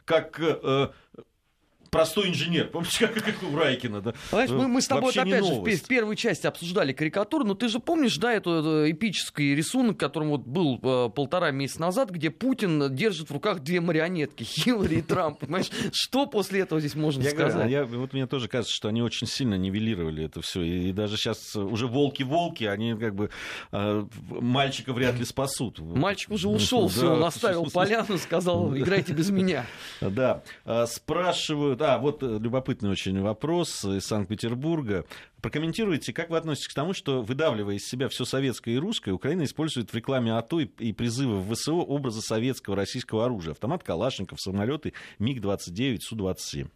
как 0.04 0.40
простой 1.90 2.28
инженер. 2.28 2.68
Помните, 2.68 3.06
как, 3.06 3.14
как 3.22 3.42
у 3.42 3.56
Райкина, 3.56 4.00
да? 4.00 4.14
Знаешь, 4.30 4.50
мы, 4.50 4.68
мы 4.68 4.80
с 4.80 4.86
тобой, 4.86 5.12
вот, 5.14 5.16
опять 5.16 5.44
же, 5.44 5.54
в, 5.54 5.64
в 5.64 5.88
первой 5.88 6.16
части 6.16 6.46
обсуждали 6.46 6.92
карикатуру, 6.92 7.44
но 7.44 7.54
ты 7.54 7.68
же 7.68 7.80
помнишь, 7.80 8.16
да, 8.16 8.32
эту, 8.32 8.90
эпический 8.90 9.54
рисунок, 9.54 9.98
которым 9.98 10.30
вот 10.30 10.42
был 10.42 10.78
э, 10.82 11.10
полтора 11.10 11.50
месяца 11.50 11.80
назад, 11.80 12.10
где 12.10 12.30
Путин 12.30 12.94
держит 12.94 13.30
в 13.30 13.32
руках 13.32 13.60
две 13.60 13.80
марионетки, 13.80 14.42
Хиллари 14.44 14.96
и 14.96 15.02
Трамп, 15.02 15.40
понимаешь? 15.40 15.70
Что 15.92 16.26
после 16.26 16.60
этого 16.60 16.80
здесь 16.80 16.94
можно 16.94 17.22
я 17.22 17.30
сказать? 17.30 17.54
Говорю, 17.54 17.70
я, 17.70 17.84
вот 17.84 18.12
мне 18.12 18.26
тоже 18.26 18.48
кажется, 18.48 18.74
что 18.74 18.88
они 18.88 19.02
очень 19.02 19.26
сильно 19.26 19.54
нивелировали 19.54 20.24
это 20.24 20.40
все, 20.42 20.62
и, 20.62 20.88
и 20.88 20.92
даже 20.92 21.16
сейчас 21.16 21.56
уже 21.56 21.86
волки-волки, 21.86 22.64
они 22.64 22.94
как 22.94 23.14
бы 23.14 23.30
э, 23.72 24.06
мальчика 24.28 24.92
вряд 24.92 25.16
ли 25.18 25.24
спасут. 25.24 25.78
Мальчик 25.80 26.30
уже 26.30 26.48
ушел, 26.48 26.88
все, 26.88 27.12
он 27.12 27.24
оставил 27.24 27.66
поляну, 27.72 28.18
сказал, 28.18 28.76
играйте 28.76 29.12
без 29.12 29.30
меня. 29.30 29.66
Да, 30.00 30.42
а, 30.64 30.86
спрашивают, 30.86 31.79
да, 31.80 31.96
вот 31.96 32.22
э, 32.22 32.38
любопытный 32.38 32.90
очень 32.90 33.18
вопрос 33.22 33.86
из 33.86 34.04
Санкт-Петербурга. 34.04 35.06
Прокомментируйте, 35.40 36.12
как 36.12 36.28
вы 36.28 36.36
относитесь 36.36 36.68
к 36.68 36.74
тому, 36.74 36.92
что, 36.92 37.22
выдавливая 37.22 37.76
из 37.76 37.88
себя 37.88 38.10
все 38.10 38.26
советское 38.26 38.74
и 38.74 38.78
русское, 38.78 39.12
Украина 39.12 39.44
использует 39.44 39.90
в 39.90 39.96
рекламе 39.96 40.34
АТО 40.34 40.60
и 40.60 40.92
призывы 40.92 41.40
в 41.40 41.54
ВСО 41.54 41.72
образы 41.72 42.20
советского 42.20 42.76
российского 42.76 43.24
оружия? 43.24 43.52
Автомат 43.52 43.82
Калашников, 43.82 44.42
самолеты 44.42 44.92
МиГ-29, 45.20 46.00
Су-27 46.00 46.68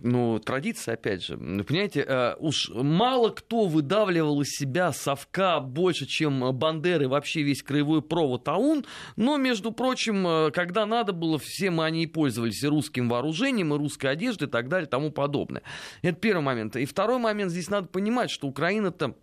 ну, 0.00 0.38
традиция, 0.38 0.94
опять 0.94 1.24
же. 1.24 1.36
Понимаете, 1.36 2.04
э, 2.06 2.34
уж 2.38 2.70
мало 2.74 3.30
кто 3.30 3.66
выдавливал 3.66 4.40
из 4.42 4.50
себя 4.50 4.92
совка 4.92 5.60
больше, 5.60 6.06
чем 6.06 6.52
Бандеры, 6.52 7.08
вообще 7.08 7.42
весь 7.42 7.62
краевой 7.62 8.02
провод 8.02 8.46
АУН, 8.48 8.84
но, 9.16 9.36
между 9.36 9.72
прочим, 9.72 10.26
э, 10.26 10.50
когда 10.50 10.86
надо 10.86 11.12
было, 11.12 11.38
все 11.38 11.70
мы 11.70 11.84
они 11.84 12.04
и 12.04 12.06
пользовались 12.06 12.62
и 12.62 12.68
русским 12.68 13.08
вооружением, 13.08 13.74
и 13.74 13.78
русской 13.78 14.06
одеждой 14.06 14.48
и 14.48 14.50
так 14.50 14.68
далее, 14.68 14.86
и 14.86 14.90
тому 14.90 15.10
подобное. 15.10 15.62
Это 16.02 16.18
первый 16.18 16.42
момент. 16.42 16.76
И 16.76 16.84
второй 16.84 17.18
момент, 17.18 17.50
здесь 17.50 17.68
надо 17.68 17.88
понимать, 17.88 18.30
что 18.30 18.48
Украина-то 18.48 19.14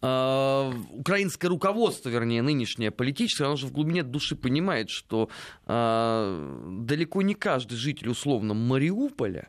украинское 0.00 1.48
руководство, 1.48 2.08
вернее, 2.08 2.42
нынешнее 2.42 2.90
политическое, 2.90 3.44
оно 3.44 3.56
же 3.56 3.66
в 3.66 3.72
глубине 3.72 4.02
души 4.02 4.36
понимает, 4.36 4.90
что 4.90 5.28
uh, 5.66 6.84
далеко 6.84 7.22
не 7.22 7.34
каждый 7.34 7.76
житель 7.76 8.10
условно 8.10 8.54
Мариуполя 8.54 9.48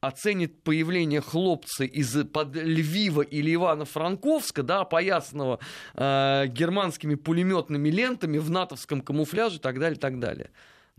оценит 0.00 0.62
появление 0.62 1.20
хлопца 1.20 1.84
из 1.84 2.24
под 2.28 2.56
Львива 2.56 3.22
или 3.22 3.54
Ивано-Франковска, 3.54 4.62
да, 4.62 4.80
опоясанного 4.80 5.60
э, 5.94 6.46
германскими 6.48 7.16
пулеметными 7.16 7.90
лентами 7.90 8.38
в 8.38 8.50
натовском 8.50 9.02
камуфляже 9.02 9.56
и 9.56 9.60
так 9.60 9.78
далее, 9.78 9.98
так 9.98 10.18
далее 10.18 10.50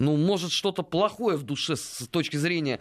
ну, 0.02 0.18
может, 0.18 0.52
что-то 0.52 0.82
плохое 0.84 1.38
в 1.38 1.44
душе 1.44 1.76
с 1.76 2.08
точки 2.10 2.36
зрения 2.36 2.80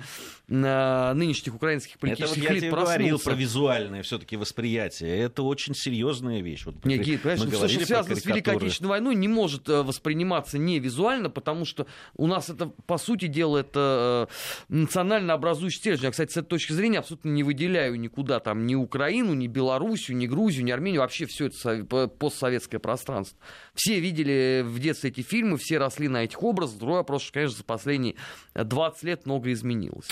э, 0.48 1.12
нынешних 1.12 1.54
украинских 1.54 1.98
политических 1.98 2.38
это 2.38 2.46
вот 2.46 2.54
я 2.54 2.60
тебе 2.60 2.70
говорил 2.70 3.18
про 3.18 3.34
визуальное 3.34 4.02
все-таки 4.02 4.36
восприятие. 4.36 5.18
Это 5.18 5.42
очень 5.42 5.74
серьезная 5.74 6.40
вещь. 6.40 6.64
Вот, 6.64 6.82
не, 6.84 6.96
Гейт, 6.96 7.22
понимаешь, 7.22 7.40
все, 7.40 7.68
что 7.68 7.86
связано 7.86 8.16
с 8.16 8.24
Великой 8.24 8.56
Отечественной 8.56 8.88
войной, 8.88 9.14
не 9.14 9.28
может 9.28 9.68
э, 9.68 9.82
восприниматься 9.82 10.56
не 10.56 10.78
визуально, 10.78 11.28
потому 11.28 11.64
что 11.66 11.86
у 12.16 12.26
нас 12.26 12.48
это, 12.48 12.66
по 12.86 12.96
сути 12.96 13.26
дела, 13.26 13.58
это 13.58 14.28
э, 14.30 14.74
национально 14.74 15.34
образующий 15.34 15.78
стержень. 15.78 16.04
Я, 16.04 16.10
кстати, 16.12 16.32
с 16.32 16.36
этой 16.38 16.48
точки 16.48 16.72
зрения 16.72 17.00
абсолютно 17.00 17.28
не 17.28 17.42
выделяю 17.42 18.00
никуда 18.00 18.40
там 18.40 18.66
ни 18.66 18.74
Украину, 18.74 19.34
ни 19.34 19.46
Белоруссию, 19.46 20.16
ни 20.16 20.26
Грузию, 20.26 20.64
ни 20.64 20.70
Армению, 20.70 21.02
вообще 21.02 21.26
все 21.26 21.46
это 21.48 22.08
постсоветское 22.08 22.80
пространство. 22.80 23.38
Все 23.74 24.00
видели 24.00 24.62
в 24.64 24.78
детстве 24.78 25.10
эти 25.10 25.20
фильмы, 25.20 25.58
все 25.58 25.76
росли 25.76 26.08
на 26.08 26.24
этих 26.24 26.42
образах. 26.42 26.78
Другой 26.78 27.00
вопрос, 27.10 27.30
конечно, 27.30 27.56
за 27.58 27.64
последние 27.64 28.16
20 28.54 29.02
лет 29.02 29.26
много 29.26 29.52
изменилось. 29.52 30.08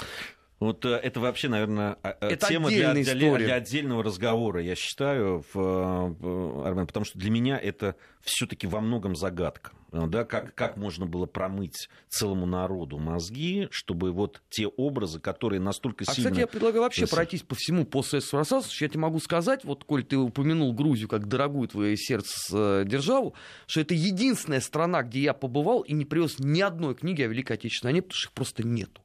Вот 0.61 0.85
э, 0.85 0.91
это 0.91 1.21
вообще, 1.21 1.49
наверное, 1.49 1.99
а, 2.03 2.17
э, 2.21 2.31
это 2.31 2.49
тема 2.49 2.69
для, 2.69 2.93
для, 2.93 3.15
для 3.15 3.55
отдельного 3.55 4.03
разговора, 4.03 4.61
я 4.61 4.75
считаю, 4.75 5.45
в, 5.53 5.55
в, 5.55 6.67
Армен, 6.67 6.87
потому 6.87 7.05
что 7.05 7.17
для 7.19 7.31
меня 7.31 7.59
это 7.59 7.95
все-таки 8.23 8.67
во 8.67 8.81
многом 8.81 9.15
загадка. 9.15 9.71
Э, 9.93 10.07
да, 10.09 10.25
как, 10.25 10.57
как 10.57 10.77
можно 10.77 11.07
было 11.07 11.27
промыть 11.27 11.89
целому 12.09 12.45
народу 12.45 12.99
мозги, 12.99 13.69
чтобы 13.71 14.11
вот 14.11 14.43
те 14.51 14.67
образы, 14.67 15.21
которые 15.21 15.61
настолько 15.61 16.05
а, 16.09 16.13
сильно... 16.13 16.31
кстати, 16.31 16.41
я 16.41 16.47
предлагаю 16.49 16.83
вообще 16.83 17.07
пройтись 17.07 17.43
по 17.43 17.55
всему 17.55 17.85
постсоветскому 17.85 18.41
пространству. 18.41 18.75
Я 18.81 18.89
тебе 18.89 19.01
могу 19.01 19.21
сказать, 19.21 19.65
вот, 19.65 19.85
коль 19.85 20.03
ты 20.03 20.17
упомянул 20.17 20.73
Грузию 20.73 21.09
как 21.09 21.29
дорогую 21.29 21.69
твое 21.69 21.97
сердце 21.97 22.85
державу, 22.85 23.35
что 23.69 23.81
это 23.81 23.95
единственная 23.95 24.61
страна, 24.61 25.05
где 25.05 25.21
я 25.21 25.35
побывал 25.35 25.83
и 25.83 25.93
не 25.93 26.05
привез 26.05 26.41
ни 26.41 26.61
одной 26.61 26.97
книги 26.97 27.23
о 27.23 27.29
Великой 27.29 27.53
Отечественной 27.53 27.93
войне, 27.93 28.03
потому 28.03 28.19
что 28.19 28.29
их 28.29 28.33
просто 28.33 28.67
нету 28.67 29.03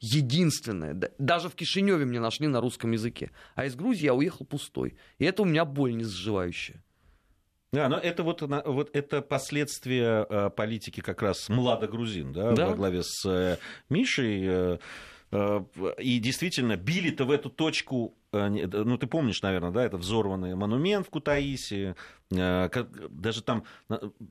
единственное. 0.00 0.94
Даже 1.18 1.48
в 1.48 1.54
Кишиневе 1.54 2.04
мне 2.04 2.20
нашли 2.20 2.46
на 2.46 2.60
русском 2.60 2.92
языке. 2.92 3.30
А 3.54 3.64
из 3.64 3.74
Грузии 3.74 4.04
я 4.04 4.14
уехал 4.14 4.44
пустой. 4.44 4.96
И 5.18 5.24
это 5.24 5.42
у 5.42 5.44
меня 5.44 5.64
боль 5.64 5.96
незаживающая. 5.96 6.82
Да, 7.72 7.88
но 7.88 7.98
это 7.98 8.22
вот, 8.22 8.42
вот 8.42 8.90
это 8.94 9.22
последствия 9.22 10.26
э, 10.28 10.50
политики 10.50 11.00
как 11.00 11.20
раз 11.20 11.48
младогрузин, 11.48 12.32
да, 12.32 12.52
да? 12.52 12.68
во 12.68 12.74
главе 12.74 13.02
с 13.02 13.26
э, 13.26 13.58
Мишей. 13.90 14.78
Э, 15.32 15.64
и 15.98 16.18
действительно, 16.18 16.76
били-то 16.76 17.24
в 17.24 17.30
эту 17.30 17.50
точку 17.50 18.16
ну, 18.48 18.98
ты 18.98 19.06
помнишь, 19.06 19.42
наверное, 19.42 19.70
да, 19.70 19.84
это 19.84 19.96
взорванный 19.96 20.54
монумент 20.54 21.06
в 21.06 21.10
Кутаиси, 21.10 21.94
даже 22.30 23.42
там, 23.42 23.64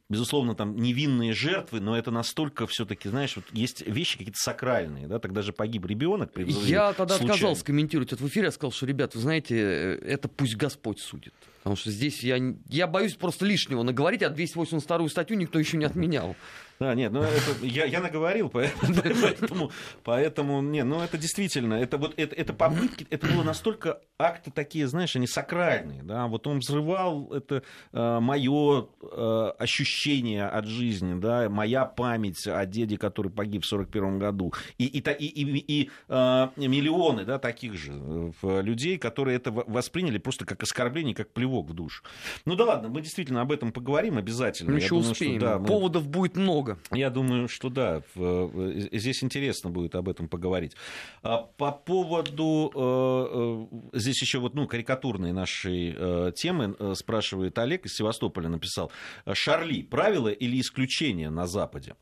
безусловно, 0.09 0.55
там 0.55 0.75
невинные 0.75 1.33
жертвы, 1.33 1.79
но 1.79 1.97
это 1.97 2.11
настолько 2.11 2.67
все-таки, 2.67 3.07
знаешь, 3.09 3.35
вот 3.35 3.45
есть 3.51 3.81
вещи 3.87 4.17
какие-то 4.17 4.39
сакральные, 4.39 5.07
да, 5.07 5.19
тогда 5.19 5.41
же 5.41 5.53
погиб 5.53 5.85
ребенок 5.85 6.33
при 6.33 6.43
Я 6.43 6.93
тогда 6.93 7.15
случайно. 7.15 7.33
отказался 7.33 7.65
комментировать 7.65 8.11
это 8.11 8.21
в 8.21 8.27
эфире, 8.27 8.45
я 8.45 8.51
сказал, 8.51 8.71
что, 8.71 8.85
ребят, 8.85 9.15
вы 9.15 9.21
знаете, 9.21 9.57
это 9.57 10.27
пусть 10.27 10.55
Господь 10.55 10.99
судит. 10.99 11.33
Потому 11.65 11.77
что 11.77 11.89
здесь 11.89 12.21
я, 12.21 12.37
я 12.69 12.85
боюсь 12.85 13.15
просто 13.15 13.43
лишнего 13.43 13.81
наговорить, 13.81 14.21
а 14.21 14.29
282 14.29 15.09
статью 15.09 15.35
никто 15.35 15.57
еще 15.57 15.77
не 15.77 15.85
отменял. 15.85 16.35
Да, 16.79 16.93
нет, 16.93 17.11
ну 17.11 17.21
это, 17.21 17.65
я, 17.65 17.85
я 17.85 18.01
наговорил, 18.01 18.49
поэтому, 18.53 19.71
поэтому, 20.03 20.61
не, 20.61 20.83
ну 20.83 21.01
это 21.01 21.17
действительно, 21.17 21.75
это 21.75 21.97
вот 21.97 22.13
это, 22.17 22.35
это 22.35 22.53
попытки, 22.53 23.07
это 23.09 23.27
было 23.27 23.43
настолько 23.43 24.01
акты 24.17 24.51
такие, 24.51 24.88
знаешь, 24.88 25.15
они 25.15 25.27
сакральные, 25.27 26.03
да, 26.03 26.27
вот 26.27 26.47
он 26.47 26.59
взрывал, 26.59 27.31
это 27.33 27.63
э, 27.93 28.19
мое 28.19 28.88
э, 29.01 29.51
ощущение 29.57 30.47
от 30.47 30.65
жизни, 30.65 31.19
да, 31.19 31.49
моя 31.49 31.85
память 31.85 32.45
о 32.47 32.65
деде, 32.65 32.97
который 32.97 33.31
погиб 33.31 33.63
в 33.63 33.67
41 33.67 34.19
году, 34.19 34.53
и, 34.77 34.85
и, 34.85 34.99
и, 34.99 35.25
и, 35.25 35.65
и 35.67 35.91
э, 36.09 36.47
миллионы, 36.57 37.25
да, 37.25 37.39
таких 37.39 37.75
же 37.75 38.33
людей, 38.43 38.97
которые 38.97 39.38
это 39.38 39.51
восприняли 39.51 40.17
просто 40.17 40.45
как 40.45 40.63
оскорбление, 40.63 41.15
как 41.15 41.31
плевок 41.31 41.69
в 41.69 41.73
душу. 41.73 42.03
Ну 42.45 42.55
да 42.55 42.65
ладно, 42.65 42.89
мы 42.89 43.01
действительно 43.01 43.41
об 43.41 43.51
этом 43.51 43.71
поговорим 43.71 44.17
обязательно. 44.17 44.71
Мы 44.71 44.77
еще 44.77 44.89
думаю, 44.89 45.11
успеем, 45.11 45.39
что, 45.39 45.49
да, 45.49 45.59
мы... 45.59 45.67
поводов 45.67 46.07
будет 46.07 46.35
много. 46.35 46.64
Я 46.91 47.09
думаю, 47.09 47.47
что 47.47 47.69
да, 47.69 48.01
здесь 48.15 49.23
интересно 49.23 49.69
будет 49.69 49.95
об 49.95 50.09
этом 50.09 50.27
поговорить. 50.27 50.75
А 51.21 51.37
по 51.43 51.71
поводу 51.71 52.71
э, 52.73 53.93
э, 53.93 53.99
здесь 53.99 54.21
еще 54.21 54.39
вот, 54.39 54.55
ну, 54.55 54.67
карикатурные 54.67 55.33
наши 55.33 55.95
э, 55.97 56.31
темы 56.35 56.75
спрашивает 56.95 57.57
Олег 57.57 57.85
из 57.85 57.95
Севастополя 57.95 58.49
написал. 58.49 58.91
Шарли, 59.33 59.81
правила 59.81 60.29
или 60.29 60.59
исключение 60.59 61.29
на 61.29 61.47
Западе? 61.47 61.95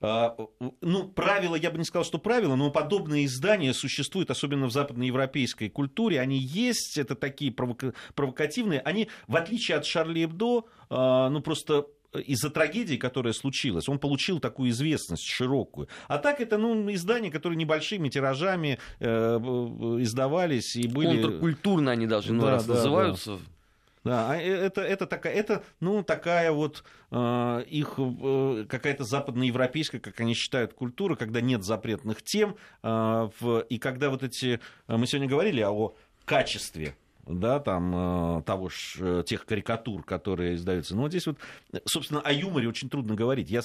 Э, 0.00 0.30
ну, 0.80 1.08
правила, 1.08 1.56
я 1.56 1.70
бы 1.70 1.78
не 1.78 1.84
сказал, 1.84 2.04
что 2.04 2.18
правила, 2.18 2.54
но 2.54 2.70
подобные 2.70 3.26
издания 3.26 3.74
существуют, 3.74 4.30
особенно 4.30 4.66
в 4.66 4.72
западноевропейской 4.72 5.68
культуре. 5.68 6.20
Они 6.20 6.38
есть, 6.38 6.98
это 6.98 7.14
такие 7.14 7.50
провока- 7.50 7.94
провокативные. 8.14 8.80
Они, 8.80 9.08
в 9.26 9.36
отличие 9.36 9.76
от 9.76 9.86
Шарли 9.86 10.24
Эбдо, 10.24 10.64
э, 10.90 11.28
ну, 11.30 11.40
просто 11.40 11.86
из-за 12.14 12.50
трагедии, 12.50 12.96
которая 12.96 13.32
случилась, 13.32 13.88
он 13.88 13.98
получил 13.98 14.40
такую 14.40 14.70
известность 14.70 15.24
широкую. 15.24 15.88
А 16.06 16.18
так 16.18 16.40
это 16.40 16.58
ну, 16.58 16.92
издания, 16.92 17.30
которые 17.30 17.56
небольшими 17.56 18.08
тиражами 18.08 18.78
э, 19.00 19.06
издавались 19.06 20.76
и 20.76 20.88
были... 20.88 21.20
Контркультурно 21.20 21.92
они 21.92 22.06
даже 22.06 22.32
иной 22.32 22.46
да, 22.46 22.50
раз 22.52 22.66
да, 22.66 22.74
называются. 22.74 23.32
Да. 23.32 23.38
Да, 24.04 24.30
а 24.30 24.36
э, 24.36 24.48
это, 24.48 24.80
это, 24.80 25.06
такая, 25.06 25.34
это 25.34 25.64
ну, 25.80 26.02
такая 26.02 26.52
вот 26.52 26.84
э, 27.10 27.64
их 27.68 27.94
э, 27.98 28.64
какая-то 28.68 29.04
западноевропейская, 29.04 30.00
как 30.00 30.18
они 30.20 30.34
считают, 30.34 30.72
культура, 30.72 31.14
когда 31.14 31.40
нет 31.40 31.62
запретных 31.64 32.22
тем, 32.22 32.56
э, 32.82 33.28
в, 33.40 33.60
и 33.68 33.78
когда 33.78 34.08
вот 34.08 34.22
эти... 34.22 34.60
Э, 34.86 34.96
мы 34.96 35.06
сегодня 35.06 35.28
говорили 35.28 35.60
о 35.62 35.94
качестве 36.24 36.94
да, 37.28 37.60
там, 37.60 38.38
э, 38.38 38.42
того 38.42 38.68
ж, 38.68 38.96
э, 39.00 39.22
тех 39.26 39.44
карикатур, 39.44 40.02
которые 40.02 40.54
издаются. 40.54 40.96
Но 40.96 41.02
вот 41.02 41.10
здесь 41.10 41.26
вот, 41.26 41.38
собственно, 41.84 42.20
о 42.20 42.32
юморе 42.32 42.68
очень 42.68 42.88
трудно 42.88 43.14
говорить. 43.14 43.50
Я 43.50 43.60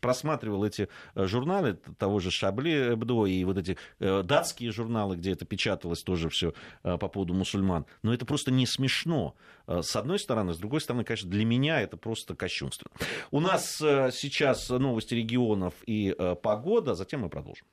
просматривал 0.00 0.64
эти 0.64 0.88
э, 1.14 1.26
журналы 1.26 1.74
того 1.98 2.18
же 2.18 2.30
Шабли 2.30 2.94
Эбдо 2.94 3.26
и 3.26 3.44
вот 3.44 3.58
эти 3.58 3.76
датские 3.98 4.72
журналы, 4.72 5.16
где 5.16 5.32
это 5.32 5.44
печаталось 5.44 6.02
тоже 6.02 6.28
все 6.28 6.54
по 6.82 7.08
поводу 7.08 7.34
мусульман. 7.34 7.84
Но 8.02 8.14
это 8.14 8.24
просто 8.24 8.50
не 8.50 8.66
смешно. 8.66 9.34
С 9.66 9.96
одной 9.96 10.18
стороны, 10.18 10.54
с 10.54 10.58
другой 10.58 10.80
стороны, 10.80 11.04
конечно, 11.04 11.28
для 11.30 11.44
меня 11.44 11.80
это 11.80 11.96
просто 11.96 12.34
кощунство. 12.34 12.90
У 13.30 13.40
нас 13.40 13.76
сейчас 13.76 14.68
новости 14.68 15.14
регионов 15.14 15.74
и 15.86 16.14
погода, 16.42 16.94
затем 16.94 17.20
мы 17.20 17.28
продолжим. 17.28 17.66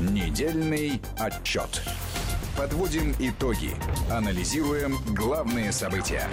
Недельный 0.00 1.00
отчет. 1.18 1.82
Подводим 2.60 3.14
итоги. 3.18 3.70
Анализируем 4.10 4.96
главные 5.16 5.72
события. 5.72 6.28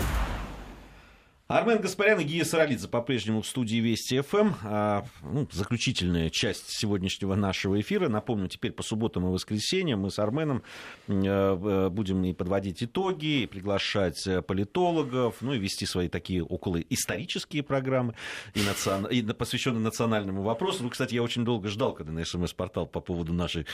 Армен 1.47 1.80
Гаспарян 1.80 2.19
и 2.19 2.25
Гия 2.25 2.43
Саралидзе 2.43 2.89
по-прежнему 2.89 3.41
в 3.41 3.47
студии 3.47 3.78
Вести 3.78 4.19
ФМ. 4.19 4.51
А, 4.65 5.05
ну, 5.23 5.47
заключительная 5.49 6.30
часть 6.30 6.67
сегодняшнего 6.67 7.36
нашего 7.36 7.80
эфира. 7.80 8.09
Напомню, 8.09 8.49
теперь 8.49 8.73
по 8.73 8.84
субботам 8.84 9.25
и 9.25 9.32
воскресеньям 9.32 10.01
мы 10.01 10.11
с 10.11 10.19
Арменом 10.19 10.63
э, 11.07 11.13
э, 11.13 11.89
будем 11.89 12.21
и 12.25 12.34
подводить 12.34 12.84
итоги, 12.84 13.43
и 13.43 13.45
приглашать 13.45 14.28
э, 14.28 14.41
политологов, 14.41 15.38
ну 15.39 15.53
и 15.53 15.59
вести 15.59 15.86
свои 15.86 16.09
такие 16.09 16.43
около 16.43 16.82
исторические 16.82 17.63
программы, 17.63 18.15
и 18.53 18.61
национ... 18.63 19.05
и 19.05 19.21
посвященные 19.21 19.80
национальному 19.80 20.41
вопросу. 20.41 20.84
Ну, 20.84 20.89
кстати, 20.89 21.15
я 21.15 21.23
очень 21.23 21.45
долго 21.45 21.69
ждал, 21.69 21.93
когда 21.93 22.11
на 22.11 22.25
СМС-портал 22.25 22.86
по 22.88 22.99
поводу 22.99 23.32
нашей 23.32 23.65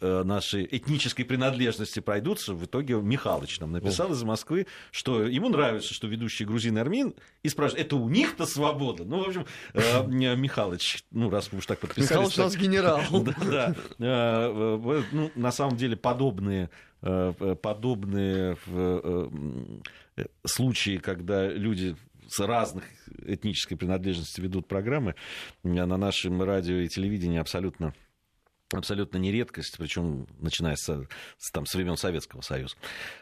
нашей 0.00 0.68
этнической 0.70 1.24
принадлежности 1.24 2.00
пройдутся, 2.00 2.54
в 2.54 2.64
итоге 2.64 2.94
Михалыч 2.94 3.60
нам 3.60 3.72
написал 3.72 4.10
О. 4.10 4.12
из 4.12 4.22
Москвы, 4.22 4.66
что 4.90 5.22
ему 5.22 5.48
нравится, 5.48 5.94
что 5.94 6.06
ведущий 6.06 6.44
грузин 6.44 6.78
армин, 6.78 7.14
и 7.42 7.48
спрашивает, 7.48 7.86
это 7.86 7.96
у 7.96 8.08
них-то 8.08 8.46
свобода? 8.46 9.04
Ну, 9.04 9.24
в 9.24 9.28
общем, 9.28 9.46
э, 9.74 10.06
Михалыч, 10.36 11.04
ну, 11.10 11.30
раз 11.30 11.50
вы 11.52 11.58
уж 11.58 11.66
так 11.66 11.78
подписались... 11.78 12.10
Михалыч 12.10 12.38
у 12.38 12.42
нас 12.42 12.56
генерал. 12.56 13.00
Да, 13.98 14.50
ну, 15.12 15.30
на 15.34 15.52
самом 15.52 15.76
деле, 15.76 15.96
подобные 15.96 16.70
подобные 17.00 18.56
случаи, 20.44 20.98
когда 20.98 21.48
люди 21.48 21.96
с 22.28 22.40
разных 22.40 22.84
этнической 23.26 23.76
принадлежности 23.76 24.40
ведут 24.40 24.66
программы 24.66 25.14
на 25.62 25.96
нашем 25.96 26.42
радио 26.42 26.76
и 26.76 26.88
телевидении 26.88 27.38
абсолютно 27.38 27.92
абсолютно 28.78 29.18
не 29.18 29.32
редкость, 29.32 29.76
причем 29.78 30.26
начиная 30.40 30.76
с, 30.76 31.06
с, 31.38 31.50
там, 31.50 31.66
с 31.66 31.74
времен 31.74 31.96
Советского 31.96 32.40
Союза. 32.40 32.74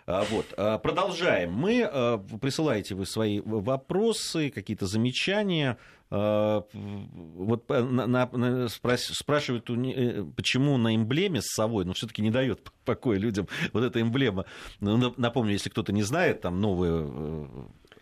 А, 0.06 0.24
вот. 0.30 0.46
А, 0.56 0.78
продолжаем. 0.78 1.52
Мы 1.52 1.82
а, 1.82 2.18
присылаете 2.18 2.94
вы 2.94 3.06
свои 3.06 3.40
вопросы, 3.40 4.50
какие-то 4.50 4.86
замечания. 4.86 5.78
Вот 6.10 7.68
на, 7.68 8.06
на, 8.06 8.68
спрашивают, 8.68 9.70
э, 9.70 10.24
почему 10.34 10.76
на 10.76 10.96
эмблеме 10.96 11.40
с 11.40 11.54
совой, 11.54 11.84
но 11.84 11.92
все-таки 11.92 12.20
не 12.20 12.32
дает 12.32 12.72
покоя 12.84 13.16
людям 13.16 13.46
вот 13.72 13.84
эта 13.84 14.00
эмблема. 14.00 14.44
Ну, 14.80 15.14
напомню, 15.16 15.52
если 15.52 15.70
кто-то 15.70 15.92
не 15.92 16.02
знает, 16.02 16.40
там 16.40 16.60
новые 16.60 17.06
э, 17.06 17.46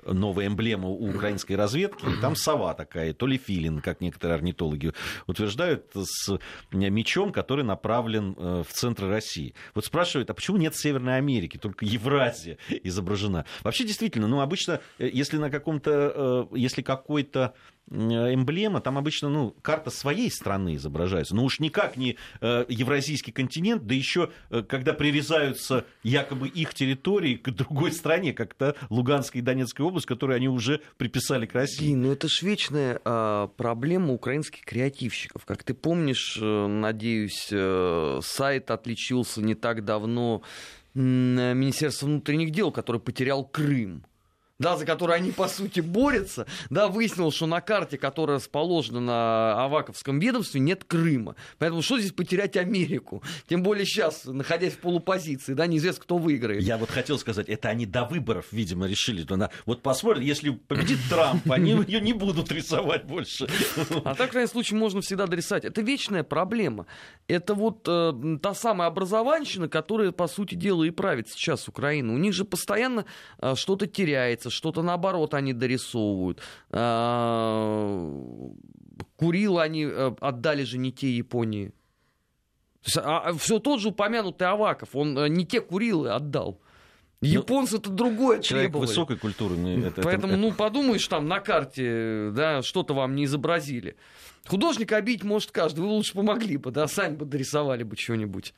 новая 0.05 0.47
эмблема 0.47 0.89
у 0.89 1.11
украинской 1.11 1.55
разведки, 1.55 2.05
и 2.05 2.21
там 2.21 2.37
сова 2.37 2.75
такая, 2.75 3.13
то 3.13 3.27
ли 3.27 3.39
филин, 3.39 3.81
как 3.81 4.01
некоторые 4.01 4.37
орнитологи 4.37 4.93
утверждают, 5.27 5.87
с 5.95 6.39
мечом, 6.73 7.33
который 7.33 7.65
направлен 7.65 8.35
э, 8.37 8.65
в 8.69 8.73
центр 8.73 9.09
России. 9.09 9.55
Вот 9.75 9.85
спрашивают, 9.85 10.31
а 10.31 10.35
почему 10.35 10.57
нет 10.57 10.77
Северной 10.77 11.17
Америки, 11.17 11.57
только 11.57 11.85
Евразия 11.85 12.59
изображена? 12.69 13.45
Вообще, 13.63 13.85
действительно, 13.85 14.27
ну, 14.29 14.41
обычно, 14.41 14.81
э, 14.99 15.09
если 15.13 15.39
на 15.39 15.51
каком-то, 15.51 16.49
э, 16.53 16.57
если 16.57 16.83
какой-то 16.83 17.55
эмблема, 17.91 18.81
там 18.81 18.99
обычно 18.99 19.29
ну, 19.29 19.55
карта 19.63 19.91
своей 19.91 20.31
страны 20.31 20.77
изображается. 20.77 21.35
Но 21.35 21.45
уж 21.45 21.61
никак 21.61 21.97
не 21.97 22.17
э, 22.41 22.65
евразийский 22.69 23.33
континент, 23.33 23.87
да 23.87 23.95
еще 23.95 24.31
э, 24.51 24.63
когда 24.63 24.93
прирезаются 24.93 25.87
якобы 26.03 26.49
их 26.49 26.75
территории 26.75 27.35
к 27.37 27.51
другой 27.51 27.93
стране, 27.93 28.33
как 28.33 28.55
то 28.55 28.77
Луганская 28.91 29.43
и 29.43 29.45
Донецкая 29.45 29.87
область, 29.87 30.07
которые 30.07 30.37
они 30.37 30.49
уже 30.49 30.81
приписали 30.97 31.47
к 31.47 31.55
России. 31.55 31.95
Ну 31.95 32.13
это 32.13 32.29
ж 32.29 32.43
вечная 32.43 33.01
э, 33.05 33.49
проблема 33.57 34.13
украинских 34.13 34.65
креативщиков. 34.65 35.45
Как 35.45 35.63
ты 35.63 35.75
помнишь, 35.75 36.39
э, 36.41 36.67
надеюсь, 36.67 37.49
э, 37.51 38.21
сайт 38.23 38.71
отличился 38.71 39.43
не 39.43 39.55
так 39.55 39.85
давно 39.85 40.43
Министерство 40.95 42.07
внутренних 42.07 42.51
дел, 42.51 42.73
который 42.73 43.01
потерял 43.01 43.45
Крым 43.45 44.05
да, 44.59 44.77
за 44.77 44.85
который 44.85 45.17
они, 45.17 45.31
по 45.31 45.49
сути, 45.49 45.81
борются, 45.81 46.47
да, 46.71 46.89
выяснилось, 46.89 47.35
что 47.35 47.47
на 47.47 47.61
карте, 47.61 47.97
которая 47.97 48.39
расположена 48.39 49.01
на 49.01 49.65
Аваковском 49.65 50.19
ведомстве, 50.19 50.61
нет 50.61 50.85
Крыма. 50.85 51.37
Поэтому 51.59 51.83
что 51.83 51.99
здесь 51.99 52.13
потерять 52.13 52.57
Америку? 52.57 53.23
Тем 53.49 53.63
более 53.63 53.87
сейчас, 53.87 54.25
находясь 54.25 54.73
в 54.73 54.79
полупозиции, 54.79 55.55
да, 55.55 55.67
неизвестно, 55.67 56.03
кто 56.03 56.19
выиграет. 56.19 56.63
Я 56.63 56.77
вот 56.77 56.91
хотел 56.91 57.19
сказать, 57.19 57.49
это 57.49 57.69
они 57.69 57.87
до 57.87 58.05
выборов, 58.05 58.47
видимо, 58.51 58.87
решили. 58.87 59.23
То 59.23 59.35
она, 59.35 59.51
вот 59.65 59.83
посмотрят, 59.83 60.25
если 60.25 60.51
победит 60.51 60.99
Трамп, 61.09 61.51
они 61.53 61.73
ее 61.87 62.01
не 62.01 62.13
будут 62.13 62.51
рисовать 62.51 63.05
больше. 63.05 63.47
А 64.05 64.15
так, 64.15 64.29
в 64.29 64.33
крайнем 64.33 64.51
случае, 64.51 64.79
можно 64.79 65.01
всегда 65.01 65.27
дорисовать. 65.27 65.65
Это 65.65 65.83
вечная 65.83 66.25
проблема. 66.25 66.87
Это 67.29 67.55
вот 67.55 67.87
э, 67.87 68.39
та 68.43 68.55
самая 68.55 68.89
образованщина, 68.89 69.69
которая, 69.69 70.11
по 70.11 70.27
сути 70.27 70.57
дела, 70.57 70.83
и 70.85 70.91
правит 70.91 71.29
сейчас 71.29 71.69
Украину. 71.69 72.15
У 72.15 72.19
них 72.19 72.33
же 72.33 72.45
постоянно 72.45 73.05
э, 73.41 73.55
что-то 73.55 73.87
теряется 73.87 74.48
меняется, 74.49 74.51
что-то 74.51 74.83
наоборот 74.83 75.35
они 75.35 75.53
дорисовывают. 75.53 76.41
А, 76.71 78.11
Курил 79.17 79.59
они 79.59 79.85
э, 79.85 80.13
отдали 80.21 80.65
же 80.65 80.79
не 80.79 80.93
те 80.93 81.11
Японии. 81.11 81.73
А, 82.97 83.29
а 83.29 83.33
все 83.35 83.59
тот 83.59 83.81
же 83.81 83.89
упомянутый 83.89 84.49
Аваков, 84.49 84.91
он 84.95 85.19
э, 85.19 85.29
не 85.29 85.47
те 85.47 85.61
Курилы 85.61 86.11
отдал. 86.11 86.61
Ну, 87.21 87.29
Японцы 87.29 87.79
это 87.79 87.91
другое 87.91 88.41
Человек 88.41 88.69
требовали. 88.69 88.87
высокой 88.87 89.17
культуры. 89.17 89.57
Это, 89.57 90.03
Поэтому, 90.03 90.35
это... 90.35 90.41
ну, 90.41 90.53
подумаешь, 90.53 91.07
там 91.09 91.27
на 91.27 91.41
карте, 91.41 92.31
да, 92.33 92.63
что-то 92.63 92.95
вам 92.95 93.17
не 93.17 93.25
изобразили. 93.25 93.97
Художника 94.47 94.97
обидеть 94.97 95.25
может 95.25 95.51
каждый, 95.51 95.81
вы 95.81 95.87
лучше 95.89 96.15
помогли 96.15 96.57
бы, 96.57 96.71
да, 96.71 96.87
сами 96.87 97.17
бы 97.17 97.27
дорисовали 97.27 97.83
бы 97.83 97.97
что-нибудь. 97.97 98.55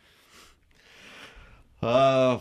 А, 1.82 2.40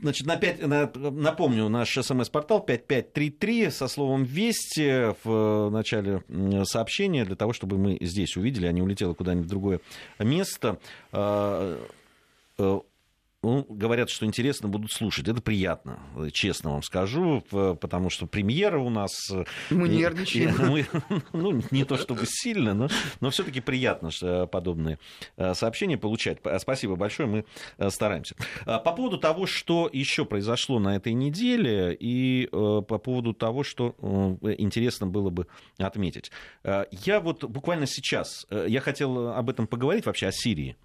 значит, 0.00 0.26
на 0.26 0.36
5, 0.36 0.66
на, 0.66 0.90
напомню, 0.94 1.68
наш 1.68 1.94
смс-портал 1.94 2.60
5533 2.60 3.70
со 3.70 3.88
словом 3.88 4.24
«Вести» 4.24 5.14
в 5.24 5.70
начале 5.70 6.22
сообщения, 6.64 7.24
для 7.24 7.36
того, 7.36 7.52
чтобы 7.52 7.78
мы 7.78 7.96
здесь 8.00 8.36
увидели, 8.36 8.66
а 8.66 8.72
не 8.72 8.82
улетело 8.82 9.14
куда-нибудь 9.14 9.46
в 9.46 9.50
другое 9.50 9.80
место. 10.18 10.78
А, 11.12 11.80
ну, 13.44 13.66
говорят, 13.68 14.08
что 14.08 14.24
интересно 14.24 14.68
будут 14.68 14.90
слушать. 14.90 15.28
Это 15.28 15.42
приятно, 15.42 15.98
честно 16.32 16.70
вам 16.70 16.82
скажу, 16.82 17.42
потому 17.50 18.08
что 18.08 18.26
премьера 18.26 18.78
у 18.78 18.88
нас... 18.88 19.10
Мы 19.68 19.88
нервничаем. 19.88 20.54
Мы, 20.74 20.86
ну, 21.32 21.62
не 21.70 21.84
то 21.84 21.98
чтобы 21.98 22.22
сильно, 22.26 22.72
но, 22.72 22.88
но 23.20 23.28
все-таки 23.28 23.60
приятно 23.60 24.10
что 24.10 24.46
подобные 24.46 24.98
э, 25.36 25.52
сообщения 25.52 25.98
получать. 25.98 26.38
Спасибо 26.58 26.96
большое, 26.96 27.28
мы 27.28 27.44
э, 27.76 27.90
стараемся. 27.90 28.34
А, 28.64 28.78
по 28.78 28.92
поводу 28.92 29.18
того, 29.18 29.46
что 29.46 29.90
еще 29.92 30.24
произошло 30.24 30.78
на 30.78 30.96
этой 30.96 31.12
неделе, 31.12 31.94
и 31.98 32.46
э, 32.46 32.48
по 32.48 32.98
поводу 32.98 33.34
того, 33.34 33.62
что 33.62 33.94
интересно 34.40 35.06
было 35.06 35.28
бы 35.28 35.46
отметить. 35.78 36.30
Я 36.62 37.20
вот 37.20 37.44
буквально 37.44 37.86
сейчас, 37.86 38.46
я 38.50 38.80
хотел 38.80 39.28
об 39.28 39.50
этом 39.50 39.66
поговорить 39.66 40.06
вообще, 40.06 40.28
о 40.28 40.32
Сирии. 40.32 40.76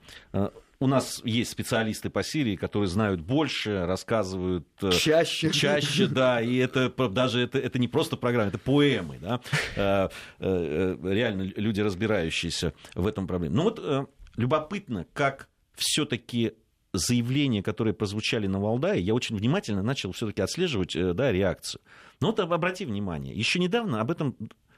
У 0.82 0.88
нас 0.88 1.22
есть 1.26 1.52
специалисты 1.52 2.10
по 2.10 2.24
Сирии, 2.24 2.56
которые 2.56 2.88
знают 2.88 3.20
больше, 3.20 3.86
рассказывают 3.86 4.66
э, 4.82 4.92
чаще, 4.92 5.52
чаще, 5.52 6.08
да, 6.08 6.40
и 6.40 6.56
это 6.56 6.90
даже 7.10 7.42
это, 7.42 7.60
это 7.60 7.78
не 7.80 7.90
просто 7.90 8.16
программа, 8.16 8.48
это 8.48 8.60
поэмы, 8.60 9.20
да, 9.20 9.42
э, 9.76 10.08
э, 10.40 10.98
реально 11.04 11.52
люди, 11.58 11.82
разбирающиеся 11.82 12.74
в 12.96 13.06
этом 13.08 13.28
проблеме. 13.28 13.56
Ну 13.56 13.64
вот 13.64 14.10
любопытно, 14.38 15.06
как 15.12 15.50
все-таки 15.76 16.54
заявления, 16.94 17.62
которые 17.62 17.94
прозвучали 17.94 18.48
на 18.48 18.62
Валдае, 18.62 19.02
я 19.02 19.14
очень 19.14 19.36
внимательно 19.36 19.84
начал 19.84 20.14
все-таки 20.14 20.42
отслеживать 20.42 20.96
да, 20.96 21.30
реакцию. 21.34 21.82
Но 22.22 22.28
вот 22.28 22.40
обрати 22.40 22.86
внимание, 22.86 23.36
еще 23.36 23.60
недавно 23.60 24.00
об 24.00 24.12
этом 24.12 24.34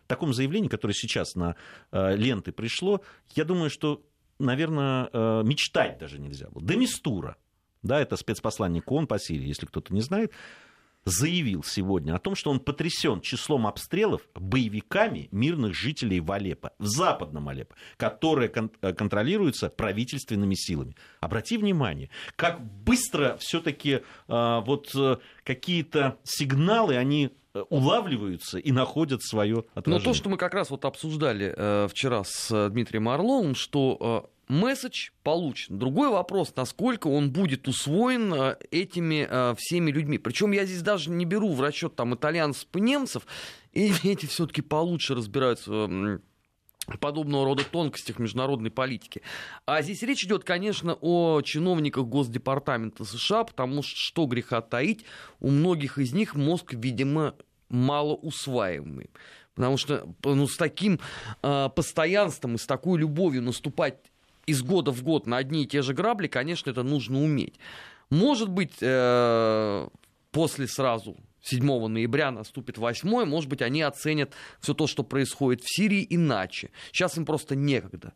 таком 0.08 0.34
заявлении, 0.34 0.68
которое 0.68 0.96
сейчас 0.96 1.36
на 1.36 1.56
ленты 1.92 2.52
пришло, 2.52 3.02
я 3.36 3.46
думаю, 3.46 3.70
что 3.70 4.04
наверное, 4.42 5.10
э, 5.12 5.44
мечтать 5.44 5.98
даже 5.98 6.20
нельзя 6.20 6.50
было. 6.50 6.66
Демистура, 6.66 7.38
да, 7.84 8.00
это 8.00 8.16
спецпосланник 8.18 8.92
ООН 8.92 9.08
по 9.08 9.20
Сирии, 9.20 9.48
если 9.48 9.66
кто-то 9.66 9.94
не 9.94 10.02
знает, 10.02 10.32
заявил 11.04 11.64
сегодня 11.64 12.14
о 12.14 12.20
том, 12.20 12.36
что 12.36 12.52
он 12.52 12.60
потрясен 12.60 13.22
числом 13.22 13.66
обстрелов 13.66 14.22
боевиками 14.36 15.30
мирных 15.32 15.74
жителей 15.74 16.20
в 16.20 16.32
Алеппо, 16.32 16.74
в 16.78 16.86
западном 16.86 17.50
Алеппо, 17.50 17.76
которые 17.98 18.50
кон- 18.50 18.72
э, 18.82 18.94
контролируются 18.94 19.70
правительственными 19.70 20.56
силами. 20.56 20.96
Обрати 21.20 21.58
внимание, 21.58 22.10
как 22.36 22.62
быстро 22.62 23.38
все-таки 23.40 24.02
э, 24.28 24.62
вот 24.66 24.92
э, 24.96 25.18
какие-то 25.44 26.20
сигналы, 26.24 26.98
они 26.98 27.32
Э, 27.54 27.64
улавливаются 27.70 28.60
и 28.60 28.72
находят 28.72 29.22
свое 29.22 29.66
отражение. 29.74 30.00
Но 30.06 30.12
то, 30.12 30.14
что 30.18 30.30
мы 30.30 30.38
как 30.38 30.54
раз 30.54 30.70
вот 30.70 30.86
обсуждали 30.86 31.54
э, 31.56 31.88
вчера 31.90 32.24
с 32.24 32.70
Дмитрием 32.70 33.10
Орловым, 33.10 33.56
что 33.56 34.31
месседж 34.48 35.12
получен. 35.24 35.80
Другой 35.80 36.10
вопрос, 36.10 36.54
насколько 36.56 37.08
он 37.08 37.32
будет 37.32 37.68
усвоен 37.68 38.34
э, 38.34 38.58
этими 38.72 39.28
э, 39.30 39.56
всеми 39.58 39.92
людьми. 39.92 40.18
Причем 40.18 40.52
я 40.52 40.66
здесь 40.66 40.82
даже 40.82 41.10
не 41.10 41.26
беру 41.26 41.54
в 41.54 41.62
расчет 41.62 41.96
там 41.96 42.16
итальянцев 42.16 42.68
и 42.74 42.82
немцев, 42.82 43.26
и 43.74 43.92
эти 44.04 44.26
все-таки 44.26 44.62
получше 44.62 45.16
разбираются 45.16 46.20
подобного 47.00 47.46
рода 47.46 47.64
тонкостях 47.64 48.20
международной 48.20 48.72
политики. 48.72 49.22
А 49.66 49.82
здесь 49.82 50.02
речь 50.04 50.26
идет, 50.26 50.44
конечно, 50.44 50.98
о 51.00 51.42
чиновниках 51.42 52.06
Госдепартамента 52.06 53.06
США, 53.06 53.44
потому 53.44 53.84
что, 53.84 53.98
что 53.98 54.26
греха 54.26 54.62
таить, 54.62 55.06
у 55.40 55.50
многих 55.50 55.98
из 55.98 56.14
них 56.14 56.36
мозг, 56.36 56.74
видимо, 56.74 57.36
мало 57.70 58.16
усваиваемый. 58.16 59.10
Потому 59.56 59.78
что 59.78 60.08
ну, 60.24 60.48
с 60.48 60.58
таким 60.58 61.00
э, 61.44 61.70
постоянством 61.76 62.56
и 62.56 62.58
с 62.58 62.66
такой 62.66 63.00
любовью 63.00 63.42
наступать 63.42 64.11
из 64.46 64.64
года 64.64 64.92
в 64.92 65.04
год 65.04 65.28
на 65.28 65.38
одни 65.38 65.64
и 65.64 65.68
те 65.68 65.82
же 65.82 65.94
грабли, 65.94 66.28
конечно, 66.28 66.70
это 66.70 66.84
нужно 66.84 67.24
уметь. 67.24 67.60
Может 68.10 68.50
быть, 68.50 68.76
э, 68.82 69.88
после 70.32 70.68
сразу 70.68 71.18
7 71.42 71.88
ноября 71.88 72.32
наступит 72.32 72.78
8, 72.78 73.26
может 73.26 73.50
быть, 73.50 73.62
они 73.62 73.82
оценят 73.82 74.34
все 74.60 74.74
то, 74.74 74.88
что 74.88 75.04
происходит 75.04 75.64
в 75.64 75.76
Сирии, 75.76 76.06
иначе. 76.10 76.72
Сейчас 76.92 77.18
им 77.18 77.26
просто 77.26 77.56
некогда. 77.56 78.14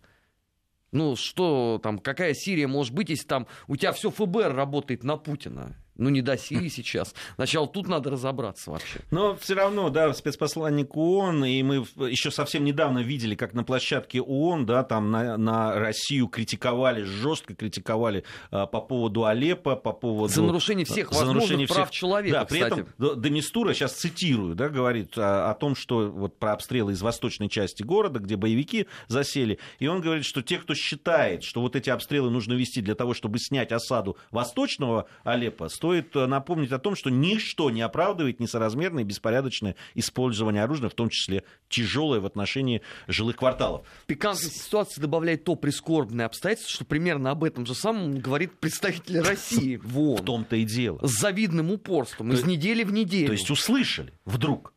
Ну, 0.92 1.16
что 1.16 1.80
там, 1.82 2.00
какая 2.00 2.34
Сирия 2.34 2.68
может 2.68 2.94
быть, 2.94 3.10
если 3.10 3.28
там 3.28 3.48
у 3.68 3.76
тебя 3.76 3.92
все 3.92 4.12
ФБР 4.12 4.54
работает 4.54 5.04
на 5.04 5.18
Путина? 5.18 5.76
Ну, 5.98 6.10
не 6.10 6.22
до 6.22 6.38
Сирии 6.38 6.68
сейчас. 6.68 7.14
Сначала 7.36 7.68
тут 7.68 7.88
надо 7.88 8.10
разобраться 8.10 8.72
вообще. 8.72 9.00
Но 9.12 9.36
все 9.36 9.54
равно, 9.54 9.90
да, 9.90 10.14
спецпосланник 10.14 10.96
ООН, 10.96 11.46
и 11.46 11.64
мы 11.64 11.86
еще 12.10 12.32
совсем 12.32 12.64
недавно 12.64 13.00
видели, 13.00 13.36
как 13.36 13.54
на 13.54 13.64
площадке 13.64 14.22
ООН, 14.22 14.66
да, 14.66 14.84
там 14.84 15.12
на, 15.12 15.38
на 15.38 15.74
Россию 15.76 16.28
критиковали, 16.28 17.04
жестко 17.04 17.56
критиковали 17.56 18.24
а, 18.52 18.66
по 18.66 18.82
поводу 18.82 19.26
Алеппо, 19.26 19.76
по 19.76 19.94
поводу... 19.94 20.34
За 20.34 20.42
нарушение 20.42 20.86
всех 20.86 21.12
за 21.12 21.26
нарушение 21.26 21.68
прав 21.68 21.90
всех... 21.90 22.00
человека, 22.00 22.40
Да, 22.40 22.46
при 22.46 22.62
кстати. 22.62 22.86
этом 22.98 23.22
Демистура, 23.22 23.74
сейчас 23.74 23.94
цитирую, 23.94 24.56
да, 24.56 24.70
говорит 24.70 25.18
о, 25.18 25.50
о 25.50 25.54
том, 25.54 25.76
что 25.76 26.10
вот 26.10 26.38
про 26.38 26.54
обстрелы 26.54 26.94
из 26.94 27.02
восточной 27.02 27.50
части 27.50 27.84
города, 27.84 28.20
где 28.20 28.36
боевики 28.36 28.88
засели, 29.08 29.60
и 29.80 29.88
он 29.88 30.02
говорит, 30.02 30.26
что 30.26 30.42
те, 30.42 30.58
кто 30.58 30.74
считает, 30.76 31.44
что 31.44 31.62
вот 31.62 31.76
эти 31.76 31.90
обстрелы 31.90 32.30
нужно 32.30 32.54
вести 32.54 32.82
для 32.82 32.96
того, 32.96 33.14
чтобы 33.14 33.40
снять 33.40 33.72
осаду 33.72 34.18
восточного 34.32 35.08
Алеппо, 35.24 35.70
стоит 35.86 36.16
э, 36.16 36.26
напомнить 36.26 36.72
о 36.72 36.80
том, 36.80 36.96
что 36.96 37.12
ничто 37.12 37.70
не 37.70 37.82
оправдывает 37.82 38.40
несоразмерное 38.40 39.04
и 39.04 39.06
беспорядочное 39.06 39.76
использование 39.94 40.64
оружия, 40.64 40.90
в 40.90 40.96
том 40.96 41.10
числе 41.10 41.44
тяжелое 41.70 42.20
в 42.20 42.26
отношении 42.26 42.82
жилых 43.08 43.36
кварталов. 43.36 43.86
Пикантной 44.08 44.50
ситуации 44.50 45.00
добавляет 45.00 45.44
то 45.44 45.56
прискорбное 45.56 46.26
обстоятельство, 46.26 46.74
что 46.74 46.86
примерно 46.86 47.30
об 47.30 47.44
этом 47.44 47.68
же 47.68 47.76
самом 47.76 48.18
говорит 48.18 48.60
представитель 48.60 49.20
России 49.20 49.76
в 49.76 50.00
ООН. 50.00 50.18
В 50.18 50.26
том-то 50.26 50.56
и 50.56 50.64
дело. 50.64 51.00
С 51.06 51.20
завидным 51.20 51.72
упорством, 51.72 52.32
из 52.32 52.44
недели 52.46 52.84
в 52.84 52.92
неделю. 52.92 53.28
То 53.28 53.34
есть 53.34 53.52
услышали 53.52 54.12
вдруг. 54.26 54.74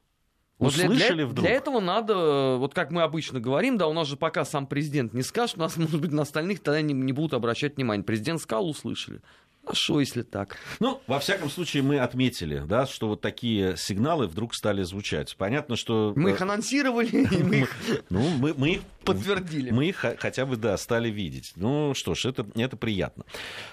Вот 0.59 0.73
Услышали 0.73 1.15
для, 1.15 1.27
вдруг? 1.27 1.47
Для 1.47 1.55
этого 1.55 1.81
надо, 1.81 2.57
вот 2.59 2.75
как 2.75 2.91
мы 2.91 3.03
обычно 3.03 3.39
говорим, 3.39 3.79
да, 3.79 3.87
у 3.87 3.93
нас 3.93 4.09
же 4.09 4.17
пока 4.17 4.45
сам 4.45 4.67
президент 4.67 5.15
не 5.15 5.23
скажет, 5.23 5.57
у 5.57 5.61
нас, 5.61 5.77
может 5.77 6.01
быть, 6.01 6.11
на 6.11 6.23
остальных 6.23 6.61
тогда 6.61 6.83
не, 6.83 6.93
не 6.93 7.13
будут 7.13 7.33
обращать 7.33 7.77
внимания. 7.77 8.03
Президент 8.03 8.43
сказал, 8.43 8.69
услышали. 8.69 9.23
А 9.69 9.75
что, 9.75 10.01
если 10.01 10.23
так? 10.23 10.57
Ну, 10.81 11.01
во 11.07 11.19
всяком 11.19 11.51
случае, 11.51 11.83
мы 11.83 11.99
отметили, 11.99 12.64
да, 12.66 12.87
что 12.87 13.09
вот 13.09 13.21
такие 13.21 13.77
сигналы 13.77 14.27
вдруг 14.27 14.55
стали 14.55 14.83
звучать. 14.83 15.37
Понятно, 15.37 15.77
что... 15.77 16.12
Мы 16.16 16.31
их 16.31 16.41
анонсировали, 16.41 17.27
и 17.31 17.43
мы 17.43 17.57
их 17.61 17.77
ну, 18.11 18.21
мы, 18.39 18.55
мы 18.55 18.71
их 18.71 18.83
подтвердили. 19.05 19.71
Мы 19.71 19.91
их 19.91 20.05
хотя 20.19 20.47
бы, 20.47 20.57
да, 20.57 20.77
стали 20.79 21.11
видеть. 21.11 21.53
Ну, 21.57 21.93
что 21.95 22.14
ж, 22.14 22.27
это, 22.27 22.47
это 22.57 22.77
приятно. 22.77 23.25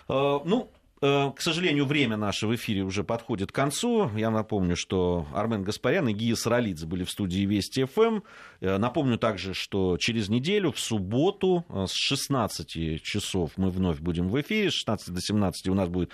А, 0.08 0.42
ну, 0.44 0.70
Э, 0.70 0.75
к 1.02 1.36
сожалению, 1.40 1.86
время 1.86 2.16
наше 2.16 2.48
в 2.48 2.56
эфире 2.56 2.84
уже 2.84 3.04
подходит 3.04 3.52
к 3.52 3.56
концу. 3.56 4.10
Я 4.16 4.32
напомню, 4.32 4.78
что 4.78 5.28
Армен 5.34 5.64
Гаспарян 5.64 6.08
и 6.08 6.14
Гия 6.14 6.36
Саралидзе 6.36 6.86
были 6.86 7.04
в 7.04 7.12
студии 7.12 7.46
Вести 7.46 7.84
ФМ. 7.84 8.22
Э, 8.62 8.78
напомню 8.78 9.18
также, 9.18 9.54
что 9.54 9.98
через 9.98 10.30
неделю, 10.30 10.72
в 10.72 10.80
субботу, 10.80 11.66
э, 11.68 11.86
с 11.88 11.94
16 11.94 13.02
часов 13.04 13.52
мы 13.58 13.72
вновь 13.72 14.00
будем 14.00 14.30
в 14.30 14.40
эфире. 14.40 14.72
С 14.72 14.76
16 14.76 15.14
до 15.14 15.22
17 15.22 15.68
у 15.68 15.74
нас 15.74 15.90
будет 15.90 16.12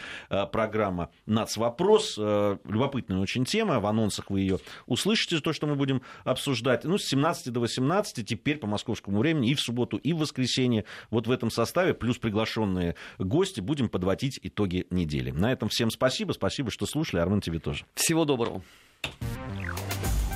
программа 0.51 1.11
«Нацвопрос». 1.27 2.17
Любопытная 2.17 3.19
очень 3.19 3.45
тема. 3.45 3.79
В 3.79 3.85
анонсах 3.85 4.31
вы 4.31 4.41
ее 4.41 4.59
услышите, 4.87 5.39
то, 5.41 5.53
что 5.53 5.67
мы 5.67 5.75
будем 5.75 6.01
обсуждать. 6.23 6.85
Ну, 6.85 6.97
с 6.97 7.03
17 7.05 7.53
до 7.53 7.59
18 7.59 8.25
теперь 8.25 8.57
по 8.57 8.67
московскому 8.67 9.19
времени 9.19 9.51
и 9.51 9.55
в 9.55 9.61
субботу, 9.61 9.97
и 9.97 10.13
в 10.13 10.19
воскресенье. 10.19 10.85
Вот 11.11 11.27
в 11.27 11.31
этом 11.31 11.51
составе, 11.51 11.93
плюс 11.93 12.17
приглашенные 12.17 12.95
гости, 13.19 13.61
будем 13.61 13.87
подводить 13.87 14.39
итоги 14.71 14.87
недели. 14.89 15.31
На 15.31 15.51
этом 15.51 15.69
всем 15.69 15.91
спасибо. 15.91 16.33
Спасибо, 16.33 16.71
что 16.71 16.85
слушали. 16.85 17.21
Армен, 17.21 17.41
тебе 17.41 17.59
тоже. 17.59 17.85
Всего 17.95 18.25
доброго. 18.25 18.61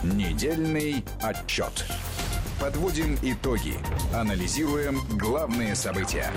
Недельный 0.04 1.04
отчет. 1.22 1.86
Подводим 2.60 3.18
итоги. 3.22 3.76
Анализируем 4.14 5.00
главные 5.18 5.76
события. 5.76 6.32